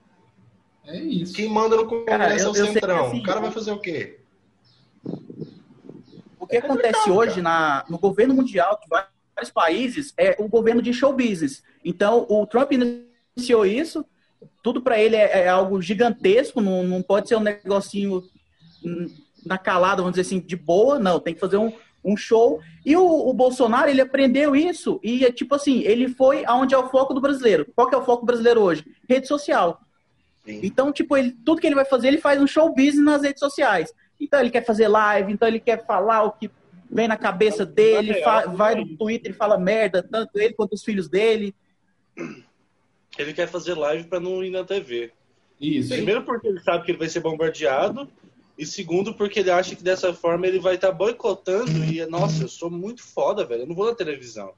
É 0.88 0.96
isso. 0.96 1.34
Quem 1.34 1.48
manda 1.50 1.76
no 1.76 1.86
Congresso 1.86 2.06
cara, 2.06 2.34
é 2.34 2.48
o 2.48 2.54
Centrão. 2.54 3.06
Assim, 3.06 3.20
o 3.20 3.22
cara 3.22 3.40
vai 3.40 3.50
fazer 3.50 3.72
o 3.72 3.78
quê? 3.78 4.18
O 6.40 6.46
que 6.46 6.56
é 6.56 6.58
acontece 6.60 7.10
hoje 7.10 7.42
na, 7.42 7.84
no 7.90 7.98
governo 7.98 8.34
mundial 8.34 8.80
de 8.80 8.88
vários 8.88 9.52
países 9.52 10.14
é 10.16 10.34
o 10.38 10.48
governo 10.48 10.80
de 10.80 10.94
show 10.94 11.12
business. 11.12 11.62
Então, 11.84 12.26
o 12.28 12.46
Trump 12.46 12.72
iniciou 12.72 13.66
isso, 13.66 14.02
tudo 14.62 14.80
para 14.80 14.98
ele 14.98 15.14
é, 15.14 15.42
é, 15.42 15.48
algo 15.48 15.80
gigantesco, 15.82 16.60
não, 16.60 16.82
não 16.82 17.02
pode 17.02 17.28
ser 17.28 17.36
um 17.36 17.40
negocinho 17.40 18.24
na 19.44 19.58
calada, 19.58 20.00
vamos 20.00 20.12
dizer 20.12 20.22
assim, 20.22 20.40
de 20.40 20.56
boa, 20.56 20.98
não, 20.98 21.20
tem 21.20 21.34
que 21.34 21.40
fazer 21.40 21.58
um, 21.58 21.70
um 22.02 22.16
show. 22.16 22.60
E 22.84 22.96
o, 22.96 23.28
o, 23.28 23.34
Bolsonaro, 23.34 23.90
ele 23.90 24.00
aprendeu 24.00 24.56
isso 24.56 24.98
e, 25.02 25.22
é 25.24 25.30
tipo 25.30 25.54
assim, 25.54 25.80
ele 25.80 26.08
foi 26.08 26.44
aonde 26.46 26.74
é 26.74 26.78
o 26.78 26.88
foco 26.88 27.12
do 27.12 27.20
brasileiro. 27.20 27.66
Qual 27.74 27.88
que 27.88 27.94
é 27.94 27.98
o 27.98 28.04
foco 28.04 28.24
brasileiro 28.24 28.62
hoje? 28.62 28.86
Rede 29.06 29.28
social. 29.28 29.80
Sim. 30.48 30.60
Então, 30.62 30.90
tipo, 30.90 31.14
ele, 31.14 31.36
tudo 31.44 31.60
que 31.60 31.66
ele 31.66 31.74
vai 31.74 31.84
fazer, 31.84 32.08
ele 32.08 32.18
faz 32.18 32.40
um 32.40 32.46
show 32.46 32.74
business 32.74 33.04
nas 33.04 33.22
redes 33.22 33.40
sociais. 33.40 33.92
Então, 34.18 34.40
ele 34.40 34.50
quer 34.50 34.64
fazer 34.64 34.88
live, 34.88 35.30
então 35.30 35.46
ele 35.46 35.60
quer 35.60 35.84
falar 35.84 36.22
o 36.24 36.32
que 36.32 36.50
vem 36.90 37.06
na 37.06 37.18
cabeça 37.18 37.66
dele, 37.66 38.14
vai 38.54 38.74
no 38.74 38.96
Twitter 38.96 39.30
e 39.30 39.34
fala 39.34 39.58
merda, 39.58 40.02
tanto 40.02 40.38
ele 40.38 40.54
quanto 40.54 40.72
os 40.72 40.82
filhos 40.82 41.06
dele. 41.06 41.54
Ele 43.18 43.34
quer 43.34 43.46
fazer 43.46 43.74
live 43.74 44.04
para 44.04 44.18
não 44.18 44.42
ir 44.42 44.50
na 44.50 44.64
TV. 44.64 45.12
Isso. 45.60 45.90
Primeiro 45.90 46.24
porque 46.24 46.48
ele 46.48 46.60
sabe 46.60 46.84
que 46.84 46.92
ele 46.92 46.98
vai 46.98 47.08
ser 47.08 47.20
bombardeado 47.20 48.08
e 48.56 48.64
segundo, 48.64 49.14
porque 49.14 49.40
ele 49.40 49.50
acha 49.50 49.76
que 49.76 49.84
dessa 49.84 50.14
forma 50.14 50.46
ele 50.46 50.58
vai 50.58 50.76
estar 50.76 50.88
tá 50.88 50.94
boicotando 50.94 51.84
e, 51.84 52.04
nossa, 52.06 52.44
eu 52.44 52.48
sou 52.48 52.70
muito 52.70 53.02
foda, 53.02 53.44
velho. 53.44 53.62
Eu 53.62 53.66
não 53.66 53.74
vou 53.74 53.86
na 53.86 53.94
televisão. 53.94 54.54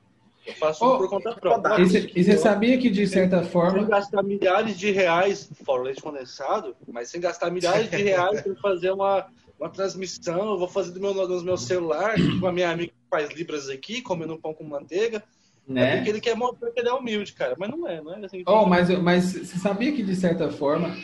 Eu 0.47 0.55
faço 0.55 0.85
oh, 0.85 0.99
por 0.99 1.09
conta 1.09 1.35
própria. 1.35 1.77
E 2.15 2.25
você 2.25 2.37
sabia 2.39 2.79
que, 2.79 2.91
de 2.91 3.07
certa 3.07 3.43
forma. 3.43 3.81
Sem 3.81 3.89
gastar 3.89 4.23
milhares 4.23 4.79
de 4.79 4.91
reais, 4.91 5.51
fora 5.65 5.83
o 5.83 5.85
leite 5.85 6.03
condensado, 6.03 6.75
mas 6.91 7.09
sem 7.11 7.21
gastar 7.21 7.51
milhares 7.51 7.91
de 7.91 8.03
reais 8.03 8.41
para 8.41 8.55
fazer 8.57 8.91
uma, 8.91 9.27
uma 9.59 9.69
transmissão, 9.69 10.53
eu 10.53 10.59
vou 10.59 10.69
fazer 10.69 10.93
do 10.93 11.01
meu, 11.01 11.13
no 11.13 11.43
meu 11.43 11.57
celular, 11.57 12.15
com 12.41 12.47
a 12.47 12.53
minha 12.53 12.71
amiga 12.71 12.91
que 12.91 13.11
faz 13.11 13.31
libras 13.35 13.69
aqui, 13.69 14.01
comendo 14.01 14.35
um 14.35 14.41
pão 14.41 14.55
com 14.55 14.65
manteiga. 14.65 15.23
Né? 15.69 15.93
É 15.93 15.97
porque 15.97 16.11
ele 16.11 16.21
quer 16.21 16.35
mostrar 16.35 16.71
que 16.71 16.81
ele 16.81 16.89
é 16.89 16.93
humilde, 16.93 17.33
cara. 17.33 17.55
Mas 17.59 17.71
não 17.71 17.87
é, 17.87 18.01
não 18.01 18.15
é 18.15 18.25
assim. 18.25 18.43
Oh, 18.47 18.67
mas, 18.67 18.89
mas 18.99 19.33
você 19.33 19.59
sabia 19.59 19.93
que, 19.93 20.03
de 20.03 20.17
certa 20.17 20.51
forma, 20.51 20.97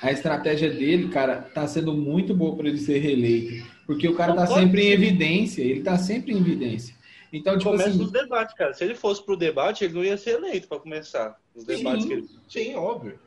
a 0.00 0.12
estratégia 0.12 0.70
dele, 0.70 1.08
cara, 1.08 1.42
tá 1.42 1.66
sendo 1.66 1.92
muito 1.92 2.34
boa 2.34 2.56
para 2.56 2.68
ele 2.68 2.78
ser 2.78 2.98
reeleito. 3.00 3.66
Porque 3.86 4.08
o 4.08 4.14
cara 4.14 4.32
tá 4.34 4.46
sempre 4.46 4.82
ser. 4.82 4.88
em 4.88 4.92
evidência, 4.92 5.62
ele 5.62 5.82
tá 5.82 5.98
sempre 5.98 6.32
em 6.32 6.38
evidência. 6.38 6.93
Então, 7.34 7.58
tipo 7.58 7.70
Começa 7.72 7.90
assim... 7.90 8.02
os 8.02 8.12
debates, 8.12 8.54
cara. 8.54 8.72
Se 8.72 8.84
ele 8.84 8.94
fosse 8.94 9.24
pro 9.24 9.36
debate, 9.36 9.84
ele 9.84 9.94
não 9.94 10.04
ia 10.04 10.16
ser 10.16 10.38
eleito 10.38 10.68
para 10.68 10.78
começar. 10.78 11.36
Os 11.52 11.64
debates 11.64 12.02
sim, 12.02 12.08
que 12.08 12.14
ele... 12.14 12.28
Sim, 12.48 12.74
óbvio. 12.76 13.18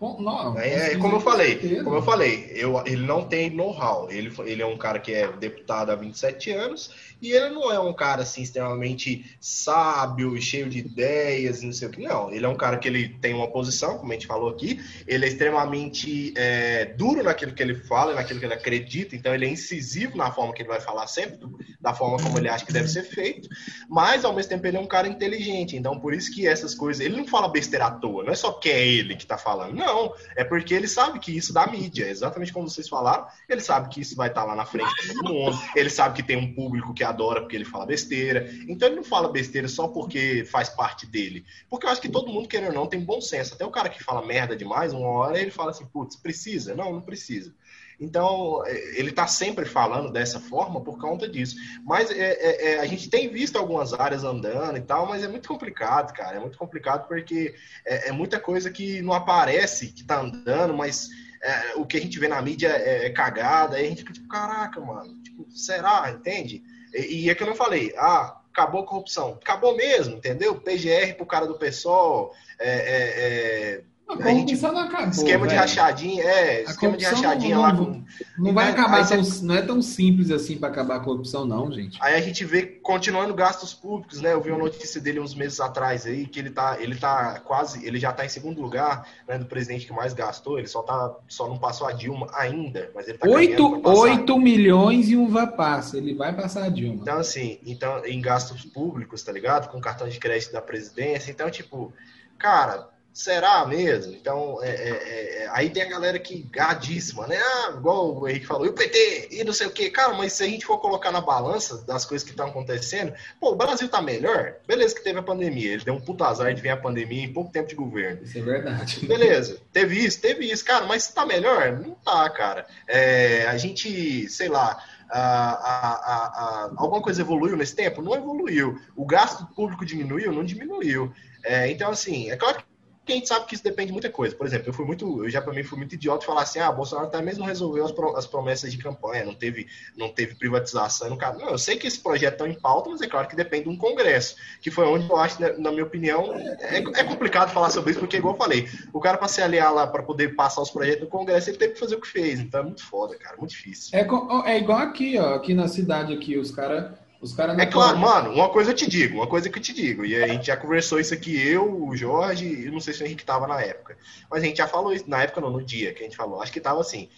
Não, 0.00 0.58
é, 0.58 0.92
é 0.92 0.96
como 0.98 1.16
eu 1.16 1.20
falei, 1.20 1.56
como 1.82 1.96
eu 1.96 2.02
falei, 2.02 2.50
eu, 2.54 2.82
ele 2.84 3.06
não 3.06 3.24
tem 3.24 3.48
know-how. 3.48 4.10
Ele, 4.10 4.30
ele 4.44 4.60
é 4.60 4.66
um 4.66 4.76
cara 4.76 4.98
que 4.98 5.12
é 5.12 5.28
deputado 5.32 5.90
há 5.90 5.94
27 5.94 6.50
anos 6.50 6.90
e 7.24 7.32
ele 7.32 7.54
não 7.54 7.72
é 7.72 7.80
um 7.80 7.92
cara 7.94 8.22
assim 8.22 8.42
extremamente 8.42 9.24
sábio, 9.40 10.38
cheio 10.42 10.68
de 10.68 10.80
ideias, 10.80 11.62
não 11.62 11.72
sei 11.72 11.88
o 11.88 11.90
que. 11.90 12.02
Não, 12.02 12.30
ele 12.30 12.44
é 12.44 12.48
um 12.48 12.56
cara 12.56 12.76
que 12.76 12.86
ele 12.86 13.08
tem 13.08 13.32
uma 13.32 13.48
posição, 13.48 13.96
como 13.96 14.12
a 14.12 14.14
gente 14.14 14.26
falou 14.26 14.50
aqui. 14.50 14.78
Ele 15.06 15.24
é 15.24 15.28
extremamente 15.28 16.34
é, 16.36 16.84
duro 16.84 17.22
naquilo 17.22 17.54
que 17.54 17.62
ele 17.62 17.74
fala, 17.74 18.14
naquilo 18.14 18.40
que 18.40 18.44
ele 18.44 18.52
acredita. 18.52 19.16
Então 19.16 19.34
ele 19.34 19.46
é 19.46 19.48
incisivo 19.48 20.18
na 20.18 20.30
forma 20.30 20.52
que 20.52 20.60
ele 20.60 20.68
vai 20.68 20.80
falar 20.80 21.06
sempre, 21.06 21.38
da 21.80 21.94
forma 21.94 22.18
como 22.22 22.38
ele 22.38 22.48
acha 22.48 22.66
que 22.66 22.72
deve 22.74 22.88
ser 22.88 23.04
feito. 23.04 23.48
Mas 23.88 24.22
ao 24.24 24.34
mesmo 24.34 24.50
tempo 24.50 24.66
ele 24.66 24.76
é 24.76 24.80
um 24.80 24.86
cara 24.86 25.08
inteligente. 25.08 25.76
Então 25.76 25.98
por 25.98 26.12
isso 26.12 26.30
que 26.30 26.46
essas 26.46 26.74
coisas, 26.74 27.04
ele 27.04 27.16
não 27.16 27.26
fala 27.26 27.48
besteira 27.48 27.86
à 27.86 27.90
toa. 27.90 28.24
Não 28.24 28.32
é 28.32 28.36
só 28.36 28.52
que 28.52 28.68
é 28.68 28.86
ele 28.86 29.16
que 29.16 29.26
tá 29.26 29.38
falando. 29.38 29.74
Não 29.74 29.83
não, 29.84 30.14
é 30.36 30.44
porque 30.44 30.74
ele 30.74 30.88
sabe 30.88 31.18
que 31.18 31.36
isso 31.36 31.52
dá 31.52 31.66
mídia, 31.66 32.08
exatamente 32.08 32.52
como 32.52 32.68
vocês 32.68 32.88
falaram, 32.88 33.26
ele 33.48 33.60
sabe 33.60 33.88
que 33.88 34.00
isso 34.00 34.16
vai 34.16 34.28
estar 34.28 34.44
lá 34.44 34.54
na 34.54 34.64
frente 34.64 34.94
de 35.02 35.14
todo 35.14 35.32
mundo, 35.32 35.58
ele 35.74 35.90
sabe 35.90 36.16
que 36.16 36.22
tem 36.22 36.36
um 36.36 36.54
público 36.54 36.94
que 36.94 37.04
adora 37.04 37.40
porque 37.40 37.56
ele 37.56 37.64
fala 37.64 37.86
besteira, 37.86 38.48
então 38.68 38.88
ele 38.88 38.96
não 38.96 39.04
fala 39.04 39.30
besteira 39.30 39.68
só 39.68 39.88
porque 39.88 40.44
faz 40.50 40.68
parte 40.68 41.06
dele, 41.06 41.44
porque 41.68 41.86
eu 41.86 41.90
acho 41.90 42.00
que 42.00 42.08
todo 42.08 42.32
mundo, 42.32 42.48
querendo 42.48 42.68
ou 42.68 42.74
não, 42.74 42.86
tem 42.86 43.00
bom 43.00 43.20
senso, 43.20 43.54
até 43.54 43.64
o 43.64 43.70
cara 43.70 43.88
que 43.88 44.02
fala 44.02 44.26
merda 44.26 44.56
demais, 44.56 44.92
uma 44.92 45.08
hora 45.08 45.38
ele 45.38 45.50
fala 45.50 45.70
assim, 45.70 45.86
putz, 45.86 46.16
precisa? 46.16 46.74
Não, 46.74 46.92
não 46.92 47.00
precisa. 47.00 47.54
Então, 48.00 48.62
é, 48.66 48.98
ele 48.98 49.10
está 49.10 49.26
sempre 49.26 49.64
falando 49.64 50.10
dessa 50.10 50.40
forma 50.40 50.80
por 50.80 50.98
conta 50.98 51.28
disso. 51.28 51.56
Mas 51.84 52.10
é, 52.10 52.32
é, 52.32 52.72
é, 52.72 52.80
a 52.80 52.86
gente 52.86 53.08
tem 53.08 53.28
visto 53.28 53.56
algumas 53.56 53.92
áreas 53.92 54.24
andando 54.24 54.76
e 54.76 54.80
tal, 54.80 55.06
mas 55.06 55.22
é 55.22 55.28
muito 55.28 55.48
complicado, 55.48 56.12
cara. 56.12 56.36
É 56.36 56.40
muito 56.40 56.58
complicado 56.58 57.06
porque 57.06 57.54
é, 57.84 58.08
é 58.08 58.12
muita 58.12 58.40
coisa 58.40 58.70
que 58.70 59.00
não 59.02 59.12
aparece 59.12 59.92
que 59.92 60.02
está 60.02 60.20
andando, 60.20 60.74
mas 60.74 61.08
é, 61.42 61.74
o 61.76 61.86
que 61.86 61.96
a 61.96 62.00
gente 62.00 62.18
vê 62.18 62.28
na 62.28 62.42
mídia 62.42 62.68
é, 62.68 63.10
cagada. 63.10 63.76
Aí 63.76 63.86
a 63.86 63.88
gente 63.88 64.00
fica 64.00 64.12
tipo, 64.12 64.28
caraca, 64.28 64.80
mano, 64.80 65.22
tipo, 65.22 65.46
será? 65.50 66.10
Entende? 66.10 66.62
E, 66.92 67.24
e 67.24 67.30
é 67.30 67.34
que 67.34 67.42
eu 67.42 67.46
não 67.46 67.54
falei, 67.54 67.94
ah, 67.96 68.40
acabou 68.52 68.82
a 68.82 68.86
corrupção. 68.86 69.38
Acabou 69.42 69.76
mesmo, 69.76 70.16
entendeu? 70.16 70.60
PGR 70.60 71.14
pro 71.16 71.26
cara 71.26 71.46
do 71.46 71.58
PSOL, 71.58 72.32
é, 72.58 73.82
a 74.14 74.24
corrupção 74.24 74.72
não 74.72 74.80
acabou. 74.80 75.08
Esquema 75.08 75.38
velho. 75.38 75.48
de 75.50 75.54
rachadinha, 75.54 76.22
é, 76.22 76.62
esquema 76.62 76.96
de 76.96 77.04
rachadinha 77.04 77.56
não, 77.56 77.62
lá 77.62 77.76
com. 77.76 78.04
Não 78.38 78.52
vai 78.52 78.70
acabar 78.70 79.06
tão, 79.06 79.22
você... 79.22 79.44
não 79.44 79.54
é 79.54 79.62
tão 79.62 79.82
simples 79.82 80.30
assim 80.30 80.56
para 80.56 80.68
acabar 80.68 80.96
a 80.96 81.00
corrupção, 81.00 81.44
não, 81.44 81.70
gente. 81.72 81.98
Aí 82.00 82.14
a 82.14 82.20
gente 82.20 82.44
vê 82.44 82.62
continuando 82.62 83.34
gastos 83.34 83.74
públicos, 83.74 84.20
né? 84.20 84.32
Eu 84.32 84.40
vi 84.40 84.50
uma 84.50 84.58
notícia 84.58 85.00
dele 85.00 85.20
uns 85.20 85.34
meses 85.34 85.60
atrás 85.60 86.06
aí, 86.06 86.26
que 86.26 86.38
ele 86.38 86.50
tá, 86.50 86.76
ele 86.80 86.96
tá 86.96 87.40
quase, 87.40 87.84
ele 87.86 87.98
já 87.98 88.12
tá 88.12 88.24
em 88.24 88.28
segundo 88.28 88.60
lugar, 88.60 89.06
né, 89.28 89.38
do 89.38 89.46
presidente 89.46 89.86
que 89.86 89.92
mais 89.92 90.12
gastou, 90.12 90.58
ele 90.58 90.68
só 90.68 90.82
tá, 90.82 91.14
só 91.28 91.48
não 91.48 91.58
passou 91.58 91.86
a 91.86 91.92
Dilma 91.92 92.28
ainda, 92.34 92.90
mas 92.94 93.08
ele 93.08 93.18
tá 93.18 93.28
8, 93.28 93.88
8 93.88 94.38
milhões 94.38 95.08
e 95.08 95.16
uva 95.16 95.46
passa, 95.46 95.96
ele 95.96 96.14
vai 96.14 96.34
passar 96.34 96.64
a 96.64 96.68
Dilma. 96.68 97.00
Então, 97.02 97.18
assim, 97.18 97.58
então, 97.64 98.04
em 98.04 98.20
gastos 98.20 98.64
públicos, 98.64 99.22
tá 99.22 99.32
ligado? 99.32 99.70
Com 99.70 99.80
cartão 99.80 100.08
de 100.08 100.18
crédito 100.18 100.52
da 100.52 100.60
presidência, 100.60 101.30
então, 101.30 101.50
tipo, 101.50 101.92
cara, 102.38 102.88
Será 103.14 103.64
mesmo? 103.64 104.12
Então, 104.12 104.58
é, 104.60 104.70
é, 104.70 105.44
é, 105.44 105.48
aí 105.52 105.70
tem 105.70 105.84
a 105.84 105.88
galera 105.88 106.18
que 106.18 106.42
gadíssima, 106.50 107.28
né? 107.28 107.38
Ah, 107.38 107.74
igual 107.78 108.12
o 108.12 108.28
Henrique 108.28 108.44
falou, 108.44 108.66
e 108.66 108.70
o 108.70 108.72
PT, 108.72 109.28
e 109.30 109.44
não 109.44 109.52
sei 109.52 109.68
o 109.68 109.70
quê. 109.70 109.88
Cara, 109.88 110.14
mas 110.14 110.32
se 110.32 110.42
a 110.42 110.48
gente 110.48 110.66
for 110.66 110.78
colocar 110.78 111.12
na 111.12 111.20
balança 111.20 111.84
das 111.84 112.04
coisas 112.04 112.24
que 112.24 112.32
estão 112.32 112.48
acontecendo, 112.48 113.14
pô, 113.38 113.52
o 113.52 113.56
Brasil 113.56 113.88
tá 113.88 114.02
melhor? 114.02 114.56
Beleza 114.66 114.96
que 114.96 115.04
teve 115.04 115.20
a 115.20 115.22
pandemia, 115.22 115.74
ele 115.74 115.84
deu 115.84 115.94
um 115.94 116.00
puta 116.00 116.26
azar 116.26 116.52
de 116.52 116.60
vir 116.60 116.70
a 116.70 116.76
pandemia 116.76 117.22
em 117.22 117.32
pouco 117.32 117.52
tempo 117.52 117.68
de 117.68 117.76
governo. 117.76 118.24
Isso 118.24 118.36
é 118.36 118.42
verdade. 118.42 119.06
Beleza, 119.06 119.58
teve 119.72 120.04
isso, 120.04 120.20
teve 120.20 120.50
isso. 120.50 120.64
Cara, 120.64 120.84
mas 120.84 121.06
tá 121.06 121.24
melhor? 121.24 121.70
Não 121.70 121.94
tá, 121.94 122.28
cara. 122.30 122.66
É, 122.88 123.46
a 123.46 123.56
gente, 123.56 124.28
sei 124.28 124.48
lá, 124.48 124.82
a, 125.08 125.20
a, 125.20 126.24
a, 126.24 126.70
alguma 126.76 127.00
coisa 127.00 127.22
evoluiu 127.22 127.56
nesse 127.56 127.76
tempo? 127.76 128.02
Não 128.02 128.16
evoluiu. 128.16 128.76
O 128.96 129.06
gasto 129.06 129.46
público 129.54 129.86
diminuiu? 129.86 130.32
Não 130.32 130.42
diminuiu. 130.42 131.14
É, 131.44 131.70
então, 131.70 131.92
assim, 131.92 132.28
é 132.28 132.36
claro 132.36 132.58
que 132.58 132.73
porque 133.04 133.12
a 133.12 133.16
gente 133.16 133.28
sabe 133.28 133.44
que 133.44 133.54
isso 133.54 133.62
depende 133.62 133.88
de 133.88 133.92
muita 133.92 134.08
coisa. 134.08 134.34
Por 134.34 134.46
exemplo, 134.46 134.70
eu 134.70 134.72
fui 134.72 134.86
muito, 134.86 135.24
eu 135.24 135.28
já 135.28 135.42
para 135.42 135.52
mim 135.52 135.62
fui 135.62 135.76
muito 135.76 135.94
idiota 135.94 136.24
falar 136.24 136.40
assim, 136.40 136.58
ah, 136.58 136.72
Bolsonaro 136.72 137.06
até 137.06 137.20
mesmo 137.20 137.44
resolveu 137.44 137.84
as, 138.16 138.26
promessas 138.26 138.72
de 138.72 138.78
campanha, 138.78 139.26
não 139.26 139.34
teve, 139.34 139.66
não 139.94 140.08
teve 140.08 140.34
privatização 140.34 141.14
caso. 141.14 141.38
Não, 141.38 141.50
eu 141.50 141.58
sei 141.58 141.76
que 141.76 141.86
esse 141.86 142.00
projeto 142.00 142.32
está 142.32 142.48
em 142.48 142.58
pauta, 142.58 142.88
mas 142.88 143.02
é 143.02 143.06
claro 143.06 143.28
que 143.28 143.36
depende 143.36 143.64
de 143.64 143.68
um 143.68 143.76
congresso, 143.76 144.36
que 144.62 144.70
foi 144.70 144.86
onde 144.86 145.08
eu 145.08 145.16
acho, 145.18 145.38
na, 145.58 145.70
minha 145.70 145.84
opinião, 145.84 146.34
é, 146.34 146.78
é, 146.78 147.04
complicado 147.04 147.52
falar 147.52 147.68
sobre 147.68 147.90
isso, 147.90 148.00
porque 148.00 148.16
igual 148.16 148.32
eu 148.32 148.38
falei, 148.38 148.66
o 148.90 148.98
cara 148.98 149.18
para 149.18 149.28
se 149.28 149.42
aliar 149.42 149.72
lá 149.74 149.86
para 149.86 150.02
poder 150.02 150.34
passar 150.34 150.62
os 150.62 150.70
projetos 150.70 151.02
no 151.02 151.10
congresso, 151.10 151.50
ele 151.50 151.58
teve 151.58 151.74
que 151.74 151.80
fazer 151.80 151.96
o 151.96 152.00
que 152.00 152.08
fez. 152.08 152.40
Então 152.40 152.60
é 152.60 152.62
muito 152.62 152.82
foda, 152.82 153.14
cara, 153.18 153.36
muito 153.36 153.50
difícil. 153.50 153.90
É, 153.98 154.06
é 154.50 154.58
igual 154.58 154.78
aqui, 154.78 155.18
ó, 155.18 155.34
aqui 155.34 155.52
na 155.52 155.68
cidade 155.68 156.14
aqui, 156.14 156.38
os 156.38 156.50
caras 156.50 157.03
os 157.24 157.38
é 157.38 157.66
claro, 157.66 157.98
mano, 157.98 158.32
uma 158.32 158.50
coisa 158.50 158.72
eu 158.72 158.74
te 158.74 158.88
digo, 158.88 159.16
uma 159.16 159.26
coisa 159.26 159.48
que 159.48 159.58
eu 159.58 159.62
te 159.62 159.72
digo, 159.72 160.04
e 160.04 160.14
a 160.14 160.28
gente 160.28 160.46
já 160.46 160.56
conversou 160.56 161.00
isso 161.00 161.14
aqui, 161.14 161.34
eu, 161.40 161.86
o 161.86 161.96
Jorge, 161.96 162.44
e 162.44 162.70
não 162.70 162.80
sei 162.80 162.92
se 162.92 163.02
o 163.02 163.06
Henrique 163.06 163.24
tava 163.24 163.46
na 163.46 163.60
época, 163.62 163.96
mas 164.30 164.42
a 164.42 164.46
gente 164.46 164.58
já 164.58 164.68
falou 164.68 164.92
isso, 164.92 165.08
na 165.08 165.22
época 165.22 165.40
não, 165.40 165.48
no 165.48 165.64
dia 165.64 165.94
que 165.94 166.00
a 166.00 166.04
gente 166.04 166.16
falou, 166.16 166.42
acho 166.42 166.52
que 166.52 166.60
tava 166.60 166.80
assim, 166.80 167.08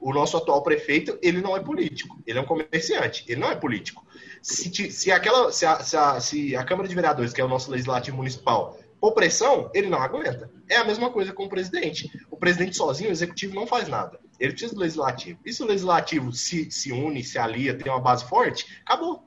o 0.00 0.12
nosso 0.12 0.36
atual 0.36 0.62
prefeito, 0.62 1.16
ele 1.22 1.40
não 1.40 1.56
é 1.56 1.60
político, 1.60 2.20
ele 2.26 2.40
é 2.40 2.42
um 2.42 2.44
comerciante, 2.44 3.24
ele 3.28 3.40
não 3.40 3.50
é 3.50 3.54
político. 3.54 4.04
Se, 4.42 4.90
se, 4.90 5.12
aquela, 5.12 5.52
se, 5.52 5.64
a, 5.64 5.78
se, 5.84 5.96
a, 5.96 6.20
se 6.20 6.56
a 6.56 6.64
Câmara 6.64 6.88
de 6.88 6.94
Vereadores, 6.96 7.32
que 7.32 7.40
é 7.40 7.44
o 7.44 7.48
nosso 7.48 7.70
legislativo 7.70 8.16
municipal, 8.16 8.76
por 9.00 9.12
pressão, 9.12 9.70
ele 9.72 9.88
não 9.88 10.02
aguenta. 10.02 10.50
É 10.68 10.76
a 10.76 10.84
mesma 10.84 11.10
coisa 11.10 11.32
com 11.32 11.44
o 11.44 11.48
presidente. 11.48 12.10
O 12.30 12.36
presidente 12.36 12.76
sozinho, 12.76 13.10
o 13.10 13.12
executivo 13.12 13.54
não 13.54 13.66
faz 13.66 13.86
nada. 13.88 14.18
Ele 14.40 14.52
precisa 14.52 14.74
do 14.74 14.80
legislativo. 14.80 15.38
E 15.44 15.52
se 15.52 15.62
o 15.62 15.66
legislativo 15.66 16.32
se, 16.32 16.68
se 16.70 16.90
une, 16.90 17.22
se 17.22 17.38
alia, 17.38 17.74
tem 17.74 17.90
uma 17.90 18.00
base 18.00 18.24
forte, 18.24 18.80
acabou. 18.84 19.24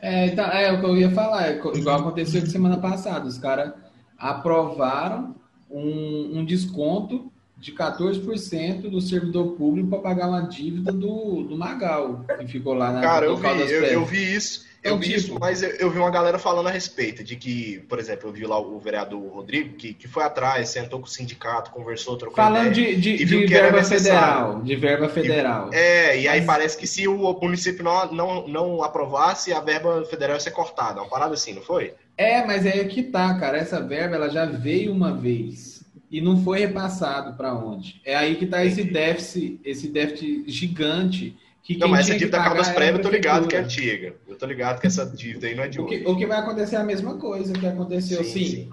É, 0.00 0.26
então, 0.26 0.44
é 0.46 0.72
o 0.72 0.80
que 0.80 0.86
eu 0.86 0.96
ia 0.96 1.10
falar, 1.10 1.48
é 1.48 1.60
igual 1.74 2.00
aconteceu 2.00 2.40
semana 2.46 2.78
passada. 2.78 3.26
Os 3.26 3.38
caras 3.38 3.72
aprovaram 4.16 5.34
um, 5.70 6.38
um 6.38 6.44
desconto 6.44 7.32
de 7.58 7.72
14% 7.72 8.88
do 8.88 9.00
servidor 9.00 9.56
público 9.56 9.88
para 9.88 9.98
pagar 10.00 10.28
uma 10.28 10.42
dívida 10.42 10.92
do, 10.92 11.42
do 11.42 11.56
Magal, 11.56 12.24
que 12.38 12.46
ficou 12.46 12.74
lá 12.74 12.92
na 12.92 13.00
Cara, 13.00 13.26
eu 13.26 13.36
vi, 13.36 13.46
eu, 13.48 13.84
eu 13.84 14.04
vi 14.04 14.34
isso. 14.36 14.66
Eu 14.80 14.92
Então, 14.94 14.98
vi 15.00 15.06
tipo- 15.06 15.18
isso, 15.18 15.38
mas 15.40 15.60
eu, 15.60 15.70
eu 15.70 15.90
vi 15.90 15.98
uma 15.98 16.08
galera 16.10 16.38
falando 16.38 16.68
a 16.68 16.70
respeito 16.70 17.24
de 17.24 17.34
que, 17.34 17.80
por 17.88 17.98
exemplo, 17.98 18.28
eu 18.28 18.32
vi 18.32 18.46
lá 18.46 18.60
o 18.60 18.78
vereador 18.78 19.20
Rodrigo, 19.34 19.74
que, 19.74 19.92
que 19.92 20.06
foi 20.06 20.22
atrás, 20.22 20.68
sentou 20.68 21.00
com 21.00 21.06
o 21.06 21.08
sindicato, 21.10 21.72
conversou, 21.72 22.16
trocou 22.16 22.36
Falando 22.36 22.68
ideia. 22.78 22.94
de, 22.94 23.16
de, 23.16 23.22
e 23.22 23.24
de 23.26 23.46
verba 23.46 23.82
federal, 23.82 24.62
de 24.62 24.76
verba 24.76 25.08
federal. 25.08 25.70
É, 25.72 26.20
e 26.20 26.28
aí 26.28 26.38
Mas- 26.38 26.46
parece 26.46 26.78
que 26.78 26.86
se 26.86 27.08
o 27.08 27.32
município 27.42 27.82
não, 27.82 28.12
não, 28.12 28.46
não 28.48 28.82
aprovasse, 28.84 29.52
a 29.52 29.60
verba 29.60 30.04
federal 30.04 30.36
ia 30.36 30.40
ser 30.40 30.52
cortada. 30.52 31.00
Uma 31.00 31.10
parada 31.10 31.34
assim, 31.34 31.52
não 31.54 31.62
foi? 31.62 31.94
É, 32.16 32.46
mas 32.46 32.64
é 32.64 32.84
que 32.84 33.02
tá, 33.02 33.34
cara. 33.34 33.58
Essa 33.58 33.80
verba 33.80 34.14
ela 34.14 34.28
já 34.28 34.44
veio 34.46 34.92
uma 34.92 35.12
vez 35.12 35.77
e 36.10 36.20
não 36.20 36.42
foi 36.42 36.60
repassado 36.60 37.36
para 37.36 37.54
onde. 37.54 38.00
É 38.04 38.16
aí 38.16 38.36
que 38.36 38.46
tá 38.46 38.64
esse 38.64 38.82
déficit, 38.84 39.60
esse 39.64 39.88
déficit 39.88 40.44
gigante 40.50 41.36
que 41.62 41.74
Não, 41.74 41.80
quem 41.86 41.90
mas 41.90 42.00
essa 42.06 42.12
que 42.12 42.18
dívida 42.20 42.38
pagar 42.38 42.48
Caldas 42.50 42.68
Prévia 42.70 42.98
eu 42.98 43.02
tô 43.02 43.10
ligado 43.10 43.46
que 43.48 43.56
é 43.56 43.58
antiga. 43.60 44.14
Eu 44.26 44.36
tô 44.36 44.46
ligado 44.46 44.80
que 44.80 44.86
essa 44.86 45.04
dívida 45.04 45.46
aí 45.46 45.54
não 45.54 45.64
é 45.64 45.68
de 45.68 45.80
O 45.80 45.84
que, 45.86 45.96
hoje. 45.96 46.04
o 46.06 46.16
que 46.16 46.26
vai 46.26 46.38
acontecer 46.38 46.76
é 46.76 46.78
a 46.78 46.84
mesma 46.84 47.14
coisa 47.16 47.52
que 47.52 47.66
aconteceu, 47.66 48.24
Sim, 48.24 48.30
sim, 48.30 48.44
sim. 48.46 48.70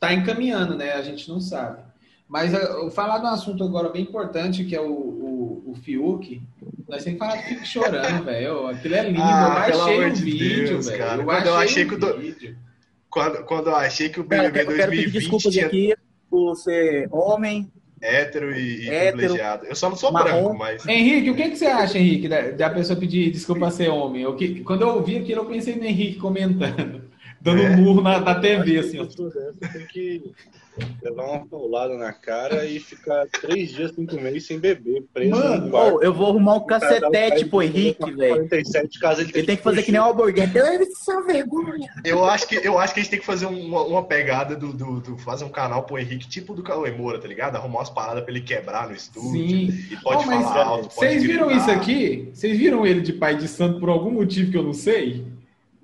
tá 0.00 0.12
encaminhando, 0.12 0.74
né? 0.76 0.92
A 0.92 1.02
gente 1.02 1.28
não 1.28 1.40
sabe. 1.40 1.78
Mas 2.28 2.52
eu 2.54 2.90
falar 2.90 3.18
de 3.18 3.26
um 3.26 3.28
assunto 3.28 3.62
agora 3.62 3.90
bem 3.90 4.02
importante, 4.02 4.64
que 4.64 4.74
é 4.74 4.80
o, 4.80 4.86
o, 4.90 5.62
o 5.66 5.74
Fiuk, 5.82 6.40
nós 6.88 7.02
sempre 7.02 7.18
falamos 7.20 7.44
que 7.44 7.50
fica 7.50 7.64
chorando, 7.66 8.24
velho. 8.24 8.66
Aquilo 8.68 8.94
é 8.94 9.04
lindo, 9.04 9.20
Ah, 9.22 9.68
eu 9.70 9.78
baixei 9.78 9.94
amor 9.96 10.06
o 10.06 10.12
de 10.14 10.22
vídeo, 10.24 10.82
velho. 10.82 11.02
Eu 11.20 11.24
Quando 11.24 11.46
eu 11.46 11.56
achei 11.56 11.84
que 11.84 11.94
o 11.94 11.98
do- 11.98 12.18
vídeo. 12.18 12.56
Quando, 13.10 13.44
quando 13.44 13.66
eu 13.68 13.76
achei 13.76 14.08
que 14.08 14.18
o 14.18 14.24
BBB 14.24 14.62
eu 14.62 14.66
quero 14.74 14.90
pedir 14.90 15.10
2020 15.10 15.12
desculpas 15.12 15.52
tinha 15.52 15.66
aqui 15.66 15.94
por 16.52 16.56
ser 16.56 17.08
homem. 17.10 17.70
hétero 18.00 18.54
e, 18.54 18.84
e 18.84 18.90
Hétero, 18.90 19.16
privilegiado. 19.16 19.66
Eu 19.66 19.74
só 19.74 19.88
não 19.88 19.96
sou 19.96 20.12
marrom. 20.12 20.42
branco, 20.42 20.58
mas... 20.58 20.86
Henrique, 20.86 21.30
o 21.30 21.34
que, 21.34 21.50
que 21.50 21.56
você 21.56 21.66
acha, 21.66 21.98
Henrique, 21.98 22.28
da, 22.28 22.50
da 22.50 22.70
pessoa 22.70 22.98
pedir 22.98 23.30
desculpa 23.30 23.70
ser 23.70 23.88
homem? 23.88 24.26
O 24.26 24.34
que, 24.34 24.60
quando 24.62 24.82
eu 24.82 24.88
ouvi 24.88 25.16
aquilo, 25.16 25.40
eu 25.40 25.46
pensei 25.46 25.76
no 25.76 25.84
Henrique 25.84 26.18
comentando, 26.18 27.02
dando 27.42 27.62
É. 27.62 27.70
um 27.70 27.76
murro 27.78 28.00
na, 28.02 28.20
na 28.20 28.34
TV, 28.36 28.78
assim, 28.78 28.98
ó. 29.00 29.06
Tem 29.06 29.86
que 29.86 30.32
levar 31.02 31.24
uma 31.24 31.46
paulada 31.46 31.98
na 31.98 32.14
cara 32.14 32.64
e 32.64 32.80
ficar 32.80 33.26
três 33.26 33.72
dias, 33.72 33.92
cinco 33.94 34.14
meses 34.18 34.46
sem 34.46 34.58
beber, 34.58 35.04
preso 35.12 35.30
Mano, 35.32 35.66
no 35.66 35.70
quarto. 35.70 35.96
Ô, 35.96 36.02
eu 36.02 36.14
vou 36.14 36.28
arrumar 36.30 36.54
um 36.54 36.66
cacetete 36.66 37.44
pro 37.44 37.60
Henrique, 37.62 38.10
velho. 38.10 38.36
47 38.48 38.98
caso 38.98 39.20
ele, 39.20 39.32
Ele 39.34 39.46
tem 39.46 39.56
que 39.58 39.62
fazer 39.62 39.82
que 39.82 39.92
nem 39.92 40.00
o 40.00 40.04
Alborguete. 40.04 40.56
Ele 40.56 40.86
só 40.86 41.20
vergonha. 41.24 41.92
Eu 42.02 42.24
acho 42.24 42.48
que, 42.48 42.54
eu 42.66 42.78
acho 42.78 42.94
que 42.94 43.00
a 43.00 43.02
gente 43.02 43.10
tem 43.10 43.20
que 43.20 43.26
fazer 43.26 43.44
uma, 43.44 43.82
uma 43.84 44.02
pegada 44.02 44.56
do, 44.56 44.72
do, 44.72 45.00
do- 45.00 45.18
Fazer 45.18 45.44
um 45.44 45.50
canal 45.50 45.82
pro 45.82 45.98
Henrique, 45.98 46.26
tipo 46.26 46.54
do 46.54 46.62
Cauê 46.62 46.90
Moura, 46.90 47.18
tá 47.20 47.28
ligado? 47.28 47.56
Arrumar 47.56 47.80
umas 47.80 47.90
paradas 47.90 48.22
pra 48.24 48.32
ele 48.32 48.40
quebrar 48.40 48.88
no 48.88 48.94
estúdio. 48.94 49.30
Sim. 49.30 49.66
E 49.90 49.96
pode 50.02 50.24
mas 50.26 50.42
falar 50.42 50.64
alto, 50.64 50.82
pode 50.84 50.94
Vocês 50.94 51.22
viram 51.22 51.50
isso 51.50 51.70
aqui? 51.70 52.30
Vocês 52.32 52.56
viram 52.56 52.86
ele 52.86 53.02
de 53.02 53.12
pai 53.12 53.36
de 53.36 53.46
santo 53.46 53.78
por 53.78 53.90
algum 53.90 54.10
motivo 54.10 54.50
que 54.50 54.56
eu 54.56 54.62
não 54.62 54.72
sei? 54.72 55.26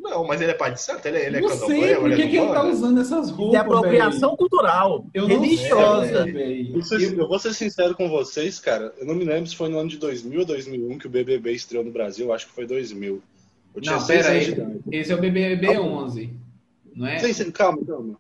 Não, 0.09 0.25
mas 0.25 0.41
ele 0.41 0.51
é 0.53 0.55
pai 0.55 0.73
de 0.73 0.81
santo, 0.81 1.05
ele, 1.07 1.19
ele 1.19 1.37
é 1.37 1.41
não 1.41 1.49
sei, 1.51 1.95
por 1.97 2.07
ele 2.07 2.17
que, 2.17 2.23
é 2.23 2.29
que 2.29 2.37
ele 2.39 2.49
tá 2.49 2.65
usando 2.65 3.01
essas 3.01 3.31
roupas, 3.31 3.55
é 3.55 3.59
apropriação 3.59 4.37
cultural. 4.37 5.01
velho? 5.01 5.11
Eu 5.15 5.29
não 5.29 5.41
religiosa. 5.41 6.23
sei, 6.25 6.33
velho. 6.33 6.67
Eu, 6.69 6.73
vou 6.73 6.83
ser- 6.83 7.19
eu 7.19 7.29
vou 7.29 7.39
ser 7.39 7.55
sincero 7.55 7.95
com 7.95 8.09
vocês, 8.09 8.59
cara. 8.59 8.93
Eu 8.99 9.07
não 9.07 9.15
me 9.15 9.25
lembro 9.25 9.47
se 9.49 9.55
foi 9.57 9.69
no 9.69 9.79
ano 9.79 9.89
de 9.91 9.99
2000 9.99 10.41
ou 10.41 10.47
2001 10.47 10.99
que 10.99 11.07
o 11.07 11.11
BBB 11.11 11.53
estreou 11.53 11.85
no 11.85 11.91
Brasil. 11.91 12.27
Eu 12.27 12.33
acho 12.33 12.47
que 12.47 12.53
foi 12.53 12.67
2000. 12.67 13.23
Eu 13.75 13.81
tinha 13.83 13.97
Não, 13.97 14.07
pera 14.07 14.31
aí. 14.31 14.81
Esse 14.91 15.13
é 15.13 15.15
o 15.15 15.21
BBB 15.21 15.79
11, 15.79 16.33
não 16.95 17.07
é? 17.07 17.19
Sim, 17.19 17.33
sim, 17.33 17.51
calma, 17.51 17.79
calma. 17.87 18.19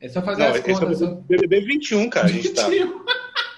É 0.00 0.08
só 0.08 0.22
fazer 0.22 0.42
Não, 0.42 0.50
as 0.50 0.56
é 0.56 0.60
contas. 0.60 1.00
o 1.00 1.04
só- 1.06 1.14
BBB 1.28 1.60
21, 1.62 2.08
cara. 2.10 2.26
A 2.26 2.30
gente 2.30 2.50
tá. 2.50 2.68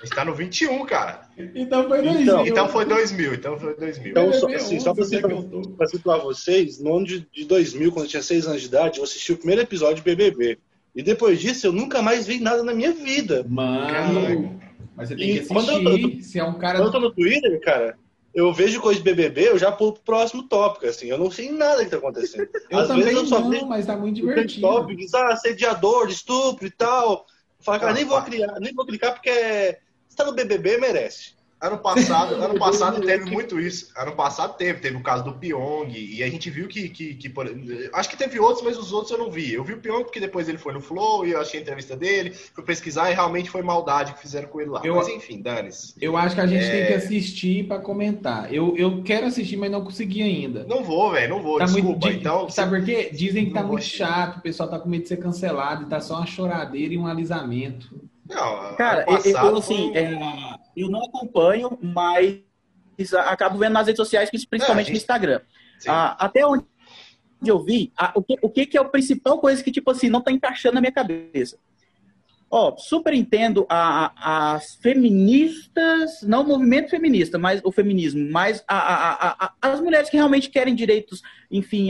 A 0.02 0.04
gente 0.04 0.14
tá 0.16 0.24
no 0.24 0.34
21, 0.34 0.84
cara. 0.84 1.22
Então 1.54 1.86
foi 1.88 2.02
dois 2.02 2.20
Então- 2.20 2.46
Então 2.46 2.68
foi 2.68 2.84
2000, 2.84 3.34
então 3.34 3.56
foi 3.58 3.76
2000. 3.76 4.10
Então, 4.10 4.32
só, 4.32 4.48
assim, 4.48 4.80
só 4.80 4.92
pra 4.92 5.04
11, 5.04 5.10
situar, 5.16 5.32
onde 5.32 5.46
é 5.46 5.48
que 5.48 5.54
eu 5.56 5.62
tô? 5.62 5.70
pra 5.70 5.86
situar 5.86 6.20
vocês, 6.20 6.80
no 6.80 6.96
ano 6.96 7.06
de, 7.06 7.26
de 7.32 7.44
2000, 7.44 7.92
quando 7.92 8.06
eu 8.06 8.10
tinha 8.10 8.22
6 8.22 8.46
anos 8.48 8.60
de 8.62 8.66
idade, 8.66 8.98
eu 8.98 9.04
assisti 9.04 9.32
o 9.32 9.36
primeiro 9.36 9.62
episódio 9.62 9.96
de 9.96 10.02
BBB. 10.02 10.58
E 10.94 11.02
depois 11.02 11.40
disso, 11.40 11.68
eu 11.68 11.72
nunca 11.72 12.02
mais 12.02 12.26
vi 12.26 12.40
nada 12.40 12.62
na 12.64 12.74
minha 12.74 12.92
vida. 12.92 13.46
Mano, 13.48 14.60
mas 14.96 15.08
você 15.08 15.16
tem 15.16 15.30
E 15.30 15.40
que 15.40 15.46
quando 15.46 15.70
eu 15.70 15.88
assistir. 15.88 16.22
Se 16.22 16.38
é 16.40 16.44
um 16.44 16.54
cara. 16.54 16.78
Quando 16.78 16.86
eu 16.88 16.92
tô 16.92 17.00
no 17.00 17.10
Twitter, 17.14 17.60
cara, 17.60 17.96
eu 18.34 18.52
vejo 18.52 18.80
coisa 18.80 18.98
de 18.98 19.04
BBB, 19.04 19.48
eu 19.50 19.58
já 19.58 19.70
pulo 19.70 19.92
pro 19.92 20.02
próximo 20.02 20.42
tópico, 20.48 20.86
assim. 20.86 21.06
Eu 21.06 21.16
não 21.18 21.30
sei 21.30 21.50
nada 21.52 21.84
que 21.84 21.90
tá 21.90 21.96
acontecendo. 21.98 22.48
Eu 22.68 22.78
Às 22.80 22.88
também 22.88 23.04
vezes 23.04 23.20
eu 23.20 23.26
só 23.26 23.40
não, 23.40 23.50
vejo 23.50 23.66
mas 23.66 23.86
tá 23.86 23.96
muito 23.96 24.16
divertido. 24.16 24.62
topics, 24.66 25.14
ah, 25.14 25.28
assediador, 25.28 26.08
estupro 26.10 26.66
e 26.66 26.70
tal. 26.70 27.24
Fala, 27.60 27.78
cara, 27.78 27.92
Ah, 27.92 27.94
nem 27.94 28.04
vou, 28.04 28.20
criar, 28.22 28.58
nem 28.60 28.74
vou 28.74 28.84
clicar 28.84 29.12
porque 29.14 29.30
se 29.32 29.78
tá 30.16 30.24
no 30.24 30.32
BBB, 30.32 30.78
merece. 30.78 31.40
Ano 31.60 31.78
passado, 31.78 32.34
ano 32.34 32.58
passado 32.58 33.00
teve 33.06 33.30
muito 33.30 33.60
isso. 33.60 33.92
Ano 33.96 34.16
passado 34.16 34.56
teve, 34.56 34.80
teve 34.80 34.96
o 34.96 35.00
caso 35.02 35.22
do 35.22 35.34
Pyong, 35.34 35.92
e 35.96 36.20
a 36.20 36.28
gente 36.28 36.50
viu 36.50 36.66
que, 36.66 36.88
que, 36.88 37.14
que 37.14 37.28
por- 37.28 37.46
acho 37.92 38.08
que 38.10 38.16
teve 38.16 38.40
outros, 38.40 38.64
mas 38.64 38.76
os 38.76 38.92
outros 38.92 39.12
eu 39.12 39.18
não 39.18 39.30
vi. 39.30 39.52
Eu 39.52 39.62
vi 39.62 39.74
o 39.74 39.78
Pyong 39.78 40.02
porque 40.02 40.18
depois 40.18 40.48
ele 40.48 40.58
foi 40.58 40.72
no 40.72 40.80
Flow 40.80 41.24
e 41.24 41.30
eu 41.30 41.40
achei 41.40 41.60
a 41.60 41.62
entrevista 41.62 41.96
dele, 41.96 42.32
fui 42.32 42.64
pesquisar 42.64 43.12
e 43.12 43.14
realmente 43.14 43.48
foi 43.48 43.62
maldade 43.62 44.12
que 44.14 44.20
fizeram 44.22 44.48
com 44.48 44.60
ele 44.60 44.70
lá. 44.70 44.80
Eu- 44.82 44.96
Mas 44.96 45.06
enfim, 45.06 45.40
dane-se. 45.40 45.94
Eu 46.00 46.16
acho 46.16 46.34
que 46.34 46.40
a 46.40 46.48
gente 46.48 46.64
É. 46.64 46.70
tem 46.78 46.86
que 46.88 46.94
assistir 46.94 47.68
pra 47.68 47.78
comentar. 47.78 48.52
Eu, 48.52 48.76
eu 48.76 49.00
quero 49.04 49.26
assistir, 49.26 49.56
mas 49.56 49.70
não 49.70 49.84
consegui 49.84 50.20
ainda. 50.20 50.64
Não 50.64 50.82
vou, 50.82 51.12
velho, 51.12 51.28
não 51.36 51.40
vou, 51.44 51.58
Tá 51.58 51.66
muito, 51.68 51.76
desculpa. 51.76 52.10
di- 52.10 52.16
Então, 52.16 52.50
sabe 52.50 52.76
por 52.76 52.84
quê? 52.84 53.08
Dizem 53.12 53.46
que 53.46 53.52
tá 53.52 53.62
muito 53.62 53.84
chato, 53.84 54.38
o 54.38 54.42
pessoal 54.42 54.68
tá 54.68 54.80
com 54.80 54.88
medo 54.88 55.02
de 55.04 55.10
ser 55.10 55.18
cancelado 55.18 55.84
e 55.84 55.86
tá 55.86 56.00
só 56.00 56.16
uma 56.16 56.26
choradeira 56.26 56.92
e 56.92 56.98
um 56.98 57.06
alisamento. 57.06 58.10
Não, 58.34 58.74
Cara, 58.76 59.04
passado 59.04 59.48
eu, 59.48 59.56
assim, 59.58 59.92
foi- 59.92 59.96
é, 60.02 60.18
eu 60.76 60.88
não 60.90 61.04
acompanho, 61.04 61.78
mas 61.82 62.40
acabo 63.26 63.58
vendo 63.58 63.72
nas 63.72 63.86
redes 63.86 63.96
sociais, 63.98 64.30
principalmente 64.30 64.68
É, 64.68 64.72
a 64.72 64.74
no 64.74 64.82
gente- 64.84 64.96
Instagram. 64.96 65.40
Ah, 65.88 66.16
até 66.24 66.46
onde 66.46 66.64
eu 67.44 67.62
vi, 67.62 67.92
o, 68.14 68.22
que, 68.22 68.36
o 68.40 68.48
que 68.48 68.66
que 68.66 68.78
é 68.78 68.80
a 68.80 68.84
principal 68.84 69.38
coisa 69.40 69.62
que, 69.62 69.72
tipo 69.72 69.90
assim, 69.90 70.08
não 70.08 70.20
tá 70.20 70.30
encaixando 70.30 70.74
na 70.76 70.80
minha 70.80 70.92
cabeça? 70.92 71.58
Ó, 72.54 72.76
super 72.76 73.14
entendo 73.14 73.64
a- 73.66 74.12
a- 74.14 74.54
as 74.56 74.74
feministas, 74.74 76.20
não 76.22 76.42
o 76.42 76.46
movimento 76.46 76.90
feminista, 76.90 77.38
mas 77.38 77.62
o 77.64 77.72
feminismo, 77.72 78.30
mas 78.30 78.62
a- 78.68 79.52
as 79.62 79.80
mulheres 79.80 80.10
que 80.10 80.18
realmente 80.18 80.50
querem 80.50 80.74
direitos, 80.74 81.22
enfim, 81.50 81.88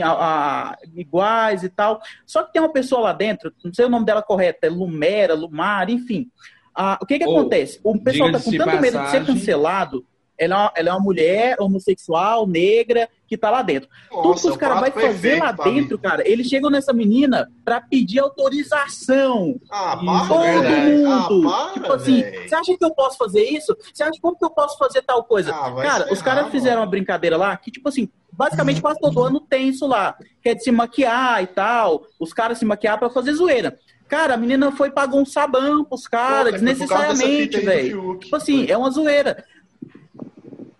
iguais 0.95 1.63
e 1.63 1.69
tal. 1.69 2.01
Só 2.25 2.43
que 2.43 2.53
tem 2.53 2.61
uma 2.61 2.71
pessoa 2.71 3.01
lá 3.01 3.13
dentro, 3.13 3.51
não 3.63 3.73
sei 3.73 3.83
o 3.85 3.89
nome 3.89 4.05
dela 4.05 4.21
correto, 4.23 4.59
é 4.65 4.69
Lumera, 4.69 5.33
Lumar, 5.33 5.89
enfim. 5.89 6.29
Ah, 6.73 6.97
o 7.01 7.05
que 7.05 7.19
que 7.19 7.25
Ou, 7.25 7.39
acontece? 7.41 7.79
O 7.83 7.99
pessoal 7.99 8.31
tá 8.31 8.37
diga-se 8.39 8.57
com 8.57 8.63
tanto 8.65 8.81
medo 8.81 8.83
de 8.83 8.91
ser 8.91 9.19
passagem- 9.19 9.25
cancelado, 9.25 10.05
ela 10.37 10.55
é, 10.55 10.57
uma, 10.57 10.71
ela 10.75 10.89
é 10.89 10.91
uma 10.93 10.99
mulher 10.99 11.55
homossexual, 11.59 12.47
negra, 12.47 13.07
que 13.27 13.37
tá 13.37 13.49
lá 13.49 13.61
dentro. 13.61 13.89
Tudo 14.09 14.21
que 14.21 14.27
Nossa, 14.29 14.49
os 14.51 14.57
caras 14.57 14.79
vão 14.79 15.01
fazer 15.01 15.39
lá 15.41 15.53
pra 15.53 15.65
mim. 15.65 15.81
dentro, 15.81 15.97
cara, 15.99 16.27
eles 16.27 16.47
chegam 16.47 16.69
nessa 16.69 16.91
menina 16.91 17.49
pra 17.63 17.81
pedir 17.81 18.19
autorização. 18.19 19.59
Ah, 19.71 19.97
para, 19.97 20.27
Todo 20.27 20.41
verdade. 20.41 20.91
mundo. 20.91 21.49
Ah, 21.49 21.61
para, 21.65 21.73
tipo 21.73 21.93
assim, 21.93 22.23
você 22.47 22.55
acha 22.55 22.77
que 22.77 22.85
eu 22.85 22.93
posso 22.93 23.17
fazer 23.17 23.43
isso? 23.43 23.75
Você 23.93 24.03
acha 24.03 24.19
como 24.21 24.37
que 24.37 24.45
eu 24.45 24.49
posso 24.49 24.77
fazer 24.77 25.01
tal 25.03 25.23
coisa? 25.23 25.53
Ah, 25.53 25.73
cara, 25.81 26.11
os 26.13 26.21
caras 26.21 26.49
fizeram 26.49 26.81
uma 26.81 26.87
brincadeira 26.87 27.37
lá 27.37 27.55
que, 27.57 27.71
tipo 27.71 27.87
assim, 27.89 28.09
basicamente 28.31 28.81
quase 28.81 28.99
todo 28.99 29.23
ano 29.23 29.39
tem 29.39 29.69
isso 29.69 29.85
lá. 29.87 30.15
Que 30.41 30.49
é 30.49 30.55
de 30.55 30.63
se 30.63 30.71
maquiar 30.71 31.43
e 31.43 31.47
tal. 31.47 32.03
Os 32.19 32.33
caras 32.33 32.57
se 32.57 32.65
maquiar 32.65 32.97
pra 32.97 33.09
fazer 33.09 33.33
zoeira. 33.33 33.77
Cara, 34.07 34.35
a 34.35 34.37
menina 34.37 34.71
foi 34.71 34.89
e 34.89 34.91
pagou 34.91 35.19
um 35.19 35.25
sabão 35.25 35.83
pros 35.83 36.07
caras, 36.07 36.61
Nossa, 36.61 36.65
dessa 36.65 36.85
desnecessariamente, 36.85 37.59
velho. 37.61 38.19
Tipo 38.19 38.35
assim, 38.35 38.69
é 38.69 38.77
uma 38.77 38.91
zoeira. 38.91 39.43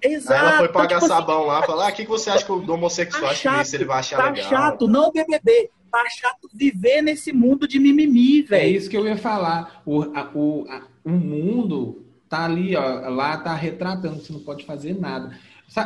Exato. 0.04 0.34
Aí 0.34 0.40
ela 0.50 0.58
foi 0.58 0.68
pagar 0.70 0.88
tipo 0.88 0.98
assim, 0.98 1.08
sabão 1.08 1.46
lá, 1.46 1.64
falar, 1.64 1.88
ah, 1.88 1.90
o 1.90 1.94
que, 1.94 2.04
que 2.04 2.10
você 2.10 2.30
acha 2.30 2.44
que 2.46 2.52
o 2.52 2.60
do 2.60 2.74
homossexual 2.74 3.22
Tá 3.24 3.30
acha 3.30 3.36
que 3.38 3.44
chato, 3.44 3.66
isso 3.66 3.76
ele 3.76 3.86
vai 3.86 4.00
achar 4.00 4.18
Tá 4.18 4.30
legal? 4.32 4.50
chato, 4.50 4.88
não 4.88 5.12
BBB. 5.12 5.70
Tá 5.92 6.04
chato 6.10 6.50
viver 6.54 7.02
nesse 7.02 7.32
mundo 7.32 7.68
de 7.68 7.80
mimimi, 7.80 8.40
É 8.42 8.44
velho. 8.44 8.76
isso 8.78 8.90
que 8.90 8.98
eu 8.98 9.06
ia 9.06 9.16
falar. 9.18 9.82
O, 9.86 10.02
a- 10.02 10.30
o, 10.34 10.66
a- 10.70 10.82
o 11.06 11.12
mundo 11.12 12.04
tá 12.28 12.46
ali, 12.46 12.76
ó, 12.76 13.10
lá 13.10 13.38
tá 13.38 13.54
retratando, 13.54 14.20
você 14.22 14.34
não 14.34 14.40
pode 14.40 14.66
fazer 14.66 15.00
nada. 15.00 15.38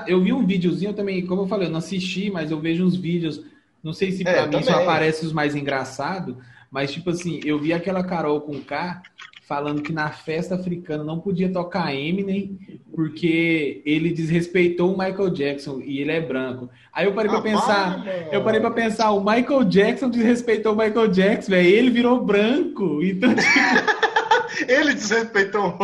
Eu 0.08 0.22
vi 0.22 0.34
um 0.34 0.46
videozinho 0.46 0.94
também, 0.94 1.26
como 1.26 1.44
eu 1.44 1.48
falei, 1.48 1.68
eu 1.68 1.72
não 1.72 1.80
assisti, 1.80 2.30
mas 2.32 2.52
eu 2.52 2.60
vejo 2.60 2.86
uns 2.86 2.96
vídeos. 2.96 3.42
Não 3.84 3.94
sei 3.94 4.12
se 4.12 4.28
É, 4.28 4.34
pra 4.34 4.48
mim 4.48 4.64
só 4.64 4.72
também. 4.72 4.84
aparece 4.88 5.26
os 5.26 5.32
mais 5.34 5.56
engraçados, 5.56 6.36
mas 6.72 6.92
tipo 6.92 7.10
assim, 7.10 7.40
eu 7.46 7.60
vi 7.60 7.72
aquela 7.74 8.04
Carol 8.04 8.42
com 8.42 8.60
K 8.62 9.02
falando 9.48 9.82
que 9.82 9.94
na 9.94 10.10
festa 10.10 10.56
africana 10.56 11.04
não 11.04 11.20
podia 11.20 11.50
tocar 11.52 11.96
Eminem 11.96 12.58
porque 12.94 13.82
ele 13.86 14.12
desrespeitou 14.12 14.94
o 14.94 14.98
Michael 14.98 15.30
Jackson 15.30 15.80
e 15.84 16.00
ele 16.00 16.12
é 16.12 16.20
branco. 16.20 16.70
Aí 16.92 17.06
eu 17.06 17.14
parei 17.14 17.30
pra 17.30 17.40
Ah, 17.40 17.44
pensar, 17.44 18.04
para, 18.04 18.14
mano. 18.14 18.28
eu 18.32 18.44
parei 18.44 18.60
pra 18.60 18.72
pensar, 18.72 19.12
o 19.12 19.20
Michael 19.24 19.64
Jackson 19.64 20.10
desrespeitou 20.10 20.74
o 20.74 20.78
Michael 20.78 21.08
Jackson, 21.08 21.52
velho, 21.52 21.68
ele 21.70 21.90
virou 21.90 22.20
branco. 22.26 23.02
Então, 23.04 23.30
Ele 24.68 24.94
desrespeitou 24.94 25.68
o 25.68 25.78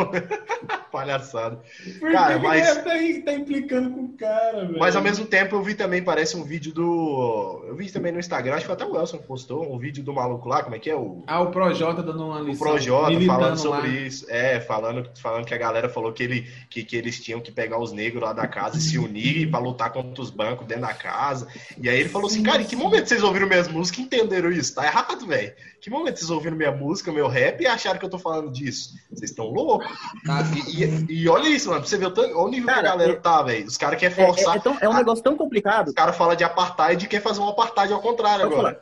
palhaçada. 0.93 1.59
Por 1.99 2.11
Cara, 2.11 2.37
mas- 2.39 2.75
tá, 2.77 2.83
tá 3.25 3.33
implicando 3.33 3.89
com 3.91 4.01
o 4.05 4.09
cara, 4.13 4.65
velho? 4.65 4.79
Mas 4.79 4.95
ao 4.95 5.01
mesmo 5.01 5.25
tempo 5.25 5.55
eu 5.55 5.63
vi 5.63 5.73
também, 5.73 6.01
parece 6.03 6.37
um 6.37 6.43
vídeo 6.43 6.71
do. 6.73 7.65
Eu 7.67 7.75
vi 7.75 7.91
também 7.91 8.11
no 8.11 8.19
Instagram, 8.19 8.53
acho 8.55 8.65
que 8.65 8.71
até 8.71 8.85
o 8.85 8.95
Elson 8.95 9.17
postou, 9.17 9.73
um 9.73 9.77
vídeo 9.77 10.03
do 10.03 10.13
maluco 10.13 10.47
lá, 10.47 10.61
como 10.63 10.75
é 10.75 10.79
que 10.79 10.89
é? 10.89 10.95
O, 10.95 11.23
Ah, 11.27 11.41
o 11.41 11.51
Projota 11.51 12.03
dando 12.03 12.23
uma 12.25 12.39
o 12.39 12.43
lição. 12.45 12.67
Projota 12.67 13.09
militando 13.09 13.39
falando 13.39 13.57
sobre 13.57 13.87
lá. 13.89 13.95
isso. 14.07 14.25
É, 14.29 14.59
falando, 14.61 15.09
falando 15.19 15.45
que 15.45 15.53
a 15.53 15.57
galera 15.57 15.89
falou 15.89 16.13
que, 16.13 16.23
ele, 16.23 16.47
que, 16.69 16.83
que 16.83 16.95
eles 16.95 17.19
tinham 17.21 17.41
que 17.41 17.51
pegar 17.51 17.79
os 17.79 17.91
negros 17.91 18.21
lá 18.23 18.31
da 18.31 18.47
casa 18.47 18.77
e 18.77 18.81
se 18.81 18.97
unir 18.99 19.49
pra 19.49 19.59
lutar 19.59 19.91
contra 19.91 20.21
os 20.21 20.29
bancos 20.29 20.67
dentro 20.67 20.83
da 20.83 20.93
casa. 20.93 21.47
E 21.81 21.89
aí 21.89 21.99
ele 21.99 22.09
falou 22.09 22.27
assim, 22.27 22.43
cara, 22.43 22.61
em 22.61 22.65
que 22.65 22.75
momento 22.75 23.07
vocês 23.07 23.23
ouviram 23.23 23.47
minhas 23.47 23.67
músicas 23.67 23.99
e 23.99 24.03
entenderam 24.03 24.51
isso? 24.51 24.75
Tá 24.75 24.85
errado, 24.85 25.25
velho. 25.25 25.53
Que 25.81 25.89
momento 25.89 26.17
vocês 26.17 26.29
ouviram 26.29 26.55
minha 26.55 26.71
música, 26.71 27.11
meu 27.11 27.27
rap 27.27 27.61
e 27.61 27.67
acharam 27.67 27.99
que 27.99 28.05
eu 28.05 28.09
tô 28.09 28.17
falando 28.19 28.51
disso? 28.51 28.91
Vocês 29.11 29.31
estão 29.31 29.47
loucos? 29.49 29.87
Tá, 30.25 30.43
E, 30.69 30.82
e- 30.83 31.23
e 31.23 31.29
olha 31.29 31.47
isso, 31.47 31.69
mano, 31.69 31.81
pra 31.81 31.89
você 31.89 31.97
ver 31.97 32.07
o, 32.07 32.11
tanto- 32.11 32.37
o 32.37 32.47
nível 32.49 32.67
que 32.67 32.73
Cara, 32.73 32.87
a 32.87 32.91
galera 32.91 33.11
é- 33.13 33.15
tá, 33.15 33.41
velho. 33.43 33.65
Os 33.67 33.77
caras 33.77 33.99
querem 33.99 34.17
É, 34.17 34.21
é- 34.21 34.25
forçar. 34.25 34.57
é 34.57 34.59
tão- 34.59 34.77
é 34.81 34.89
um 34.89 34.93
negócio 34.93 35.23
tão 35.23 35.35
complicado. 35.35 35.87
Os 35.89 35.93
caras 35.93 36.15
falam 36.15 36.35
de 36.35 36.43
apartheid 36.43 37.03
e 37.05 37.07
quer 37.07 37.21
fazer 37.21 37.39
um 37.41 37.47
apartheid 37.49 37.91
ao 37.93 38.01
contrário 38.01 38.43
Pode 38.49 38.53
agora. 38.53 38.81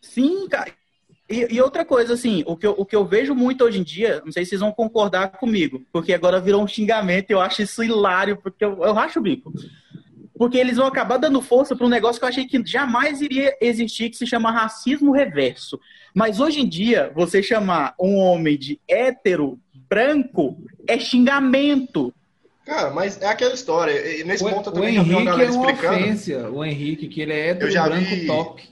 Sim, 0.00 0.48
cara. 0.48 0.70
E, 1.28 1.54
e 1.54 1.60
outra 1.60 1.84
coisa, 1.84 2.14
assim, 2.14 2.44
o 2.46 2.56
que, 2.56 2.66
eu, 2.66 2.74
o 2.78 2.84
que 2.86 2.94
eu 2.94 3.04
vejo 3.04 3.34
muito 3.34 3.64
hoje 3.64 3.80
em 3.80 3.82
dia, 3.82 4.22
não 4.24 4.30
sei 4.30 4.44
se 4.44 4.50
vocês 4.50 4.60
vão 4.60 4.70
concordar 4.72 5.28
comigo, 5.32 5.82
porque 5.92 6.12
agora 6.14 6.40
virou 6.40 6.62
um 6.62 6.68
xingamento 6.68 7.30
e 7.30 7.32
eu 7.32 7.40
acho 7.40 7.62
isso 7.62 7.82
hilário, 7.82 8.36
porque 8.36 8.64
eu, 8.64 8.82
eu 8.84 8.92
racho 8.92 9.18
o 9.18 9.22
bico. 9.22 9.52
Porque 10.38 10.58
eles 10.58 10.76
vão 10.76 10.86
acabar 10.86 11.16
dando 11.16 11.40
força 11.40 11.74
para 11.74 11.86
um 11.86 11.90
negócio 11.90 12.20
que 12.20 12.24
eu 12.24 12.28
achei 12.28 12.46
que 12.46 12.62
jamais 12.64 13.20
iria 13.22 13.56
existir, 13.60 14.10
que 14.10 14.16
se 14.16 14.26
chama 14.26 14.50
racismo 14.52 15.10
reverso. 15.10 15.80
Mas 16.14 16.38
hoje 16.40 16.60
em 16.60 16.68
dia, 16.68 17.10
você 17.14 17.42
chamar 17.42 17.94
um 17.98 18.16
homem 18.16 18.56
de 18.56 18.78
hétero 18.86 19.58
branco 19.88 20.56
é 20.86 20.98
xingamento. 20.98 22.12
Cara, 22.64 22.90
mas 22.90 23.20
é 23.22 23.26
aquela 23.26 23.54
história. 23.54 23.92
E 24.20 24.24
nesse 24.24 24.42
O, 24.44 24.48
ponto 24.50 24.68
eu 24.68 24.72
o 24.72 24.74
também 24.74 24.94
já 24.94 25.02
vi 25.02 25.10
uma 25.10 25.20
Henrique 25.20 25.30
galera 25.30 25.50
é 25.50 25.52
uma 25.54 25.70
explicando. 25.70 26.00
ofensa. 26.02 26.50
O 26.50 26.64
Henrique, 26.64 27.08
que 27.08 27.20
ele 27.20 27.32
é 27.32 27.48
hétero 27.50 27.66
Eu 27.68 27.72
já 27.72 27.84
branco 27.88 28.04
vi- 28.10 28.26
top. 28.26 28.62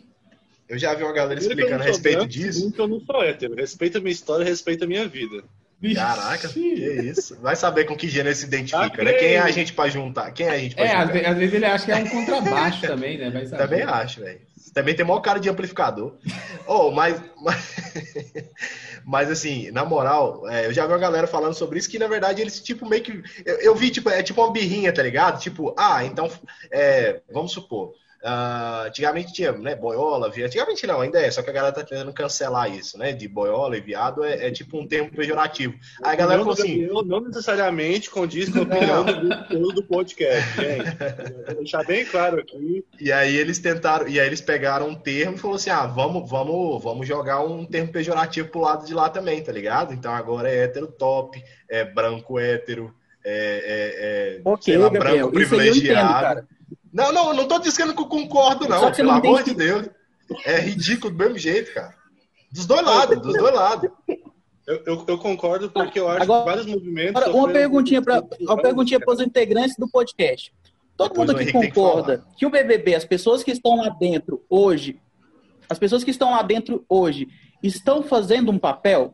Eu 0.69 0.79
já 0.79 0.95
vi 0.95 1.03
uma 1.05 1.13
galera 1.13 1.37
Primeiro 1.39 1.61
explicando 1.61 1.83
a 1.83 1.87
respeito 1.87 2.17
branco, 2.19 2.33
disso. 2.33 2.53
segundo 2.59 2.73
que 2.75 2.81
eu 2.81 2.89
não 2.89 3.01
sou 3.01 3.23
hétero. 3.23 3.55
Respeita 3.55 3.99
a 3.99 4.01
minha 4.01 4.13
história, 4.13 4.45
respeita 4.45 4.85
a 4.85 4.89
minha 4.89 5.07
vida. 5.07 5.45
Caraca, 5.93 6.49
que 6.49 6.61
isso. 6.61 7.41
Vai 7.41 7.55
saber 7.57 7.85
com 7.85 7.97
que 7.97 8.09
gênero 8.09 8.35
se 8.35 8.47
identifica, 8.47 8.87
Ok. 8.87 9.05
né? 9.05 9.13
Quem 9.13 9.35
é 9.35 9.39
a 9.41 9.51
gente 9.51 9.73
pra 9.73 9.89
juntar? 9.89 10.33
Quem 10.33 10.47
é 10.47 10.51
a 10.51 10.59
gente 10.59 10.77
pra 10.77 10.87
É, 10.87 10.93
às, 10.97 10.99
juntar? 11.01 11.13
ve- 11.13 11.27
às 11.27 11.37
vezes 11.37 11.55
ele 11.55 11.65
acha 11.67 11.85
que 11.85 11.93
é 11.93 11.97
um 11.97 12.09
contrabaixo 12.09 12.81
também, 12.87 13.19
né? 13.19 13.31
Vai 13.31 13.47
saber. 13.47 13.69
Também 13.69 13.83
acho, 13.83 14.21
velho. 14.21 14.41
Também 14.73 14.95
tem 14.95 15.05
maior 15.07 15.21
cara 15.21 15.39
de 15.39 15.49
amplificador. 15.49 16.17
Oh, 16.67 16.91
mas, 16.91 17.21
mas, 17.41 17.57
mas 19.05 19.31
assim, 19.31 19.71
na 19.71 19.85
moral, 19.85 20.49
é, 20.49 20.67
eu 20.67 20.73
já 20.73 20.87
vi 20.87 20.93
uma 20.93 20.99
galera 20.99 21.27
falando 21.27 21.55
sobre 21.55 21.79
isso 21.79 21.89
que, 21.89 21.99
na 21.99 22.09
verdade, 22.09 22.41
eles, 22.41 22.61
tipo, 22.61 22.89
meio 22.89 23.03
que. 23.03 23.23
Eu, 23.45 23.61
eu 23.61 23.75
vi, 23.75 23.91
tipo, 23.91 24.11
é 24.11 24.23
tipo 24.23 24.41
uma 24.43 24.53
birrinha, 24.53 24.93
tá 24.93 25.03
ligado? 25.03 25.41
Tipo, 25.41 25.75
ah, 25.79 26.05
então, 26.05 26.31
é, 26.71 27.21
vamos 27.33 27.53
supor. 27.53 27.93
Ah, 28.27 28.85
antigamente 28.87 29.35
tinha, 29.35 29.53
né, 29.53 29.77
boiola, 29.77 30.31
viado. 30.31 30.49
Antigamente 30.49 30.87
não, 30.87 31.03
ainda 31.03 31.21
é, 31.21 31.31
só 31.31 31.43
que 31.43 31.51
a 31.51 31.53
galera 31.53 31.75
tá 31.75 31.85
tentando 31.85 32.11
cancelar 32.11 32.75
isso, 32.75 32.97
né? 32.97 33.13
De 33.13 33.29
boiola 33.29 33.77
e 33.77 33.83
viado 33.83 34.25
é, 34.25 34.47
é 34.47 34.51
tipo 34.51 34.79
um 34.79 34.87
termo 34.87 35.11
pejorativo. 35.11 35.75
Aí 36.03 36.15
a 36.15 36.17
galera 36.17 36.41
falou 36.41 36.55
assim: 36.55 36.81
Eu 36.85 37.03
não 37.05 37.21
necessariamente 37.21 38.09
condiz 38.09 38.49
com 38.49 38.61
a 38.61 38.63
opinião 38.65 39.05
do 39.51 39.75
do 39.75 39.83
podcast, 39.83 40.57
gente. 40.57 41.45
Vou 41.47 41.57
deixar 41.57 41.85
bem 41.85 42.07
claro 42.07 42.41
aqui. 42.41 42.83
E 42.99 43.13
aí 43.13 43.37
eles 43.37 43.59
tentaram, 43.59 44.09
e 44.09 44.19
aí 44.19 44.27
eles 44.27 44.41
pegaram 44.41 44.89
um 44.89 44.95
termo 44.95 45.35
e 45.35 45.39
falaram 45.39 45.57
assim: 45.57 45.71
ah, 45.71 45.87
vamos, 45.87 46.29
vamos, 46.29 46.83
vamos 46.83 47.07
jogar 47.07 47.41
um 47.41 47.67
termo 47.67 47.93
pejorativo 47.93 48.49
pro 48.49 48.63
lado 48.63 48.87
de 48.87 48.95
lá 48.95 49.11
também, 49.11 49.43
tá 49.43 49.53
ligado? 49.53 49.93
Então 49.93 50.11
agora 50.11 50.51
é 50.51 50.65
hétero 50.65 50.87
top, 50.87 51.45
é 51.69 51.85
branco 51.85 52.39
hétero, 52.39 52.95
é, 53.23 54.39
é, 54.39 54.39
é 54.39 54.41
Ok, 54.45 54.77
lá, 54.79 54.89
Gabriel, 54.89 55.31
branco 55.31 55.41
isso 55.41 55.55
aí 55.55 55.69
eu 55.69 55.75
entendo, 55.75 55.83
privilegiado. 55.83 56.54
Não, 56.95 57.13
não, 57.13 57.29
eu 57.31 57.35
não 57.35 57.49
tô 57.49 57.59
dizendo 57.59 57.93
que 57.93 58.01
eu 58.01 58.07
concordo, 58.07 58.69
não, 58.69 58.93
pelo 58.93 59.09
não 59.11 59.17
amor 59.17 59.43
de 59.43 59.53
Deus. 59.53 59.89
É 60.47 60.61
ridículo 60.61 61.13
do 61.13 61.19
mesmo 61.19 61.37
jeito, 61.37 61.75
cara. 61.75 61.93
Dos 62.53 62.67
dois 62.67 62.83
lados, 62.87 63.21
dos 63.21 63.37
dois 63.37 63.53
lados. 63.53 63.91
Eu, 64.65 64.83
eu, 64.87 65.05
eu 65.09 65.19
concordo 65.19 65.69
porque 65.71 65.99
eu 65.99 66.09
acho 66.09 66.23
Agora- 66.23 66.41
que 66.45 66.47
vários 66.51 66.67
movimentos. 66.67 67.21
Agora, 67.21 67.37
uma 67.37 67.53
perguntinha 67.53 68.01
para 68.01 68.23
uma 68.41 68.57
perguntinha 68.63 69.01
para 69.01 69.13
os 69.13 69.21
integrantes 69.21 69.77
do 69.77 69.89
podcast. 69.89 70.55
Todo 70.97 71.09
Depois 71.09 71.29
mundo 71.29 71.37
aqui 71.41 71.53
tem 71.53 71.61
que 71.61 71.69
concorda 71.73 72.25
que, 72.37 72.47
o 72.47 72.51
BBB, 72.51 72.95
as 72.95 73.05
pessoas 73.05 73.43
que 73.43 73.51
estão 73.51 73.77
lá 73.77 73.89
dentro 73.89 74.45
hoje, 74.49 75.01
as 75.69 75.79
pessoas 75.79 76.05
que 76.05 76.13
estão 76.13 76.31
lá 76.31 76.43
dentro 76.43 76.85
hoje, 76.89 77.27
estão 77.61 78.05
fazendo 78.05 78.53
um 78.53 78.59
papel 78.59 79.13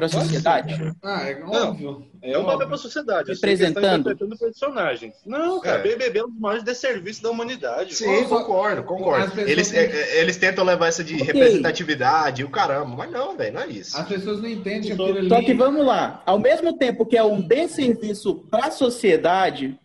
para 0.00 0.06
a 0.06 0.08
sociedade? 0.08 0.94
Ah, 1.02 1.28
é 1.28 1.38
Não, 1.40 1.68
óbvio. 1.70 2.06
É 2.22 2.30
um 2.30 2.42
papel 2.42 2.54
óbvio. 2.54 2.68
pra 2.68 2.76
sociedade. 2.78 3.32
Representando. 3.32 3.74
Você 3.74 3.80
está 3.80 3.96
interpretando 3.96 4.38
personagens. 4.38 5.14
Não, 5.26 5.60
cara, 5.60 5.78
É. 5.78 5.82
BBB 5.82 6.18
é 6.20 6.24
um 6.24 6.30
dos 6.30 6.40
maiores 6.40 6.64
desserviços 6.64 7.20
da 7.22 7.30
humanidade. 7.30 7.94
Sim, 7.94 8.24
concordo, 8.24 8.82
concordo. 8.82 9.30
pessoas 9.30 9.50
Eles, 9.50 9.70
têm- 9.70 9.80
é, 9.80 9.84
é, 9.84 10.20
eles 10.22 10.36
tentam 10.38 10.64
levar 10.64 10.86
essa 10.88 11.04
de 11.04 11.14
Ok. 11.14 11.26
representatividade 11.26 12.40
e 12.40 12.44
o 12.44 12.48
caramba, 12.48 12.96
mas 12.96 13.10
não, 13.10 13.36
velho, 13.36 13.54
não 13.54 13.60
é 13.62 13.66
isso. 13.68 13.96
As 13.98 14.08
pessoas 14.08 14.40
não 14.40 14.48
entendem 14.48 14.94
Só- 14.96 15.02
aquilo 15.04 15.18
ali... 15.18 15.28
Só 15.28 15.40
que 15.42 15.52
vamos 15.54 15.84
lá, 15.86 16.22
ao 16.24 16.38
mesmo 16.38 16.72
tempo 16.78 17.04
que 17.04 17.16
é 17.16 17.22
um 17.22 17.40
desserviço 17.42 18.36
para 18.50 18.66
a 18.66 18.70
sociedade, 18.70 19.78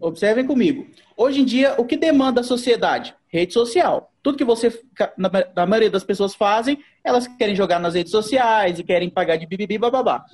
observem 0.00 0.46
comigo. 0.46 0.86
Hoje 1.16 1.40
em 1.40 1.44
dia, 1.44 1.74
o 1.78 1.84
que 1.84 1.96
demanda 1.96 2.40
a 2.40 2.44
sociedade? 2.44 3.14
Rede 3.36 3.52
social. 3.52 4.10
Tudo 4.22 4.38
que 4.38 4.44
você, 4.44 4.72
na, 5.16 5.30
na 5.54 5.66
maioria 5.66 5.90
das 5.90 6.02
pessoas 6.02 6.34
fazem, 6.34 6.78
elas 7.04 7.28
querem 7.28 7.54
jogar 7.54 7.78
nas 7.78 7.94
redes 7.94 8.10
sociais 8.10 8.78
e 8.78 8.82
querem 8.82 9.10
pagar 9.10 9.36
de 9.36 9.46
bibibi, 9.46 9.76
bababá. 9.76 10.24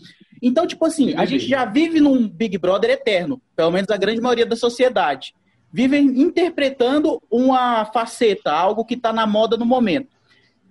Então, 0.40 0.66
tipo 0.66 0.84
assim, 0.84 1.12
a 1.16 1.24
gente 1.24 1.48
já 1.48 1.64
vive 1.64 2.00
num 2.00 2.28
Big 2.28 2.56
Brother 2.58 2.90
eterno, 2.90 3.42
pelo 3.56 3.72
menos 3.72 3.90
a 3.90 3.96
grande 3.96 4.20
maioria 4.20 4.46
da 4.46 4.54
sociedade. 4.54 5.34
Vivem 5.72 6.20
interpretando 6.20 7.20
uma 7.28 7.84
faceta, 7.86 8.52
algo 8.52 8.84
que 8.84 8.94
está 8.94 9.12
na 9.12 9.26
moda 9.26 9.56
no 9.56 9.66
momento. 9.66 10.08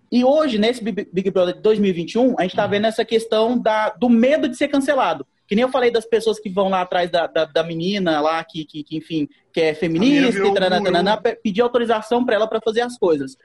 E 0.09 0.23
hoje, 0.23 0.57
nesse 0.57 0.81
Big 0.81 1.31
Brother 1.31 1.55
de 1.55 1.61
2021, 1.61 2.35
a 2.37 2.43
gente 2.43 2.51
está 2.51 2.65
vendo 2.65 2.87
essa 2.87 3.03
questão 3.03 3.57
da, 3.57 3.89
do 3.89 4.09
medo 4.09 4.47
de 4.47 4.55
ser 4.55 4.69
cancelado. 4.69 5.25
Que 5.51 5.55
nem 5.55 5.63
eu 5.63 5.69
falei 5.69 5.91
das 5.91 6.05
pessoas 6.05 6.39
que 6.39 6.49
vão 6.49 6.69
lá 6.69 6.79
atrás 6.79 7.11
da, 7.11 7.27
da, 7.27 7.43
da 7.43 7.61
menina 7.61 8.21
lá, 8.21 8.41
que, 8.41 8.63
que, 8.63 8.85
que, 8.85 8.95
enfim, 8.95 9.27
que 9.51 9.59
é 9.59 9.73
feminista 9.73 10.39
e 10.47 10.53
taraná, 10.53 11.17
pe- 11.17 11.35
pedir 11.43 11.59
autorização 11.61 12.23
para 12.25 12.35
ela 12.35 12.47
para 12.47 12.61
fazer 12.63 12.79
as 12.79 12.97
coisas. 12.97 13.35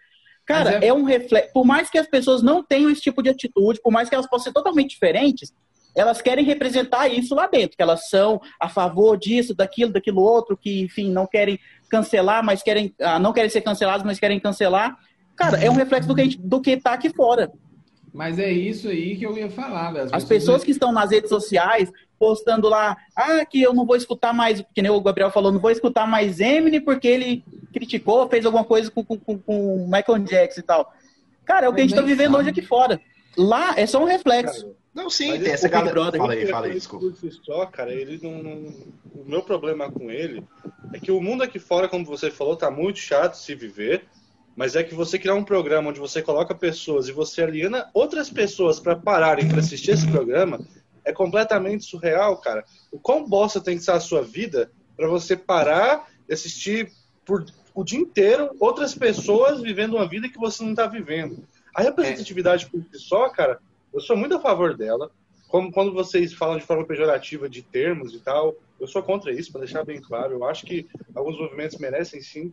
Cara, 0.47 0.79
é- 0.85 0.87
é... 0.87 0.93
um 0.93 1.03
reflexo. 1.03 1.53
Por 1.53 1.65
mais 1.65 1.91
que 1.91 1.99
as 1.99 2.07
pessoas 2.07 2.43
não 2.43 2.63
tenham 2.63 2.89
esse 2.91 3.01
tipo 3.01 3.25
de 3.25 3.31
atitude, 3.31 3.81
por 3.83 3.91
mais 3.93 4.09
que 4.09 4.15
elas 4.15 4.29
possam 4.31 4.45
ser 4.45 4.53
totalmente 4.53 4.91
diferentes, 4.91 5.53
elas 5.97 6.23
querem 6.23 6.45
representar 6.45 7.09
isso 7.09 7.35
lá 7.35 7.49
dentro, 7.49 7.77
que 7.77 7.83
elas 7.83 8.09
são 8.09 8.41
a 8.61 8.69
favor 8.69 9.19
disso, 9.19 9.53
daquilo, 9.53 9.93
daquilo 9.93 10.23
outro, 10.23 10.57
que, 10.57 10.83
enfim, 10.83 11.11
não 11.11 11.27
querem 11.27 11.59
cancelar, 11.91 12.41
mas 12.45 12.63
querem. 12.63 12.95
ah, 13.01 13.19
não 13.19 13.33
querem 13.33 13.51
ser 13.51 13.63
cancelados, 13.63 14.07
mas 14.07 14.21
querem 14.21 14.39
cancelar. 14.39 14.97
Cara, 15.35 15.59
é 15.59 15.69
um 15.69 15.75
reflexo 15.75 16.07
do 16.07 16.15
que, 16.15 16.21
a 16.21 16.25
gente, 16.25 16.39
do 16.39 16.61
que 16.61 16.77
tá 16.77 16.93
aqui 16.93 17.11
fora. 17.11 17.51
Mas 18.17 18.39
é 18.39 18.51
isso 18.51 18.89
aí 18.89 19.15
que 19.15 19.27
eu 19.27 19.37
ia 19.37 19.51
falar. 19.51 19.95
As 20.11 20.25
pessoas 20.25 20.65
que 20.65 20.71
estão 20.71 20.91
nas 20.91 21.11
redes 21.11 21.29
sociais 21.29 21.93
postando 22.19 22.67
lá, 22.67 22.97
ah, 23.15 23.45
que 23.45 23.61
eu 23.61 23.75
não 23.75 23.85
vou 23.85 23.95
escutar 23.95 24.33
mais, 24.33 24.65
que 24.75 24.81
nem 24.81 24.91
o 24.91 25.03
Gabriel 25.03 25.31
falou, 25.31 25.53
não 25.53 25.61
vou 25.61 25.71
escutar 25.71 26.07
mais 26.07 26.41
Eminem 26.41 26.81
porque 26.81 27.07
ele 27.07 27.45
criticou, 27.75 28.27
fez 28.27 28.47
alguma 28.47 28.65
coisa 28.65 28.91
com, 28.91 29.05
com, 29.05 29.19
com, 29.19 29.39
com 29.39 29.85
Michael 29.85 30.21
Jackson 30.21 30.61
e 30.61 30.63
tal. 30.63 30.95
Cara, 31.45 31.67
é 31.67 31.69
o 31.69 31.75
que 31.75 31.83
a 31.83 31.85
gente 31.85 31.95
tá 31.95 32.01
vivendo 32.01 32.33
sabe. 32.33 32.39
hoje 32.39 32.49
aqui 32.49 32.63
fora. 32.63 32.99
Lá 33.37 33.79
é 33.79 33.85
só 33.87 34.03
um 34.03 34.07
reflexo. 34.07 34.75
Não, 34.95 35.11
sim, 35.11 35.33
Mas 35.33 35.43
tem 35.43 35.53
essa 35.53 35.69
galera. 35.69 35.93
Brother, 35.93 36.19
Fala 36.19 36.33
aí, 36.33 36.47
fala 36.47 36.67
aí, 36.69 36.73
desculpa. 36.73 37.15
só, 37.45 37.67
cara, 37.67 37.93
ele 37.93 38.19
não, 38.23 38.43
não- 38.43 38.75
O 39.15 39.25
meu 39.27 39.43
problema 39.43 39.93
com 39.93 40.11
ele 40.11 40.43
é 40.95 40.99
que 40.99 41.13
o 41.13 41.21
mundo 41.21 41.43
aqui 41.43 41.59
fora, 41.59 41.87
como 41.87 42.03
você 42.07 42.31
falou, 42.31 42.57
tá 42.57 42.71
muito 42.71 42.99
chato 42.99 43.35
se 43.35 43.55
viver. 43.55 44.07
Mas 44.57 44.75
é 44.75 44.83
que 44.83 44.95
você 44.95 45.19
criar 45.19 45.35
um 45.35 45.45
programa 45.45 45.91
onde 45.91 46.01
você 46.01 46.23
coloca 46.23 46.55
pessoas 46.55 47.09
e 47.09 47.13
você 47.13 47.43
aliena 47.43 47.91
outras 47.93 48.31
pessoas 48.31 48.81
para 48.81 48.97
pararem 48.97 49.47
para 49.47 49.61
assistir 49.61 49.91
esse 49.91 50.11
programa 50.11 50.59
é 51.05 51.13
completamente 51.13 51.85
surreal, 51.85 52.39
cara. 52.39 52.65
O 52.91 52.99
quão 52.99 53.29
bosta 53.29 53.61
tem 53.61 53.77
que 53.77 53.85
ser 53.85 53.93
a 53.93 54.01
sua 54.01 54.23
vida 54.23 54.73
para 54.97 55.07
você 55.07 55.37
parar 55.37 56.09
e 56.29 56.33
assistir 56.33 56.91
por 57.25 57.45
o 57.75 57.85
dia 57.85 57.99
inteiro 57.99 58.57
outras 58.59 58.95
pessoas 58.95 59.61
vivendo 59.61 59.97
uma 59.97 60.09
vida 60.09 60.31
que 60.31 60.39
você 60.39 60.65
não 60.65 60.75
tá 60.75 60.87
vivendo. 60.87 61.47
A 61.75 61.83
representatividade 61.83 62.67
por 62.71 62.83
si 62.83 62.99
só, 62.99 63.29
cara, 63.29 63.61
eu 63.93 64.01
sou 64.01 64.17
muito 64.17 64.35
a 64.35 64.41
favor 64.41 64.75
dela. 64.75 65.11
Como 65.47 65.71
quando 65.71 65.93
vocês 65.93 66.33
falam 66.33 66.59
de 66.59 66.65
forma 66.65 66.87
pejorativa 66.87 67.49
de 67.49 67.63
termos 67.63 68.15
e 68.15 68.21
tal, 68.21 68.57
eu 68.81 68.89
sou 68.89 69.03
contra 69.03 69.31
isso, 69.31 69.53
para 69.53 69.61
deixar 69.61 69.85
bem 69.85 70.01
claro. 70.01 70.33
Eu 70.33 70.45
acho 70.45 70.65
que 70.65 70.89
alguns 71.15 71.39
movimentos 71.39 71.77
merecem 71.77 72.23
sim. 72.23 72.53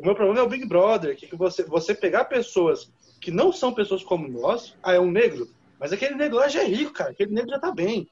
O 0.00 0.04
meu 0.06 0.14
problema 0.14 0.40
é 0.40 0.42
o 0.42 0.48
Big 0.48 0.64
Brother, 0.66 1.14
que 1.14 1.36
você, 1.36 1.62
você 1.62 1.94
pegar 1.94 2.24
pessoas 2.24 2.90
que 3.20 3.30
não 3.30 3.52
são 3.52 3.72
pessoas 3.74 4.02
como 4.02 4.26
nós, 4.26 4.74
ah, 4.82 4.94
é 4.94 4.98
um 5.00 5.10
negro, 5.10 5.46
mas 5.78 5.92
aquele 5.92 6.14
negro 6.14 6.38
lá 6.38 6.48
já 6.48 6.62
é 6.62 6.66
rico, 6.66 6.92
cara, 6.92 7.10
aquele 7.10 7.32
negro 7.32 7.50
já 7.50 7.58
tá 7.58 7.70
bem. 7.70 8.08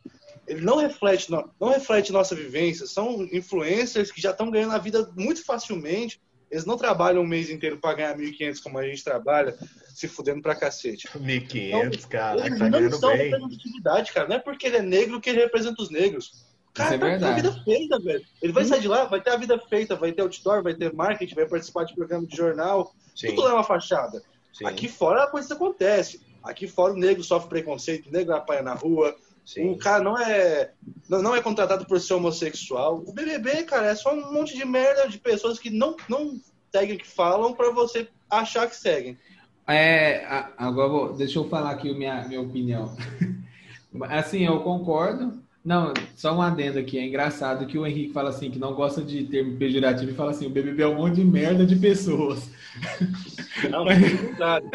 Ele 0.47 0.61
não 0.61 0.77
reflete, 0.77 1.31
no- 1.31 1.51
não 1.59 1.69
reflete 1.71 2.13
nossa 2.13 2.35
vivência, 2.35 2.87
são 2.87 3.27
influencers 3.33 4.13
que 4.13 4.21
já 4.21 4.33
estão 4.33 4.51
ganhando 4.51 4.75
a 4.75 4.79
vida 4.79 5.11
muito 5.17 5.45
facilmente, 5.45 6.21
Eles 6.51 6.65
não 6.65 6.79
trabalham 6.79 7.21
um 7.23 7.27
mês 7.27 7.51
inteiro 7.51 7.77
para 7.79 7.95
ganhar 7.95 8.17
1.500 8.17 8.61
como 8.63 8.79
a 8.79 8.83
gente 8.83 9.05
trabalha, 9.05 9.55
se 9.95 10.09
fudendo 10.09 10.41
pra 10.41 10.55
cacete. 10.55 11.07
1.500, 11.19 12.07
cara, 12.07 12.47
Eles 12.47 12.59
tá 12.59 12.65
não 12.71 12.79
ganhando 12.79 12.97
são 12.97 13.11
bem. 13.11 13.19
representatividade, 13.31 14.13
cara. 14.15 14.29
Não 14.29 14.37
é 14.37 14.39
porque 14.39 14.67
ele 14.67 14.79
é 14.79 14.83
negro 14.83 15.21
que 15.21 15.29
ele 15.29 15.41
representa 15.41 15.83
os 15.83 15.91
negros. 15.91 16.48
Cara 16.79 16.95
Isso 16.95 17.05
é 17.05 17.19
tá 17.19 17.31
a 17.31 17.35
vida 17.35 17.53
feita, 17.65 17.99
velho. 17.99 18.25
Ele 18.41 18.53
vai 18.53 18.65
sair 18.65 18.81
de 18.81 18.87
lá, 18.87 19.05
vai 19.05 19.21
ter 19.21 19.31
a 19.31 19.37
vida 19.37 19.59
feita, 19.59 19.97
vai 19.97 20.13
ter 20.13 20.23
outdoor, 20.23 20.63
vai 20.63 20.75
ter 20.75 20.93
marketing, 20.93 21.35
vai 21.35 21.47
participar 21.47 21.83
de 21.83 21.95
programa 21.95 22.25
de 22.25 22.37
jornal. 22.37 22.95
Sim, 23.17 23.35
Tudo 23.35 23.49
é 23.49 23.53
uma 23.53 23.65
fachada. 23.65 24.23
sim, 24.53 24.65
Aqui 24.65 24.87
fora 24.87 25.25
a 25.25 25.27
coisa 25.27 25.55
acontece. 25.55 26.21
Aqui 26.41 26.69
fora 26.69 26.93
o 26.93 26.97
negro 26.97 27.25
sofre 27.25 27.49
preconceito, 27.49 28.09
o 28.09 28.13
negro 28.13 28.33
apanha 28.33 28.63
na 28.63 28.75
rua, 28.75 29.13
sim. 29.45 29.73
o 29.73 29.77
cara 29.77 30.05
não 30.05 30.17
é, 30.17 30.71
não, 31.09 31.21
não 31.21 31.35
é 31.35 31.43
contratado 31.43 31.85
por 31.85 32.01
ser 32.01 32.15
homossexual. 32.15 33.03
O 33.05 33.13
BBB, 33.13 33.65
cara, 33.65 33.89
é 33.89 33.95
só 33.97 34.15
um 34.15 34.33
monte 34.33 34.57
de 34.57 34.65
merda 34.65 35.09
de 35.09 35.19
pessoas 35.19 35.59
que 35.59 35.71
não, 35.71 35.97
não 36.09 36.41
seguem 36.71 36.95
o 36.95 36.99
que 36.99 37.09
falam 37.09 37.55
pra 37.55 37.73
você 37.73 38.09
achar 38.31 38.69
que 38.69 38.77
seguem. 38.77 39.19
É, 39.67 40.25
agora 40.57 40.89
vou, 40.89 41.13
deixa 41.13 41.41
eu 41.41 41.49
falar 41.49 41.73
aqui 41.73 41.91
a 41.91 41.95
minha, 41.95 42.29
minha 42.29 42.41
opinião. 42.41 42.97
Assim, 44.09 44.47
eu 44.47 44.61
concordo. 44.61 45.43
Não, 45.69 45.93
só 46.17 46.35
um 46.35 46.41
adendo 46.41 46.79
aqui. 46.79 46.99
É 46.99 47.05
engraçado 47.07 47.67
que 47.67 47.77
o 47.77 47.87
Henrique 47.87 48.11
fala 48.15 48.31
assim, 48.31 48.51
que 48.51 48.59
não 48.59 48.73
gosta 48.73 49.03
de 49.03 49.25
termo 49.25 49.59
pejorativo 49.59 50.11
e 50.11 50.15
fala 50.15 50.31
assim, 50.31 50.47
o 50.47 50.51
BBB 50.51 50.83
é 50.83 50.87
um 50.89 50.95
monte 50.95 51.17
de 51.17 51.25
merda 51.27 51.67
de 51.67 51.77
pessoas. 51.77 52.49
Não, 53.71 53.85
pelo 53.85 54.29
contrário. 54.29 54.71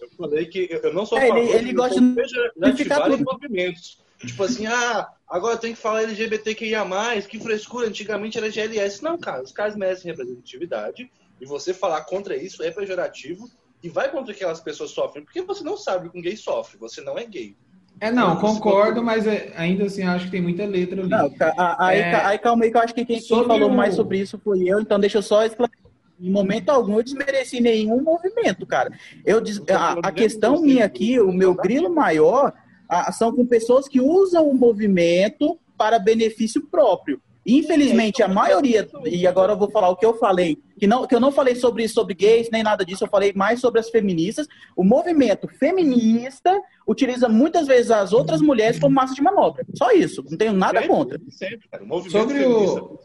Eu 0.00 0.08
falei 0.16 0.46
que 0.46 0.68
eu 0.70 0.92
não 0.94 1.04
sou 1.04 1.18
É, 1.18 1.28
ele- 1.28 1.50
ele 1.52 1.68
de 1.70 1.72
gosta 1.74 2.00
de 2.00 2.14
pejorativar 2.14 2.76
ficar 2.76 2.98
vários 3.00 3.18
tudo. 3.18 3.32
movimentos. 3.32 3.98
Tipo 4.24 4.44
assim, 4.44 4.66
ah, 4.66 5.08
agora 5.28 5.56
tem 5.56 5.72
que 5.74 5.80
falar 5.80 6.02
LGBTQIA+, 6.02 6.84
que 7.28 7.40
frescura, 7.40 7.88
antigamente 7.88 8.38
era 8.38 8.50
GLS. 8.50 9.02
Não, 9.02 9.18
cara, 9.18 9.42
os 9.42 9.50
caras 9.50 9.74
merecem 9.74 10.10
representatividade 10.12 11.10
e 11.40 11.44
você 11.46 11.74
falar 11.74 12.02
contra 12.02 12.36
isso 12.36 12.62
é 12.62 12.70
pejorativo 12.70 13.50
e 13.82 13.88
vai 13.88 14.10
contra 14.12 14.32
aquelas 14.32 14.60
pessoas 14.60 14.90
sofrem, 14.92 15.24
porque 15.24 15.42
você 15.42 15.64
não 15.64 15.76
sabe 15.76 16.08
que 16.10 16.18
um 16.18 16.22
gay 16.22 16.36
sofre, 16.36 16.76
você 16.78 17.00
não 17.00 17.18
é 17.18 17.24
gay. 17.26 17.56
É, 18.00 18.10
não, 18.10 18.36
concordo, 18.36 19.02
mas 19.02 19.26
é- 19.26 19.52
ainda 19.56 19.84
assim, 19.84 20.02
acho 20.02 20.24
que 20.24 20.30
tem 20.30 20.40
muita 20.40 20.64
letra 20.64 21.00
ali. 21.02 21.10
Não, 21.10 21.30
a- 21.56 21.86
aí, 21.86 21.98
É. 22.00 22.10
ca- 22.10 22.28
aí 22.28 22.38
calma 22.38 22.64
aí, 22.64 22.70
que 22.70 22.76
eu 22.76 22.80
acho 22.80 22.94
que 22.94 23.04
quem, 23.04 23.20
quem 23.20 23.44
falou 23.44 23.68
o- 23.68 23.74
mais 23.74 23.94
sobre 23.94 24.18
isso 24.18 24.40
foi 24.42 24.62
eu, 24.66 24.80
então 24.80 24.98
deixa 24.98 25.18
eu 25.18 25.22
só 25.22 25.44
esclarecer. 25.44 25.78
Em 26.18 26.30
momento 26.30 26.68
algum 26.70 26.96
eu 26.96 27.02
desmereci 27.02 27.60
nenhum 27.60 28.02
movimento, 28.02 28.66
cara. 28.66 28.90
Eu 29.24 29.40
des- 29.40 29.60
a, 29.70 29.92
a 30.08 30.12
questão 30.12 30.60
minha 30.60 30.84
aqui, 30.84 31.20
o 31.20 31.32
meu 31.32 31.54
grilo 31.54 31.94
maior, 31.94 32.52
a- 32.88 33.12
são 33.12 33.34
com 33.34 33.44
pessoas 33.46 33.86
que 33.86 34.00
usam 34.00 34.48
o 34.48 34.54
movimento 34.54 35.58
para 35.78 35.98
benefício 35.98 36.66
próprio. 36.70 37.20
Infelizmente, 37.50 38.22
a 38.22 38.28
maioria, 38.28 38.88
e 39.04 39.26
agora 39.26 39.52
eu 39.52 39.58
vou 39.58 39.70
falar 39.70 39.88
o 39.88 39.96
que 39.96 40.06
eu 40.06 40.14
falei, 40.14 40.56
que, 40.78 40.86
não, 40.86 41.06
que 41.06 41.14
eu 41.14 41.18
não 41.20 41.32
falei 41.32 41.54
sobre, 41.56 41.88
sobre 41.88 42.14
gays, 42.14 42.48
nem 42.50 42.62
nada 42.62 42.84
disso, 42.84 43.04
eu 43.04 43.08
falei 43.08 43.32
mais 43.34 43.60
sobre 43.60 43.80
as 43.80 43.90
feministas. 43.90 44.46
O 44.76 44.84
movimento 44.84 45.48
feminista 45.48 46.60
utiliza 46.86 47.28
muitas 47.28 47.66
vezes 47.66 47.90
as 47.90 48.12
outras 48.12 48.40
mulheres 48.40 48.78
como 48.78 48.94
massa 48.94 49.14
de 49.14 49.22
manobra. 49.22 49.66
Só 49.74 49.90
isso, 49.90 50.24
não 50.30 50.38
tenho 50.38 50.52
nada 50.52 50.80
Sempre, 50.80 50.94
contra. 50.94 51.20
Sempre, 51.28 51.68
cara. 51.68 51.82
O 51.82 51.86
movimento 51.86 52.12
Sobre 52.12 52.44
o- 52.46 52.52
feminista, 52.52 53.00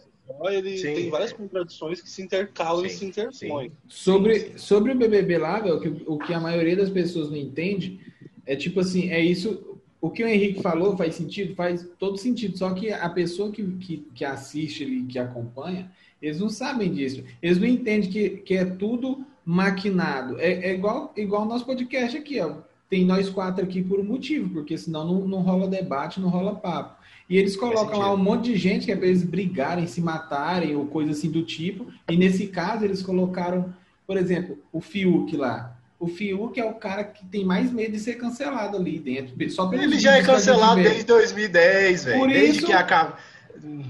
ele 0.51 0.77
Sim. 0.77 0.93
tem 0.93 1.09
várias 1.09 1.33
contradições 1.33 2.01
que 2.01 2.09
se 2.09 2.21
intercalam 2.21 2.85
e 2.85 2.89
Sim, 2.89 2.97
se 2.97 3.05
interpõem. 3.05 3.71
Sobre, 3.87 4.53
sobre 4.57 4.91
o 4.91 4.95
BBB 4.95 5.37
lá, 5.37 5.59
velho, 5.59 5.75
o 5.77 5.81
que, 5.81 6.03
o 6.05 6.17
que 6.19 6.33
a 6.33 6.39
maioria 6.39 6.75
das 6.75 6.89
pessoas 6.89 7.29
não 7.29 7.37
entende 7.37 7.99
é 8.45 8.55
tipo 8.55 8.79
assim, 8.79 9.09
é 9.09 9.19
isso. 9.19 9.74
O 10.05 10.11
que 10.11 10.23
o 10.23 10.27
Henrique 10.27 10.61
falou 10.61 10.95
faz 10.95 11.15
sentido? 11.15 11.55
Faz 11.55 11.83
todo 11.97 12.15
sentido. 12.15 12.55
Só 12.55 12.69
que 12.75 12.91
a 12.91 13.09
pessoa 13.09 13.51
que, 13.51 13.63
que, 13.63 14.05
que 14.13 14.23
assiste 14.23 14.83
ali, 14.83 15.01
que 15.01 15.17
acompanha, 15.17 15.91
eles 16.21 16.39
não 16.39 16.47
sabem 16.47 16.93
disso. 16.93 17.23
Eles 17.41 17.57
não 17.57 17.65
entendem 17.65 18.07
que, 18.07 18.29
que 18.29 18.53
é 18.53 18.65
tudo 18.65 19.25
maquinado. 19.43 20.39
É, 20.39 20.69
é 20.69 20.73
igual, 20.75 21.11
igual 21.17 21.41
o 21.41 21.45
nosso 21.45 21.65
podcast 21.65 22.15
aqui, 22.15 22.39
ó. 22.39 22.57
Tem 22.87 23.03
nós 23.03 23.31
quatro 23.31 23.63
aqui 23.63 23.81
por 23.81 23.99
um 23.99 24.03
motivo, 24.03 24.47
porque 24.53 24.77
senão 24.77 25.07
não, 25.07 25.27
não 25.27 25.41
rola 25.41 25.67
debate, 25.67 26.21
não 26.21 26.29
rola 26.29 26.53
papo. 26.53 27.03
E 27.27 27.35
eles 27.35 27.55
colocam 27.55 27.97
lá 27.97 28.13
um 28.13 28.17
monte 28.17 28.51
de 28.51 28.57
gente 28.57 28.85
que 28.85 28.91
é 28.91 28.95
pra 28.95 29.07
eles 29.07 29.23
brigarem, 29.23 29.87
se 29.87 30.01
matarem 30.01 30.75
ou 30.75 30.85
coisa 30.85 31.13
assim 31.13 31.31
do 31.31 31.41
tipo. 31.41 31.87
E 32.07 32.15
nesse 32.15 32.45
caso 32.45 32.85
eles 32.85 33.01
colocaram, 33.01 33.73
por 34.05 34.17
exemplo, 34.17 34.55
o 34.71 34.79
Fiuk 34.79 35.35
lá. 35.35 35.74
O 35.99 36.07
Fiuk 36.07 36.59
é 36.59 36.65
o 36.65 36.73
cara 36.73 37.03
que 37.03 37.25
tem 37.25 37.45
mais 37.45 37.71
medo 37.71 37.93
de 37.93 37.99
ser 37.99 38.15
cancelado 38.15 38.77
ali 38.77 38.99
dentro. 38.99 39.33
Só 39.49 39.71
Ele 39.73 39.97
já 39.97 40.17
é 40.17 40.21
a 40.21 40.23
cancelado 40.25 40.81
desde 40.83 41.03
2010, 41.05 42.05
velho. 42.05 42.27
Desde 42.27 42.57
isso- 42.57 42.65
que 42.65 42.73
acaba. 42.73 43.17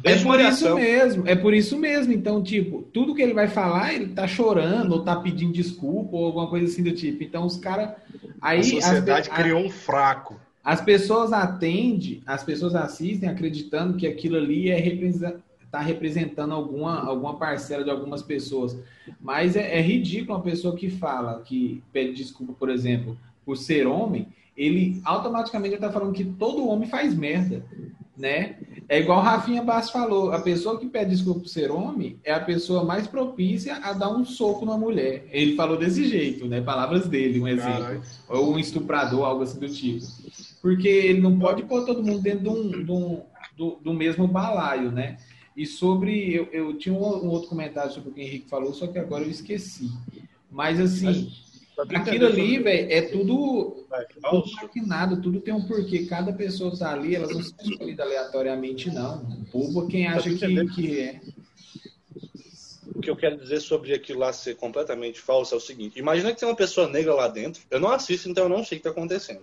É 0.03 0.15
por 0.17 0.39
isso 0.39 0.75
mesmo, 0.75 1.27
é 1.27 1.35
por 1.35 1.53
isso 1.53 1.77
mesmo. 1.77 2.13
Então, 2.13 2.41
tipo, 2.41 2.83
tudo 2.93 3.15
que 3.15 3.21
ele 3.21 3.33
vai 3.33 3.47
falar, 3.47 3.93
ele 3.93 4.07
tá 4.13 4.27
chorando, 4.27 4.91
ou 4.93 5.03
tá 5.03 5.15
pedindo 5.15 5.51
desculpa, 5.51 6.15
ou 6.15 6.25
alguma 6.27 6.47
coisa 6.47 6.65
assim 6.67 6.83
do 6.83 6.91
tipo. 6.93 7.23
Então, 7.23 7.45
os 7.45 7.57
caras. 7.57 7.89
Aí 8.41 8.59
A 8.59 8.63
sociedade 8.63 9.29
as, 9.31 9.35
criou 9.37 9.59
um 9.59 9.69
fraco. 9.69 10.39
as 10.63 10.79
pessoas 10.81 11.33
atendem, 11.33 12.21
as 12.27 12.43
pessoas 12.43 12.75
assistem 12.75 13.27
acreditando 13.27 13.97
que 13.97 14.05
aquilo 14.05 14.37
ali 14.37 14.69
é 14.69 14.79
representa, 15.80 16.36
tá 16.36 16.39
representando 16.45 16.53
alguma, 16.53 16.99
alguma 17.01 17.36
parcela 17.38 17.84
de 17.84 17.89
algumas 17.89 18.21
pessoas. 18.21 18.78
Mas 19.19 19.55
é, 19.55 19.78
é 19.78 19.82
ridículo 19.82 20.38
uma 20.38 20.43
pessoa 20.43 20.76
que 20.76 20.89
fala, 20.89 21.41
que 21.41 21.84
pede 21.91 22.13
desculpa, 22.13 22.53
por 22.53 22.69
exemplo, 22.69 23.17
por 23.45 23.57
ser 23.57 23.88
homem, 23.88 24.28
ele 24.57 25.01
automaticamente 25.03 25.76
está 25.76 25.91
falando 25.91 26.13
que 26.13 26.23
todo 26.23 26.67
homem 26.67 26.88
faz 26.88 27.13
merda, 27.13 27.63
né? 28.17 28.55
É 28.88 28.99
igual 28.99 29.19
o 29.19 29.21
Rafinha 29.21 29.63
Bass 29.63 29.89
falou, 29.89 30.32
a 30.32 30.39
pessoa 30.39 30.80
que 30.80 30.86
pede 30.86 31.09
desculpa 31.09 31.41
por 31.41 31.49
ser 31.49 31.71
homem 31.71 32.17
é 32.23 32.32
a 32.32 32.39
pessoa 32.39 32.84
mais 32.84 33.07
propícia 33.07 33.76
a 33.78 33.93
dar 33.93 34.09
um 34.09 34.23
soco 34.23 34.65
na 34.65 34.78
mulher. 34.78 35.26
Ele 35.32 35.55
falou 35.55 35.76
desse 35.76 36.07
jeito, 36.07 36.45
né? 36.45 36.61
Palavras 36.61 37.07
dele, 37.07 37.39
um 37.41 37.47
exemplo 37.47 37.82
Caralho. 37.82 38.01
ou 38.30 38.53
um 38.53 38.59
estuprador, 38.59 39.26
algo 39.26 39.43
assim 39.43 39.59
do 39.59 39.67
tipo. 39.67 40.05
Porque 40.61 40.88
ele 40.88 41.19
não 41.19 41.38
pode 41.38 41.63
pôr 41.63 41.86
todo 41.86 42.03
mundo 42.03 42.21
dentro 42.21 42.41
de 42.43 42.49
um, 42.49 42.84
de 42.84 42.91
um- 42.91 43.21
do, 43.57 43.78
do 43.84 43.93
mesmo 43.93 44.28
balaio, 44.28 44.91
né? 44.91 45.17
E 45.55 45.65
sobre. 45.65 46.33
Eu, 46.33 46.45
eu 46.51 46.77
tinha 46.77 46.93
um, 46.93 46.99
um 46.99 47.29
outro 47.29 47.49
comentário 47.49 47.91
sobre 47.91 48.09
o 48.09 48.13
que 48.13 48.21
o 48.21 48.23
Henrique 48.23 48.49
falou, 48.49 48.73
só 48.73 48.87
que 48.87 48.99
agora 48.99 49.23
eu 49.23 49.29
esqueci. 49.29 49.89
Mas 50.51 50.79
assim, 50.79 51.31
aquilo 51.77 52.27
ali, 52.27 52.59
velho, 52.59 52.91
é 52.91 53.01
tudo, 53.01 53.85
Vai, 53.89 54.05
tudo 54.05 54.51
maquinado, 54.53 55.21
tudo 55.21 55.41
tem 55.41 55.53
um 55.53 55.65
porquê. 55.65 56.05
Cada 56.05 56.31
pessoa 56.33 56.77
tá 56.77 56.91
ali, 56.91 57.15
elas 57.15 57.31
não 57.31 57.41
são 57.41 57.65
escolhidas 57.65 58.05
aleatoriamente, 58.05 58.89
não. 58.89 59.23
O 59.23 59.45
povo, 59.51 59.87
quem 59.87 60.07
acha 60.07 60.29
que, 60.29 60.67
que 60.67 60.99
é. 60.99 61.21
O 62.95 63.01
que 63.01 63.09
eu 63.09 63.15
quero 63.15 63.37
dizer 63.37 63.59
sobre 63.59 63.93
aquilo 63.93 64.19
lá 64.19 64.31
ser 64.31 64.55
completamente 64.55 65.19
falso 65.19 65.53
é 65.53 65.57
o 65.57 65.61
seguinte: 65.61 65.99
imagina 65.99 66.33
que 66.33 66.39
tem 66.39 66.47
uma 66.47 66.55
pessoa 66.55 66.87
negra 66.87 67.13
lá 67.13 67.27
dentro. 67.27 67.61
Eu 67.69 67.79
não 67.79 67.91
assisto, 67.91 68.29
então 68.29 68.45
eu 68.45 68.49
não 68.49 68.63
sei 68.63 68.77
o 68.77 68.81
que 68.81 68.87
está 68.87 68.91
acontecendo. 68.91 69.41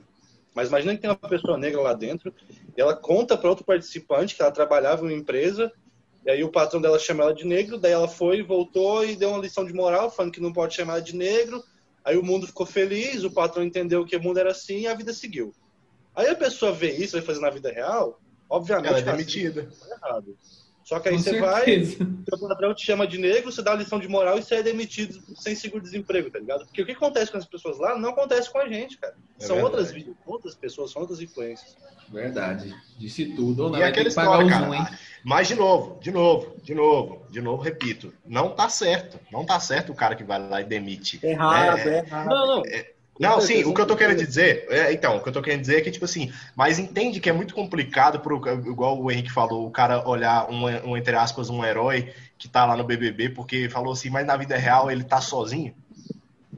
Mas 0.55 0.69
imagina 0.69 0.95
que 0.95 1.01
tem 1.01 1.11
uma 1.11 1.17
pessoa 1.17 1.57
negra 1.57 1.81
lá 1.81 1.95
dentro 1.95 2.33
e 2.77 2.81
ela 2.81 2.95
conta 2.95 3.37
para 3.37 3.49
outro 3.49 3.65
participante 3.65 4.35
que 4.35 4.43
ela 4.43 4.51
trabalhava 4.51 5.03
em 5.03 5.09
uma 5.09 5.13
empresa. 5.13 5.73
E 6.25 6.31
aí 6.31 6.45
o 6.45 6.51
patrão 6.51 6.81
dela 6.81 6.99
chama 6.99 7.25
ela 7.25 7.35
de 7.35 7.45
negro, 7.45 7.79
daí 7.79 7.93
ela 7.93 8.07
foi, 8.09 8.43
voltou 8.43 9.05
e 9.05 9.17
deu 9.17 9.31
uma 9.31 9.39
lição 9.39 9.65
de 9.65 9.73
moral, 9.73 10.11
falando 10.11 10.33
que 10.33 10.41
não 10.41 10.53
pode 10.53 10.75
chamar 10.75 10.95
ela 10.95 11.03
de 11.03 11.17
negro. 11.17 11.63
Aí 12.05 12.17
o 12.17 12.23
mundo 12.23 12.47
ficou 12.47 12.67
feliz, 12.67 13.25
o 13.25 13.31
patrão 13.31 13.65
entendeu 13.65 14.05
que 14.05 14.17
o 14.17 14.23
mundo 14.23 14.39
era 14.39 14.51
assim 14.51 14.81
e 14.81 14.87
a 14.87 14.95
vida 14.95 15.13
seguiu. 15.13 15.55
Aí 16.15 16.29
a 16.29 16.35
pessoa 16.35 16.73
vê 16.73 16.93
isso, 16.93 17.17
vai 17.17 17.23
fazer 17.23 17.41
na 17.41 17.51
vida 17.51 17.71
real, 17.71 18.21
obviamente 18.49 18.89
Ela 18.89 18.99
é 18.99 19.03
demitida. 19.03 19.69
tá 19.89 20.09
errado. 20.09 20.37
Só 20.85 20.99
que 20.99 21.09
aí 21.09 21.15
Com 21.17 21.23
você 21.23 21.41
vai, 21.41 21.65
certeza. 21.65 21.97
seu 22.29 22.49
patrão 22.49 22.75
te 22.75 22.85
chama 22.85 23.07
de 23.07 23.19
negro, 23.19 23.53
você 23.53 23.63
dá 23.63 23.75
lição 23.75 23.99
de 24.01 24.09
moral 24.09 24.39
e 24.39 24.43
você 24.43 24.57
é 24.57 24.63
demitido 24.63 25.23
sem 25.37 25.55
seguro-desemprego, 25.55 26.31
tá 26.31 26.39
ligado? 26.39 26.65
Porque 26.67 26.83
o 26.83 26.87
que 26.87 26.93
acontece 26.93 27.31
com 27.31 27.39
as 27.39 27.45
pessoas 27.47 27.79
lá 27.79 27.97
não 27.99 28.11
acontece 28.11 28.51
com 28.51 28.59
a 28.59 28.69
gente, 28.69 28.99
cara. 28.99 29.15
É 29.41 29.45
são 29.47 29.57
verdade. 29.57 29.77
outras 29.77 30.17
outras 30.27 30.55
pessoas, 30.55 30.91
são 30.91 31.03
outras 31.03 31.21
influências. 31.21 31.77
Verdade. 32.11 32.75
Disse 32.99 33.25
tudo. 33.35 33.65
Ou 33.65 33.71
não, 33.71 33.79
E 33.79 33.81
vai 33.81 33.91
aquela 33.91 34.09
história, 34.09 34.49
cara. 34.49 34.65
zoom, 34.67 34.75
hein? 34.75 34.87
Mas, 35.25 35.49
de 35.49 35.55
novo, 35.55 35.99
de 36.01 36.11
novo, 36.11 36.57
de 36.63 36.75
novo, 36.75 37.27
de 37.31 37.41
novo, 37.41 37.63
repito. 37.63 38.13
Não 38.27 38.51
tá 38.51 38.69
certo. 38.69 39.19
Não 39.31 39.47
tá 39.47 39.59
certo 39.61 39.93
o 39.93 39.95
cara 39.95 40.15
que 40.15 40.25
vai 40.25 40.39
lá 40.39 40.61
e 40.61 40.65
demite. 40.65 41.19
Errado, 41.23 41.79
É. 41.79 41.99
errado. 41.99 42.29
Não, 42.29 42.47
não. 42.57 42.63
Não, 43.23 43.41
sim, 43.41 43.63
o 43.65 43.73
que 43.73 43.81
eu 43.81 43.87
tô 43.87 43.97
querendo 43.97 44.19
dizer, 44.19 44.67
é, 44.69 44.93
então, 44.93 45.17
o 45.17 45.23
que 45.23 45.29
eu 45.29 45.33
tô 45.33 45.41
querendo 45.41 45.61
dizer 45.61 45.79
é 45.79 45.81
que, 45.81 45.93
tipo 45.93 46.05
assim, 46.05 46.33
mas 46.57 46.81
entende 46.81 47.21
que 47.21 47.31
é 47.31 47.33
muito 47.33 47.55
complicado 47.55 48.19
pro, 48.19 48.37
igual 48.69 49.01
o 49.01 49.11
Henrique 49.13 49.31
falou, 49.31 49.65
o 49.65 49.71
cara 49.71 50.07
olhar 50.09 50.51
um, 50.51 50.65
um, 50.91 50.97
entre 50.97 51.15
aspas, 51.15 51.49
um 51.49 51.65
herói 51.65 52.13
que 52.37 52.49
tá 52.49 52.67
lá 52.67 52.77
no 52.77 52.83
BBB, 52.83 53.29
porque 53.29 53.69
falou 53.71 53.93
assim, 53.93 54.11
mas 54.11 54.27
na 54.27 54.37
vida 54.37 54.57
real 54.57 54.91
ele 54.91 55.05
tá 55.05 55.21
sozinho. 55.21 55.73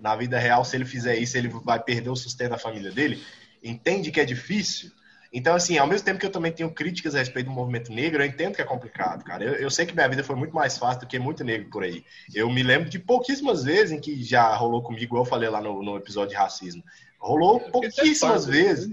Na 0.00 0.16
vida 0.16 0.38
real, 0.38 0.64
se 0.64 0.74
ele 0.74 0.86
fizer 0.86 1.16
isso, 1.16 1.36
ele 1.36 1.48
vai 1.48 1.78
perder 1.78 2.08
o 2.08 2.16
sustento 2.16 2.50
da 2.50 2.58
família 2.58 2.90
dele. 2.90 3.22
Entende 3.62 4.10
que 4.10 4.20
é 4.20 4.24
difícil. 4.24 4.90
Então, 5.36 5.54
assim, 5.56 5.76
ao 5.76 5.86
mesmo 5.88 6.04
tempo 6.04 6.20
que 6.20 6.24
eu 6.26 6.30
também 6.30 6.52
tenho 6.52 6.70
críticas 6.70 7.14
a 7.14 7.18
respeito 7.18 7.46
do 7.46 7.52
movimento 7.52 7.92
negro, 7.92 8.22
eu 8.22 8.26
entendo 8.26 8.54
que 8.54 8.62
é 8.62 8.64
complicado, 8.64 9.24
cara. 9.24 9.42
Eu, 9.42 9.54
eu 9.54 9.68
sei 9.70 9.84
que 9.84 9.92
minha 9.92 10.08
vida 10.08 10.22
foi 10.22 10.36
muito 10.36 10.54
mais 10.54 10.78
fácil 10.78 11.00
do 11.00 11.06
que 11.08 11.18
muito 11.18 11.42
negro 11.42 11.68
por 11.70 11.82
aí. 11.82 12.04
Eu 12.32 12.48
me 12.48 12.62
lembro 12.62 12.88
de 12.88 13.00
pouquíssimas 13.00 13.64
vezes 13.64 13.90
em 13.90 14.00
que 14.00 14.22
já 14.22 14.54
rolou 14.54 14.80
comigo, 14.80 15.16
eu 15.16 15.24
falei 15.24 15.48
lá 15.48 15.60
no, 15.60 15.82
no 15.82 15.96
episódio 15.96 16.30
de 16.30 16.36
racismo. 16.36 16.84
Rolou 17.18 17.58
pouquíssimas 17.72 18.46
vezes. 18.46 18.88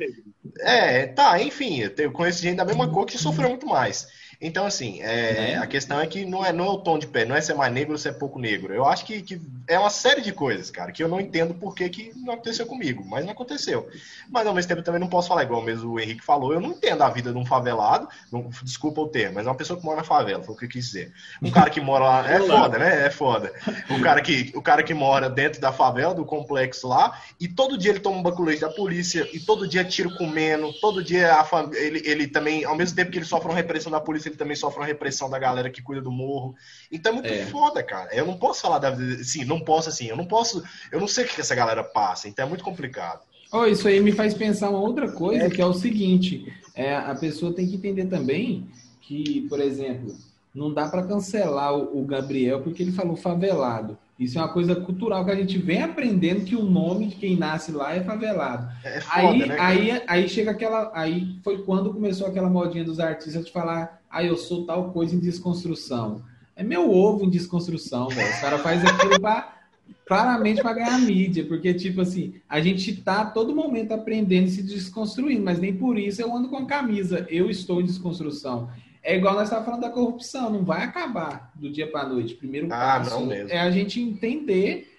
É, 0.62 1.06
tá, 1.08 1.42
enfim, 1.42 1.82
eu 1.82 1.94
tenho- 1.94 2.08
eu 2.08 2.12
conheço 2.12 2.42
gente 2.42 2.58
da 2.58 2.66
mesma 2.66 2.90
cor 2.90 3.06
que 3.06 3.18
sofreu 3.18 3.50
muito 3.50 3.68
mais. 3.68 4.08
Então, 4.42 4.66
assim, 4.66 5.00
é, 5.02 5.52
é. 5.52 5.58
a 5.58 5.68
questão 5.68 6.00
é 6.00 6.08
que 6.08 6.26
não 6.26 6.44
é, 6.44 6.52
não 6.52 6.66
é 6.66 6.70
o 6.70 6.78
tom 6.80 6.98
de 6.98 7.06
pé, 7.06 7.26
não 7.26 7.36
é 7.36 7.42
ser 7.42 7.54
mais 7.54 7.72
negro 7.72 7.92
ou 7.92 7.98
ser 7.98 8.14
pouco 8.14 8.40
negro. 8.40 8.74
Eu 8.74 8.86
acho 8.86 9.06
que, 9.06 9.22
que 9.22 9.40
é 9.68 9.78
uma 9.78 9.92
série 9.92 10.22
de 10.22 10.32
coisas, 10.32 10.72
cara, 10.72 10.92
que 10.92 11.04
eu 11.04 11.08
não 11.08 11.22
entendo 11.22 11.54
por 11.54 11.76
que, 11.76 11.88
que 11.90 12.12
não 12.16 12.34
aconteceu 12.34 12.66
comigo, 12.66 13.04
mas 13.06 13.24
não 13.24 13.34
aconteceu. 13.34 13.88
Mas 14.30 14.48
ao 14.48 14.54
mesmo 14.54 14.68
tempo 14.68 14.82
também 14.82 15.00
não 15.00 15.08
posso 15.08 15.28
falar 15.28 15.44
igual 15.44 15.62
mesmo 15.62 15.92
o 15.92 16.00
Henrique 16.00 16.24
falou, 16.24 16.54
eu 16.54 16.60
não 16.60 16.72
entendo 16.72 17.04
a 17.04 17.10
vida 17.10 17.32
de 17.32 17.38
um 17.38 17.46
favelado, 17.46 18.08
não, 18.32 18.50
desculpa 18.64 19.02
o 19.02 19.08
termo, 19.08 19.36
mas 19.36 19.46
é 19.46 19.50
uma 19.50 19.56
pessoa 19.56 19.78
que 19.78 19.86
mora 19.86 19.98
na 19.98 20.04
favela, 20.04 20.44
foi 20.44 20.56
o 20.56 20.58
que 20.58 20.66
eu 20.66 20.70
quis 20.70 20.86
dizer. 20.86 21.14
Um 21.42 21.52
cara 21.52 21.70
que 21.70 21.80
mora 21.80 22.04
lá, 22.04 22.32
é 22.32 22.40
foda, 22.40 22.78
né? 22.80 23.06
É 23.06 23.10
foda. 23.12 23.54
O 23.90 24.02
cara 24.02 24.22
que, 24.22 24.52
o 24.56 24.62
cara 24.62 24.82
que 24.82 24.94
mora 24.94 25.30
dentro 25.30 25.62
da 25.62 25.72
favela, 25.72 26.16
do 26.16 26.26
complexo 26.26 26.88
lá, 26.88 27.22
e 27.40 27.48
todo 27.48 27.78
dia 27.78 27.92
ele 27.92 28.00
toma 28.00 28.18
um 28.18 28.24
baculete 28.24 28.62
da 28.62 28.70
polícia, 28.70 29.30
e 29.32 29.40
todo 29.40 29.68
dia 29.68 29.86
tiro 29.86 30.16
comendo, 30.16 30.74
todo 30.82 31.04
dia 31.04 31.36
a 31.36 31.44
fam... 31.44 31.70
ele, 31.74 32.02
ele 32.06 32.28
também, 32.28 32.66
ao 32.66 32.76
mesmo 32.76 32.96
tempo 32.96 33.12
que 33.12 33.20
ele 33.20 33.26
sofre 33.26 33.50
uma 33.50 33.56
repressão 33.56 33.92
da 33.92 34.00
polícia, 34.00 34.31
ele 34.32 34.38
também 34.38 34.56
sofre 34.56 34.80
uma 34.80 34.86
repressão 34.86 35.30
da 35.30 35.38
galera 35.38 35.70
que 35.70 35.82
cuida 35.82 36.02
do 36.02 36.12
morro. 36.12 36.56
Então 36.92 37.12
é 37.12 37.16
muito 37.16 37.32
é. 37.32 37.46
foda, 37.46 37.84
cara. 37.84 38.14
Eu 38.14 38.26
não 38.26 38.38
posso 38.38 38.62
falar 38.62 38.80
da 38.80 38.90
vida, 38.90 39.24
sim, 39.24 39.46
não 39.46 39.60
posso 39.60 39.90
assim, 39.90 40.08
eu 40.08 40.18
não 40.18 40.26
posso, 40.26 40.64
eu 40.92 41.00
não 41.00 41.08
sei 41.08 41.26
o 41.26 41.28
que 41.28 41.40
essa 41.40 41.56
galera 41.56 41.84
passa, 41.84 42.28
então 42.28 42.46
é 42.46 42.48
muito 42.50 42.64
complicado. 42.64 43.22
Oh, 43.52 43.66
isso 43.66 43.88
aí 43.88 44.00
me 44.00 44.14
faz 44.14 44.34
pensar 44.34 44.70
uma 44.70 44.80
outra 44.80 45.12
coisa, 45.12 45.46
é. 45.46 45.50
que 45.50 45.62
é 45.62 45.66
o 45.66 45.74
seguinte: 45.74 46.52
é, 46.74 46.96
a 46.96 47.14
pessoa 47.14 47.54
tem 47.54 47.68
que 47.68 47.76
entender 47.76 48.06
também 48.06 48.68
que, 49.02 49.42
por 49.50 49.60
exemplo, 49.60 50.16
não 50.54 50.74
dá 50.74 50.88
para 50.88 51.04
cancelar 51.04 51.76
o, 51.76 52.02
o, 52.02 52.06
Gabriel 52.06 52.62
porque 52.62 52.82
ele 52.82 52.92
falou 52.92 53.16
favelado. 53.16 53.98
Isso 54.18 54.38
é 54.38 54.42
uma 54.42 54.54
coisa 54.54 54.76
cultural 54.76 55.26
que 55.26 55.32
a 55.32 55.36
gente 55.36 55.58
vem 55.58 55.82
aprendendo 55.82 56.46
que 56.46 56.56
o 56.56 56.64
nome 56.64 57.08
de 57.08 57.16
quem 57.16 57.36
nasce 57.36 57.72
lá 57.72 57.96
é 57.96 58.04
favelado. 58.04 58.72
É 58.84 59.02
foda, 59.02 59.18
aí, 59.18 59.48
né, 59.48 59.58
aí, 59.60 60.04
aí 60.08 60.30
chega 60.30 60.52
aquela. 60.52 60.92
Aí 60.94 61.40
foi 61.44 61.64
quando 61.64 61.94
começou 61.94 62.28
aquela 62.28 62.50
modinha 62.50 62.84
dos 62.84 63.00
artistas 63.00 63.46
de 63.46 63.52
falar, 63.52 64.01
ah, 64.12 64.24
eu 64.24 64.36
sou 64.38 64.66
tal 64.66 64.92
coisa 64.92 65.16
em 65.16 65.20
desconstrução. 65.20 66.22
É 66.56 66.64
meu 66.64 66.92
ovo 66.92 67.26
em 67.26 67.30
desconstrução, 67.30 68.10
velho. 68.10 68.30
Os 68.30 68.40
caras 68.40 68.62
fazem 68.62 68.90
aquilo 68.90 69.20
pra 69.20 69.62
claramente 70.06 70.62
para 70.62 70.74
ganhar 70.74 71.00
mídia, 71.00 71.46
porque, 71.46 71.74
tipo 71.74 72.02
assim, 72.02 72.36
a 72.50 72.60
gente 72.60 72.96
tá 72.98 73.22
a 73.22 73.26
todo 73.26 73.56
momento 73.56 73.94
aprendendo 73.94 74.48
e 74.48 74.52
se 74.52 74.62
desconstruindo, 74.62 75.42
mas 75.42 75.58
nem 75.58 75.74
por 75.74 75.98
isso 75.98 76.22
eu 76.22 76.36
ando 76.36 76.50
com 76.50 76.58
a 76.58 76.66
camisa, 76.66 77.26
eu 77.30 77.50
estou 77.50 77.80
em 77.82 77.86
desconstrução. 77.86 78.70
É 79.02 79.16
igual 79.16 79.36
nós 79.36 79.46
estávamos 79.46 79.68
falando 79.68 79.82
da 79.82 79.90
corrupção, 79.90 80.50
não 80.50 80.64
vai 80.64 80.84
acabar 80.84 81.52
do 81.56 81.70
dia 81.70 81.90
para 81.90 82.02
a 82.02 82.10
noite. 82.10 82.36
Primeiro 82.36 82.68
ah, 82.68 83.00
passo 83.00 83.32
é 83.32 83.60
a 83.60 83.72
gente 83.72 84.02
entender 84.02 84.92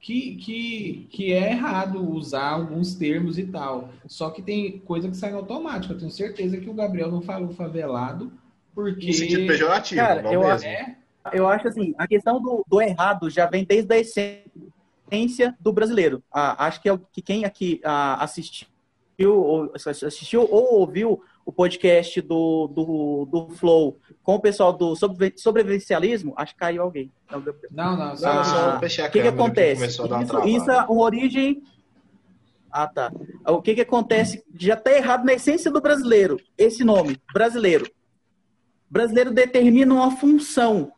que, 0.00 0.36
que, 0.36 1.06
que 1.10 1.32
é 1.32 1.52
errado 1.52 2.12
usar 2.12 2.50
alguns 2.50 2.94
termos 2.94 3.38
e 3.38 3.46
tal. 3.46 3.90
Só 4.06 4.30
que 4.30 4.42
tem 4.42 4.78
coisa 4.80 5.08
que 5.08 5.16
sai 5.16 5.32
automático. 5.32 5.94
Eu 5.94 5.98
tenho 5.98 6.10
certeza 6.10 6.58
que 6.58 6.68
o 6.68 6.74
Gabriel 6.74 7.10
não 7.10 7.22
falou 7.22 7.50
favelado, 7.50 8.32
porque. 8.74 9.06
No 9.06 9.12
sentido 9.12 9.46
pejorativo, 9.46 10.00
Cara, 10.00 10.22
não 10.22 10.32
eu, 10.32 10.40
mesmo. 10.42 10.68
É, 10.68 10.96
eu 11.32 11.48
acho 11.48 11.68
assim, 11.68 11.94
a 11.98 12.06
questão 12.06 12.40
do, 12.40 12.64
do 12.66 12.80
errado 12.80 13.28
já 13.30 13.46
vem 13.46 13.64
desde 13.64 13.92
a 13.94 13.98
essência 13.98 15.54
do 15.60 15.72
brasileiro. 15.72 16.22
Ah, 16.32 16.66
acho 16.66 16.80
que, 16.80 16.88
é, 16.88 16.98
que 17.12 17.22
quem 17.22 17.44
aqui 17.44 17.80
ah, 17.84 18.22
assistiu, 18.22 18.68
ou, 19.22 19.72
assistiu 19.74 20.42
ou 20.50 20.80
ouviu 20.80 21.22
o 21.48 21.52
podcast 21.52 22.20
do, 22.20 22.68
do, 22.68 23.24
do 23.24 23.48
Flow 23.54 23.96
com 24.22 24.34
o 24.34 24.40
pessoal 24.40 24.70
do 24.70 24.94
sobre, 24.94 25.32
sobrevivencialismo, 25.34 26.34
acho 26.36 26.52
que 26.52 26.60
caiu 26.60 26.82
alguém. 26.82 27.10
Não, 27.70 27.96
não, 27.96 27.96
não 27.96 28.16
só, 28.16 28.34
não, 28.34 28.44
só 28.44 28.76
o 28.76 29.10
que, 29.10 29.22
que 29.22 29.28
acontece? 29.28 29.80
Que 29.80 29.88
isso, 29.88 30.04
um 30.04 30.46
isso 30.46 30.70
é 30.70 30.82
uma 30.82 31.02
origem. 31.02 31.62
Ah, 32.70 32.86
tá. 32.86 33.10
O 33.46 33.62
que, 33.62 33.74
que 33.74 33.80
acontece? 33.80 34.44
Já 34.58 34.74
está 34.74 34.92
errado 34.92 35.24
na 35.24 35.32
essência 35.32 35.70
do 35.70 35.80
brasileiro, 35.80 36.38
esse 36.58 36.84
nome, 36.84 37.18
brasileiro. 37.32 37.90
Brasileiro 38.90 39.30
determina 39.30 39.94
uma 39.94 40.16
função 40.16 40.92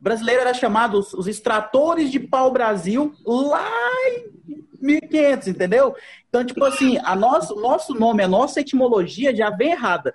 brasileiro 0.00 0.40
era 0.40 0.54
chamado 0.54 0.98
os, 0.98 1.12
os 1.12 1.26
extratores 1.26 2.10
de 2.10 2.18
pau-brasil 2.18 3.14
lá 3.24 3.70
em 4.08 4.64
1500, 4.80 5.48
entendeu? 5.48 5.94
Então, 6.28 6.44
tipo 6.44 6.64
assim, 6.64 6.98
a 7.04 7.14
nosso, 7.14 7.54
nosso 7.56 7.94
nome, 7.94 8.22
a 8.22 8.28
nossa 8.28 8.60
etimologia 8.60 9.36
já 9.36 9.50
vem 9.50 9.72
errada. 9.72 10.14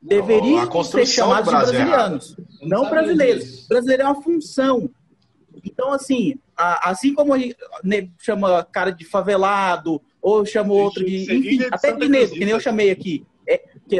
Deveria 0.00 0.70
ser 0.84 1.06
chamado 1.06 1.44
de 1.44 1.48
é 1.48 1.52
brasilianos, 1.52 2.36
é 2.60 2.68
não 2.68 2.90
brasileiros. 2.90 3.66
Brasileiro 3.66 4.02
é 4.02 4.06
uma 4.06 4.22
função. 4.22 4.90
Então, 5.64 5.92
assim, 5.92 6.34
a, 6.54 6.90
assim 6.90 7.14
como 7.14 7.34
né, 7.82 8.10
chama 8.18 8.62
cara 8.64 8.90
de 8.90 9.06
favelado, 9.06 10.02
ou 10.20 10.44
chama 10.44 10.74
outro 10.74 11.02
de. 11.02 11.22
Enfim, 11.22 11.66
até 11.72 11.92
de 11.92 12.06
negro, 12.06 12.34
que 12.34 12.44
nem 12.44 12.50
eu 12.50 12.60
chamei 12.60 12.90
aqui. 12.90 13.24
É, 13.48 13.62
que, 13.88 13.96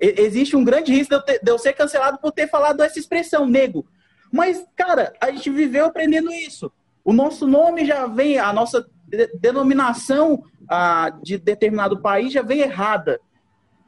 existe 0.00 0.56
um 0.56 0.64
grande 0.64 0.92
risco 0.92 1.10
de 1.10 1.16
eu, 1.16 1.22
ter, 1.22 1.40
de 1.42 1.50
eu 1.50 1.58
ser 1.58 1.72
cancelado 1.72 2.18
por 2.18 2.32
ter 2.32 2.48
falado 2.48 2.82
essa 2.82 2.98
expressão, 2.98 3.46
nego. 3.46 3.86
Mas, 4.32 4.64
cara, 4.76 5.12
a 5.20 5.30
gente 5.30 5.50
viveu 5.50 5.86
aprendendo 5.86 6.30
isso. 6.30 6.70
O 7.04 7.12
nosso 7.12 7.46
nome 7.46 7.86
já 7.86 8.06
vem, 8.06 8.38
a 8.38 8.52
nossa 8.52 8.86
denominação 9.40 10.42
ah, 10.68 11.10
de 11.22 11.38
determinado 11.38 12.00
país 12.00 12.32
já 12.32 12.42
vem 12.42 12.60
errada. 12.60 13.18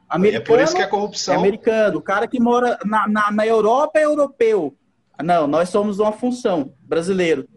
Americano, 0.09 0.43
é 0.43 0.45
por 0.45 0.59
isso 0.59 0.75
que 0.75 0.81
é 0.81 0.87
corrupção. 0.87 1.35
É 1.35 1.37
americano. 1.37 1.99
O 1.99 2.01
cara 2.01 2.27
que 2.27 2.39
mora 2.39 2.77
na, 2.83 3.07
na, 3.07 3.31
na, 3.31 3.45
Europa 3.45 3.99
é 3.99 4.03
europeu. 4.03 4.75
Não, 5.23 5.47
nós 5.47 5.69
somos 5.69 5.99
uma 5.99 6.11
função, 6.11 6.73
brasileiro. 6.81 7.47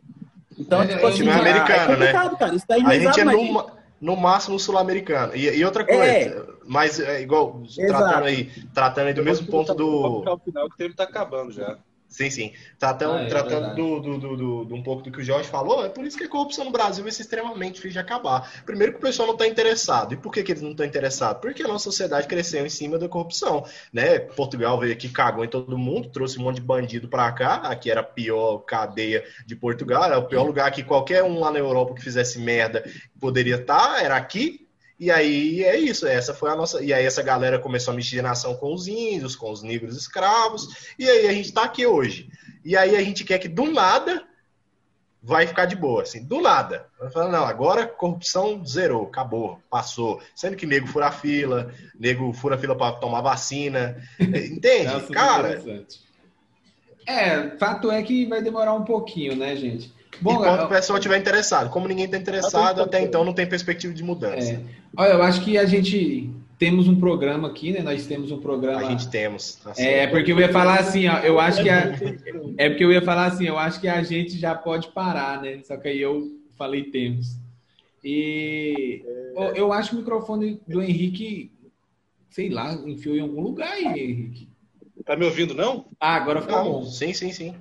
Então, 0.57 0.83
é, 0.83 0.87
tipo 0.87 1.07
assim, 1.07 1.27
é 1.27 1.33
americano, 1.33 1.93
é 1.95 1.97
né? 1.97 2.13
Cara. 2.13 2.55
Isso 2.55 2.67
tá 2.67 2.75
a 2.75 2.99
gente 2.99 3.21
é 3.21 3.25
no, 3.25 3.71
no 4.01 4.17
máximo 4.17 4.59
sul-americano. 4.59 5.35
E, 5.35 5.49
e, 5.49 5.65
outra 5.65 5.85
coisa, 5.85 6.03
é. 6.03 6.47
mas 6.67 7.01
é 7.01 7.23
igual, 7.23 7.63
tratando 7.87 8.25
aí, 8.25 8.51
tratando 8.73 9.07
aí 9.09 9.15
do 9.15 9.25
mesmo 9.25 9.47
ponto 9.47 9.75
do. 9.75 10.23
Ao 10.27 10.39
final 10.39 10.69
que 10.69 10.75
o 10.75 10.79
tempo 10.79 10.97
tá 10.97 11.05
acabando 11.05 11.53
já. 11.53 11.79
Sim, 12.15 12.31
sim. 12.31 12.53
Tratando, 12.79 13.17
ah, 13.17 13.23
é 13.23 13.27
tratando 13.27 13.75
do, 13.75 13.99
do, 13.99 14.19
do, 14.19 14.65
do, 14.67 14.75
um 14.77 14.85
pouco 14.85 15.03
do 15.03 15.11
que 15.11 15.19
o 15.19 15.25
Jorge 15.25 15.49
falou, 15.49 15.85
é 15.85 15.89
por 15.89 16.05
isso 16.05 16.17
que 16.17 16.23
a 16.23 16.29
corrupção 16.29 16.65
no 16.65 16.71
Brasil 16.71 17.03
vai 17.03 17.11
ser 17.11 17.23
extremamente 17.23 17.75
difícil 17.75 17.95
de 17.95 17.99
acabar. 17.99 18.63
Primeiro 18.65 18.93
que 18.93 18.99
o 18.99 19.01
pessoal 19.01 19.27
não 19.27 19.35
está 19.35 19.49
interessado. 19.49 20.15
E 20.15 20.17
por 20.17 20.33
que, 20.33 20.45
que 20.45 20.53
eles 20.53 20.63
não 20.63 20.71
estão 20.71 20.87
interessados? 20.87 21.43
Porque 21.43 21.65
a 21.65 21.67
nossa 21.67 21.83
sociedade 21.83 22.29
cresceu 22.29 22.65
em 22.65 22.69
cima 22.69 23.01
da 23.01 23.09
corrupção. 23.09 23.67
Né? 23.93 24.21
Portugal 24.21 24.79
veio 24.79 24.93
aqui, 24.93 25.09
cagou 25.09 25.45
em 25.45 25.49
todo 25.49 25.77
mundo, 25.77 26.09
trouxe 26.09 26.39
um 26.39 26.45
monte 26.45 26.57
de 26.57 26.63
bandido 26.63 27.09
para 27.09 27.33
cá. 27.33 27.57
Aqui 27.57 27.91
era 27.91 27.99
a 27.99 28.05
pior 28.05 28.59
cadeia 28.59 29.25
de 29.45 29.57
Portugal, 29.57 30.05
era 30.05 30.17
o 30.17 30.29
pior 30.29 30.45
lugar 30.45 30.71
que 30.71 30.85
qualquer 30.85 31.25
um 31.25 31.41
lá 31.41 31.51
na 31.51 31.59
Europa 31.59 31.95
que 31.95 32.03
fizesse 32.03 32.39
merda 32.39 32.89
poderia 33.19 33.57
estar, 33.57 33.95
tá, 33.95 34.03
era 34.03 34.17
aqui. 34.17 34.64
E 35.05 35.11
aí 35.11 35.63
é 35.63 35.79
isso, 35.79 36.07
essa 36.07 36.33
foi 36.33 36.51
a 36.51 36.57
nossa. 36.57 36.83
E 36.83 36.91
aí 36.91 37.05
essa 37.05 37.23
galera 37.23 37.59
começou 37.59 37.93
a 37.93 37.95
miscigenação 37.95 38.55
com 38.55 38.73
os 38.73 38.89
índios, 38.89 39.37
com 39.37 39.53
os 39.53 39.63
negros 39.63 39.95
escravos, 39.95 40.95
e 40.99 41.07
aí 41.07 41.27
a 41.27 41.33
gente 41.35 41.49
está 41.49 41.65
aqui 41.65 41.85
hoje. 41.85 42.31
E 42.65 42.75
aí 42.75 42.97
a 42.97 43.03
gente 43.03 43.23
quer 43.23 43.39
que 43.39 43.47
do 43.47 43.71
nada 43.71 44.27
vai 45.23 45.47
ficar 45.47 45.67
de 45.67 45.77
boa, 45.77 46.01
assim, 46.01 46.25
do 46.25 46.41
nada. 46.41 46.87
Falando, 47.13 47.33
não, 47.33 47.45
agora 47.45 47.87
corrupção 47.87 48.65
zerou, 48.65 49.05
acabou, 49.09 49.61
passou. 49.69 50.23
Sendo 50.35 50.57
que 50.57 50.65
nego 50.65 50.87
fura 50.87 51.13
fila, 51.13 51.71
nego 52.01 52.33
fura 52.33 52.57
fila 52.57 52.75
para 52.75 52.97
tomar 52.97 53.21
vacina. 53.21 54.03
Entende? 54.19 54.87
Nossa, 54.87 55.13
Cara. 55.13 55.63
É, 57.07 57.51
fato 57.59 57.91
é 57.91 58.03
que 58.03 58.25
vai 58.25 58.41
demorar 58.41 58.73
um 58.73 58.85
pouquinho, 58.85 59.37
né, 59.37 59.55
gente? 59.55 59.93
Bom, 60.21 60.35
Enquanto 60.35 60.61
eu... 60.61 60.67
o 60.67 60.69
pessoal 60.69 60.99
estiver 60.99 61.19
interessado. 61.19 61.71
Como 61.71 61.89
ninguém 61.89 62.07
está 62.07 62.17
interessado, 62.17 62.83
até 62.83 63.03
então 63.03 63.25
não 63.25 63.33
tem 63.33 63.47
perspectiva 63.47 63.93
de 63.93 64.03
mudança. 64.03 64.53
É. 64.53 64.61
Olha, 64.97 65.13
eu 65.13 65.23
acho 65.23 65.43
que 65.43 65.59
a 65.59 65.65
gente 65.65 66.31
temos 66.59 66.89
um 66.89 66.99
programa 66.99 67.49
aqui, 67.49 67.73
né? 67.73 67.81
Nós 67.81 68.07
temos 68.07 68.31
um 68.31 68.39
programa. 68.39 68.81
A 68.81 68.91
gente 68.91 69.09
temos. 69.09 69.57
Tá 69.57 69.73
é, 69.77 70.07
porque 70.07 70.33
eu 70.33 70.41
ia 70.41 70.49
falar 70.51 70.79
assim, 70.79 71.09
ó. 71.09 71.19
Eu 71.19 71.39
acho 71.41 71.63
que. 71.63 71.71
A... 71.71 71.95
É 72.57 72.69
porque 72.69 72.85
eu 72.85 72.93
ia 72.93 73.03
falar 73.03 73.27
assim, 73.27 73.47
eu 73.47 73.59
acho 73.59 73.81
que 73.81 73.89
a 73.89 74.01
gente 74.03 74.39
já 74.39 74.55
pode 74.55 74.89
parar, 74.89 75.43
né? 75.43 75.61
Só 75.65 75.77
que 75.77 75.89
aí 75.89 76.01
eu 76.01 76.31
falei 76.57 76.85
temos. 76.85 77.37
E 78.03 79.03
eu 79.57 79.73
acho 79.73 79.91
que 79.91 79.97
o 79.97 79.99
microfone 79.99 80.61
do 80.69 80.81
Henrique, 80.81 81.51
sei 82.31 82.49
lá, 82.49 82.73
enfiou 82.75 83.17
em 83.17 83.21
algum 83.21 83.41
lugar 83.41 83.73
aí, 83.73 83.87
Henrique. 83.87 84.49
Tá 85.05 85.17
me 85.17 85.25
ouvindo, 85.25 85.55
não? 85.55 85.87
Ah, 85.99 86.15
agora 86.15 86.41
ficou 86.41 86.57
não, 86.57 86.65
bom. 86.65 86.85
Sim, 86.85 87.13
sim, 87.13 87.33
sim. 87.33 87.55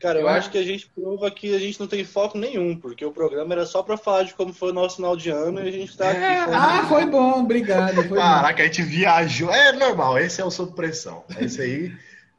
Cara, 0.00 0.20
eu 0.20 0.28
acho 0.28 0.50
que 0.50 0.58
a 0.58 0.62
gente 0.62 0.88
prova 0.94 1.28
que 1.30 1.54
a 1.54 1.58
gente 1.58 1.80
não 1.80 1.88
tem 1.88 2.04
foco 2.04 2.38
nenhum, 2.38 2.76
porque 2.76 3.04
o 3.04 3.10
programa 3.10 3.52
era 3.52 3.66
só 3.66 3.82
para 3.82 3.96
falar 3.96 4.22
de 4.22 4.34
como 4.34 4.52
foi 4.52 4.70
o 4.70 4.74
nosso 4.74 4.96
final 4.96 5.16
de 5.16 5.28
ano 5.28 5.60
e 5.60 5.68
a 5.68 5.72
gente 5.72 5.96
tá 5.96 6.10
aqui. 6.10 6.20
É, 6.20 6.38
ah, 6.38 6.86
foi 6.88 7.04
bom, 7.04 7.40
obrigado. 7.40 7.94
Foi 7.94 8.16
Caraca, 8.16 8.56
bom. 8.56 8.62
a 8.62 8.66
gente 8.66 8.82
viajou. 8.82 9.50
É 9.52 9.72
normal, 9.72 10.16
esse 10.18 10.40
é 10.40 10.44
o 10.44 10.50
sob 10.50 10.72
pressão. 10.72 11.24
É 11.36 11.44
esse 11.44 11.60
aí. 11.60 11.92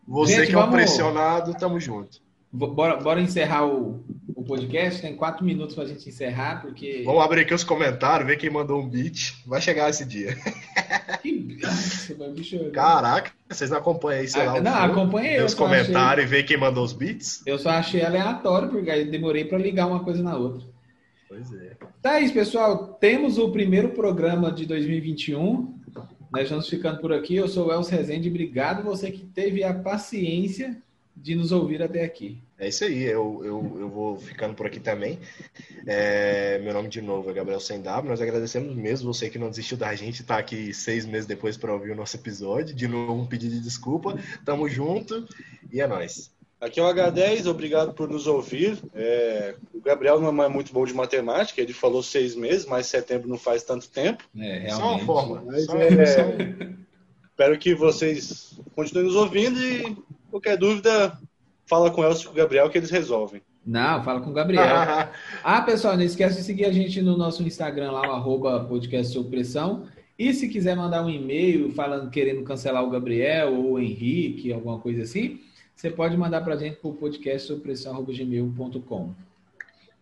Você 0.07 0.38
gente, 0.38 0.47
que 0.47 0.55
é 0.55 0.57
um 0.57 0.62
vamos... 0.62 0.76
pressionado, 0.76 1.53
tamo 1.53 1.80
junto. 1.80 2.22
Bora, 2.51 2.95
bora 2.95 3.22
encerrar 3.22 3.68
o, 3.68 4.03
o 4.40 4.44
podcast, 4.44 5.02
tem 5.02 5.18
quatro 5.18 5.46
minutos 5.46 5.76
pra 5.76 5.84
gente 5.84 6.08
encerrar, 6.08 6.62
porque. 6.62 7.04
Vamos 7.06 7.22
abrir 7.22 7.42
aqui 7.42 7.54
os 7.54 7.64
comentários, 7.64 8.26
ver 8.26 8.38
quem 8.38 8.50
mandou 8.50 8.80
um 8.80 8.88
beat. 8.88 9.34
Vai 9.46 9.62
chegar 9.62 9.90
esse 9.90 10.06
dia. 10.06 10.38
Que... 11.22 11.34
bicho, 12.34 12.72
Caraca, 12.72 13.32
vocês 13.50 13.70
não 13.70 13.80
acompanham 13.80 14.22
aí, 14.22 14.28
sei 14.30 14.46
lá. 14.46 14.62
Não, 14.62 14.74
acompanhei. 14.74 15.44
Os 15.44 15.54
comentários 15.54 16.26
achei... 16.26 16.40
e 16.40 16.42
ver 16.42 16.44
quem 16.48 16.58
mandou 16.58 16.86
os 16.86 16.94
beats. 16.94 17.44
Eu 17.46 17.60
só 17.60 17.72
achei 17.72 18.02
aleatório, 18.02 18.70
porque 18.70 18.90
aí 18.90 19.04
demorei 19.04 19.44
para 19.44 19.58
ligar 19.58 19.88
uma 19.88 20.02
coisa 20.02 20.24
na 20.24 20.38
outra. 20.38 20.66
Pois 21.28 21.52
é. 21.54 21.76
Tá 22.02 22.22
isso, 22.22 22.34
pessoal. 22.34 22.94
Temos 22.94 23.38
o 23.38 23.52
primeiro 23.52 23.90
programa 23.90 24.50
de 24.50 24.66
2021. 24.66 25.78
Nós 26.32 26.50
vamos 26.50 26.70
ficando 26.70 27.02
por 27.02 27.12
aqui. 27.12 27.36
Eu 27.36 27.50
sou 27.50 27.68
o 27.68 27.74
Elcio 27.74 27.98
Rezende. 27.98 28.30
Obrigado 28.30 28.84
você 28.84 29.12
que 29.12 29.26
teve 29.26 29.66
a 29.66 29.74
paciência 29.74 30.78
de 31.14 31.36
nos 31.36 31.52
ouvir 31.52 31.84
até 31.84 32.06
aqui. 32.06 32.42
É 32.60 32.68
isso 32.68 32.84
aí, 32.84 33.03
eu, 33.03 33.41
eu, 33.43 33.78
eu 33.80 33.89
vou 33.89 34.20
ficando 34.20 34.53
por 34.53 34.66
aqui 34.66 34.82
também. 34.82 35.18
É, 35.88 36.60
meu 36.60 36.74
nome 36.74 36.89
de 36.89 37.01
novo 37.01 37.30
é 37.30 37.34
Gabriel 37.34 37.60
Sendab. 37.60 38.05
Nós 38.05 38.22
agradecemos 38.22 38.76
mesmo 38.76 39.14
você 39.14 39.30
que 39.30 39.39
não 39.39 39.49
desistiu 39.49 39.78
da 39.78 39.95
gente, 39.95 40.24
tá 40.24 40.38
aqui 40.38 40.74
seis 40.74 41.05
meses 41.05 41.26
depois 41.26 41.55
para 41.55 41.74
ouvir 41.74 41.91
o 41.91 41.95
nosso 41.95 42.18
episódio. 42.18 42.76
De 42.76 42.86
novo, 42.86 43.14
um 43.14 43.26
pedido 43.26 43.55
de 43.55 43.62
desculpa. 43.62 44.20
Tamo 44.43 44.68
junto 44.68 45.26
e 45.72 45.80
é 45.80 45.88
nóis. 45.88 46.32
Aqui 46.60 46.82
é 46.82 46.84
o 46.84 46.93
H10, 46.93 47.45
obrigado 47.45 47.93
por 47.93 48.10
nos 48.10 48.28
ouvir. 48.28 48.78
É, 48.93 49.55
o 49.74 49.80
Gabriel 49.80 50.20
não 50.20 50.43
é 50.43 50.49
muito 50.49 50.74
bom 50.74 50.86
de 50.86 50.93
matemática, 50.93 51.62
ele 51.62 51.72
falou 51.72 52.03
seis 52.03 52.36
meses, 52.36 52.66
mas 52.66 52.88
setembro 52.88 53.30
não 53.30 53.38
faz 53.38 53.64
tanto 53.64 53.89
tempo. 53.89 54.26
É, 54.38 54.60
realmente. 54.60 54.76
Só 54.76 54.95
uma 54.95 55.05
forma. 55.05 55.43
Mas, 55.45 55.66
Só 55.66 55.78
é, 55.78 56.76
espero 57.30 57.57
que 57.57 57.74
vocês 57.74 58.60
continuem 58.76 59.07
nos 59.07 59.16
ouvindo 59.16 59.57
e 59.57 59.95
qualquer 60.30 60.57
dúvida, 60.57 61.18
fala 61.70 61.92
com 61.92 62.02
o 62.02 62.04
Elcio 62.04 62.24
e 62.24 62.26
com 62.26 62.34
o 62.34 62.36
Gabriel 62.36 62.70
que 62.70 62.80
eles 62.80 62.90
resolvem. 62.90 63.42
Não, 63.64 64.04
fala 64.04 64.20
com 64.20 64.32
o 64.32 64.34
Gabriel. 64.34 64.66
ah, 65.44 65.62
pessoal, 65.62 65.96
não 65.96 66.04
esquece 66.04 66.38
de 66.38 66.44
seguir 66.44 66.66
a 66.66 66.72
gente 66.72 67.00
no 67.02 67.16
nosso 67.16 67.44
Instagram 67.44 67.92
lá, 67.92 68.10
o 68.10 68.12
arroba 68.12 68.66
podcast 68.66 69.14
sob 69.14 69.30
pressão. 69.30 69.84
E 70.18 70.34
se 70.34 70.50
quiser 70.50 70.76
mandar 70.76 71.06
um 71.06 71.10
e-mail 71.10 71.72
falando, 71.72 72.10
querendo 72.10 72.44
cancelar 72.44 72.84
o 72.84 72.90
Gabriel 72.90 73.54
ou 73.54 73.74
o 73.74 73.80
Henrique, 73.80 74.52
alguma 74.52 74.80
coisa 74.80 75.04
assim, 75.04 75.40
você 75.76 75.90
pode 75.92 76.18
mandar 76.18 76.42
para 76.42 76.56
a 76.56 76.58
gente 76.58 76.78
para 76.78 76.90
o 76.90 76.94
podcast. 76.94 77.54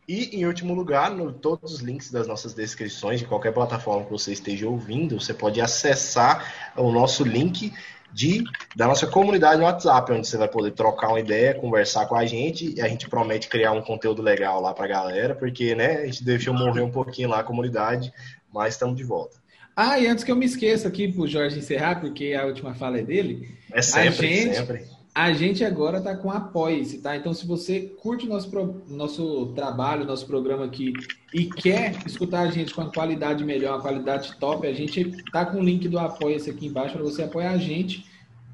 E, 0.08 0.38
em 0.38 0.46
último 0.46 0.74
lugar, 0.74 1.12
no, 1.12 1.34
todos 1.34 1.74
os 1.74 1.80
links 1.82 2.10
das 2.10 2.26
nossas 2.26 2.54
descrições, 2.54 3.20
de 3.20 3.26
qualquer 3.26 3.54
plataforma 3.54 4.06
que 4.06 4.12
você 4.12 4.32
esteja 4.32 4.68
ouvindo, 4.68 5.20
você 5.20 5.34
pode 5.34 5.60
acessar 5.60 6.72
o 6.78 6.90
nosso 6.94 7.26
link 7.26 7.74
de, 8.12 8.44
da 8.76 8.88
nossa 8.88 9.06
comunidade 9.06 9.60
no 9.60 9.66
WhatsApp, 9.66 10.12
onde 10.12 10.28
você 10.28 10.38
vai 10.38 10.48
poder 10.48 10.72
trocar 10.72 11.10
uma 11.10 11.20
ideia, 11.20 11.54
conversar 11.54 12.06
com 12.08 12.16
a 12.16 12.26
gente, 12.26 12.74
e 12.76 12.82
a 12.82 12.88
gente 12.88 13.10
promete 13.10 13.48
criar 13.48 13.72
um 13.72 13.82
conteúdo 13.82 14.22
legal 14.22 14.62
lá 14.62 14.74
para 14.74 14.86
a 14.86 14.90
galera, 14.90 15.36
porque 15.36 15.76
né, 15.76 15.98
a 15.98 16.06
gente 16.06 16.24
deixou 16.24 16.54
morrer 16.54 16.82
um 16.82 16.92
pouquinho 16.92 17.30
lá 17.30 17.40
a 17.40 17.44
comunidade, 17.44 18.12
mas 18.52 18.74
estamos 18.74 18.96
de 18.96 19.04
volta. 19.04 19.38
Ah, 19.76 20.00
e 20.00 20.08
antes 20.08 20.24
que 20.24 20.32
eu 20.32 20.36
me 20.36 20.46
esqueça 20.46 20.88
aqui, 20.88 21.08
para 21.08 21.22
o 21.22 21.28
Jorge 21.28 21.60
encerrar, 21.60 22.02
porque 22.02 22.34
a 22.34 22.46
última 22.46 22.74
fala 22.74 22.98
é 22.98 23.04
dele. 23.04 23.56
É 23.72 23.82
sempre, 23.82 24.26
a 24.26 24.32
gente, 24.32 24.56
sempre 24.56 24.97
a 25.18 25.34
gente 25.34 25.66
agora 25.66 25.98
está 25.98 26.16
com 26.16 26.30
Apoie-se, 26.30 27.00
tá? 27.00 27.18
Então, 27.18 27.34
se 27.34 27.48
você 27.48 27.82
curte 28.00 28.28
o 28.28 28.30
nosso, 28.30 28.84
nosso 28.88 29.48
trabalho, 29.56 30.06
nosso 30.06 30.28
programa 30.28 30.66
aqui 30.66 30.94
e 31.34 31.46
quer 31.46 32.06
escutar 32.06 32.42
a 32.42 32.52
gente 32.52 32.72
com 32.72 32.82
a 32.82 32.94
qualidade 32.94 33.44
melhor, 33.44 33.80
a 33.80 33.82
qualidade 33.82 34.38
top, 34.38 34.68
a 34.68 34.74
gente 34.74 35.12
tá 35.32 35.44
com 35.44 35.58
o 35.58 35.64
link 35.64 35.88
do 35.88 35.98
Apoia-se 35.98 36.52
aqui 36.52 36.68
embaixo 36.68 36.94
para 36.94 37.02
você 37.02 37.24
apoiar 37.24 37.50
a 37.50 37.58
gente, 37.58 38.06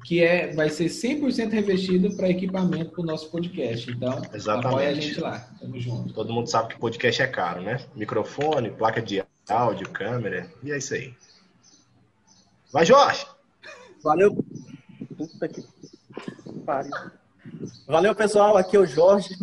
que 0.06 0.22
é 0.22 0.54
vai 0.54 0.70
ser 0.70 0.86
100% 0.86 1.50
revestido 1.50 2.16
para 2.16 2.30
equipamento 2.30 2.92
para 2.92 3.02
o 3.02 3.04
nosso 3.04 3.30
podcast. 3.30 3.90
Então, 3.90 4.22
Exatamente. 4.32 4.66
apoia 4.66 4.88
a 4.88 4.94
gente 4.94 5.20
lá. 5.20 5.40
Tamo 5.60 5.78
junto. 5.78 6.14
Todo 6.14 6.32
mundo 6.32 6.48
sabe 6.48 6.72
que 6.72 6.80
podcast 6.80 7.20
é 7.20 7.26
caro, 7.26 7.60
né? 7.60 7.84
Microfone, 7.94 8.70
placa 8.70 9.02
de 9.02 9.22
áudio, 9.50 9.90
câmera, 9.90 10.50
e 10.62 10.72
é 10.72 10.78
isso 10.78 10.94
aí. 10.94 11.12
Vai, 12.72 12.86
Jorge! 12.86 13.26
Valeu! 14.02 14.34
Puta 15.14 15.46
que 15.46 15.62
Valeu, 17.86 18.14
pessoal. 18.14 18.56
Aqui 18.56 18.76
é 18.76 18.80
o 18.80 18.86
Jorge. 18.86 19.34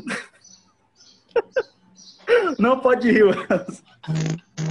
Não 2.58 2.80
pode 2.80 3.12
rir. 3.12 3.26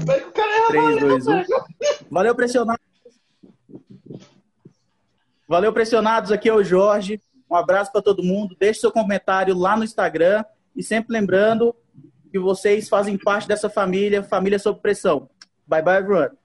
Vai 0.04 0.20
o 0.20 0.32
cara 0.32 0.66
3, 0.68 1.00
2, 1.00 1.26
1. 1.26 1.44
Valeu, 2.10 2.34
pressionados. 2.34 2.84
Valeu, 5.46 5.72
pressionados. 5.72 6.32
Aqui 6.32 6.48
é 6.48 6.54
o 6.54 6.62
Jorge. 6.62 7.20
Um 7.50 7.56
abraço 7.56 7.90
para 7.90 8.02
todo 8.02 8.22
mundo. 8.22 8.56
Deixe 8.58 8.80
seu 8.80 8.92
comentário 8.92 9.56
lá 9.56 9.76
no 9.76 9.84
Instagram. 9.84 10.44
E 10.74 10.82
sempre 10.82 11.12
lembrando 11.12 11.74
que 12.30 12.38
vocês 12.38 12.88
fazem 12.88 13.18
parte 13.18 13.48
dessa 13.48 13.68
família, 13.68 14.22
família 14.22 14.58
sob 14.58 14.80
pressão. 14.80 15.28
Bye 15.66 15.82
bye, 15.82 15.96
everyone. 15.96 16.39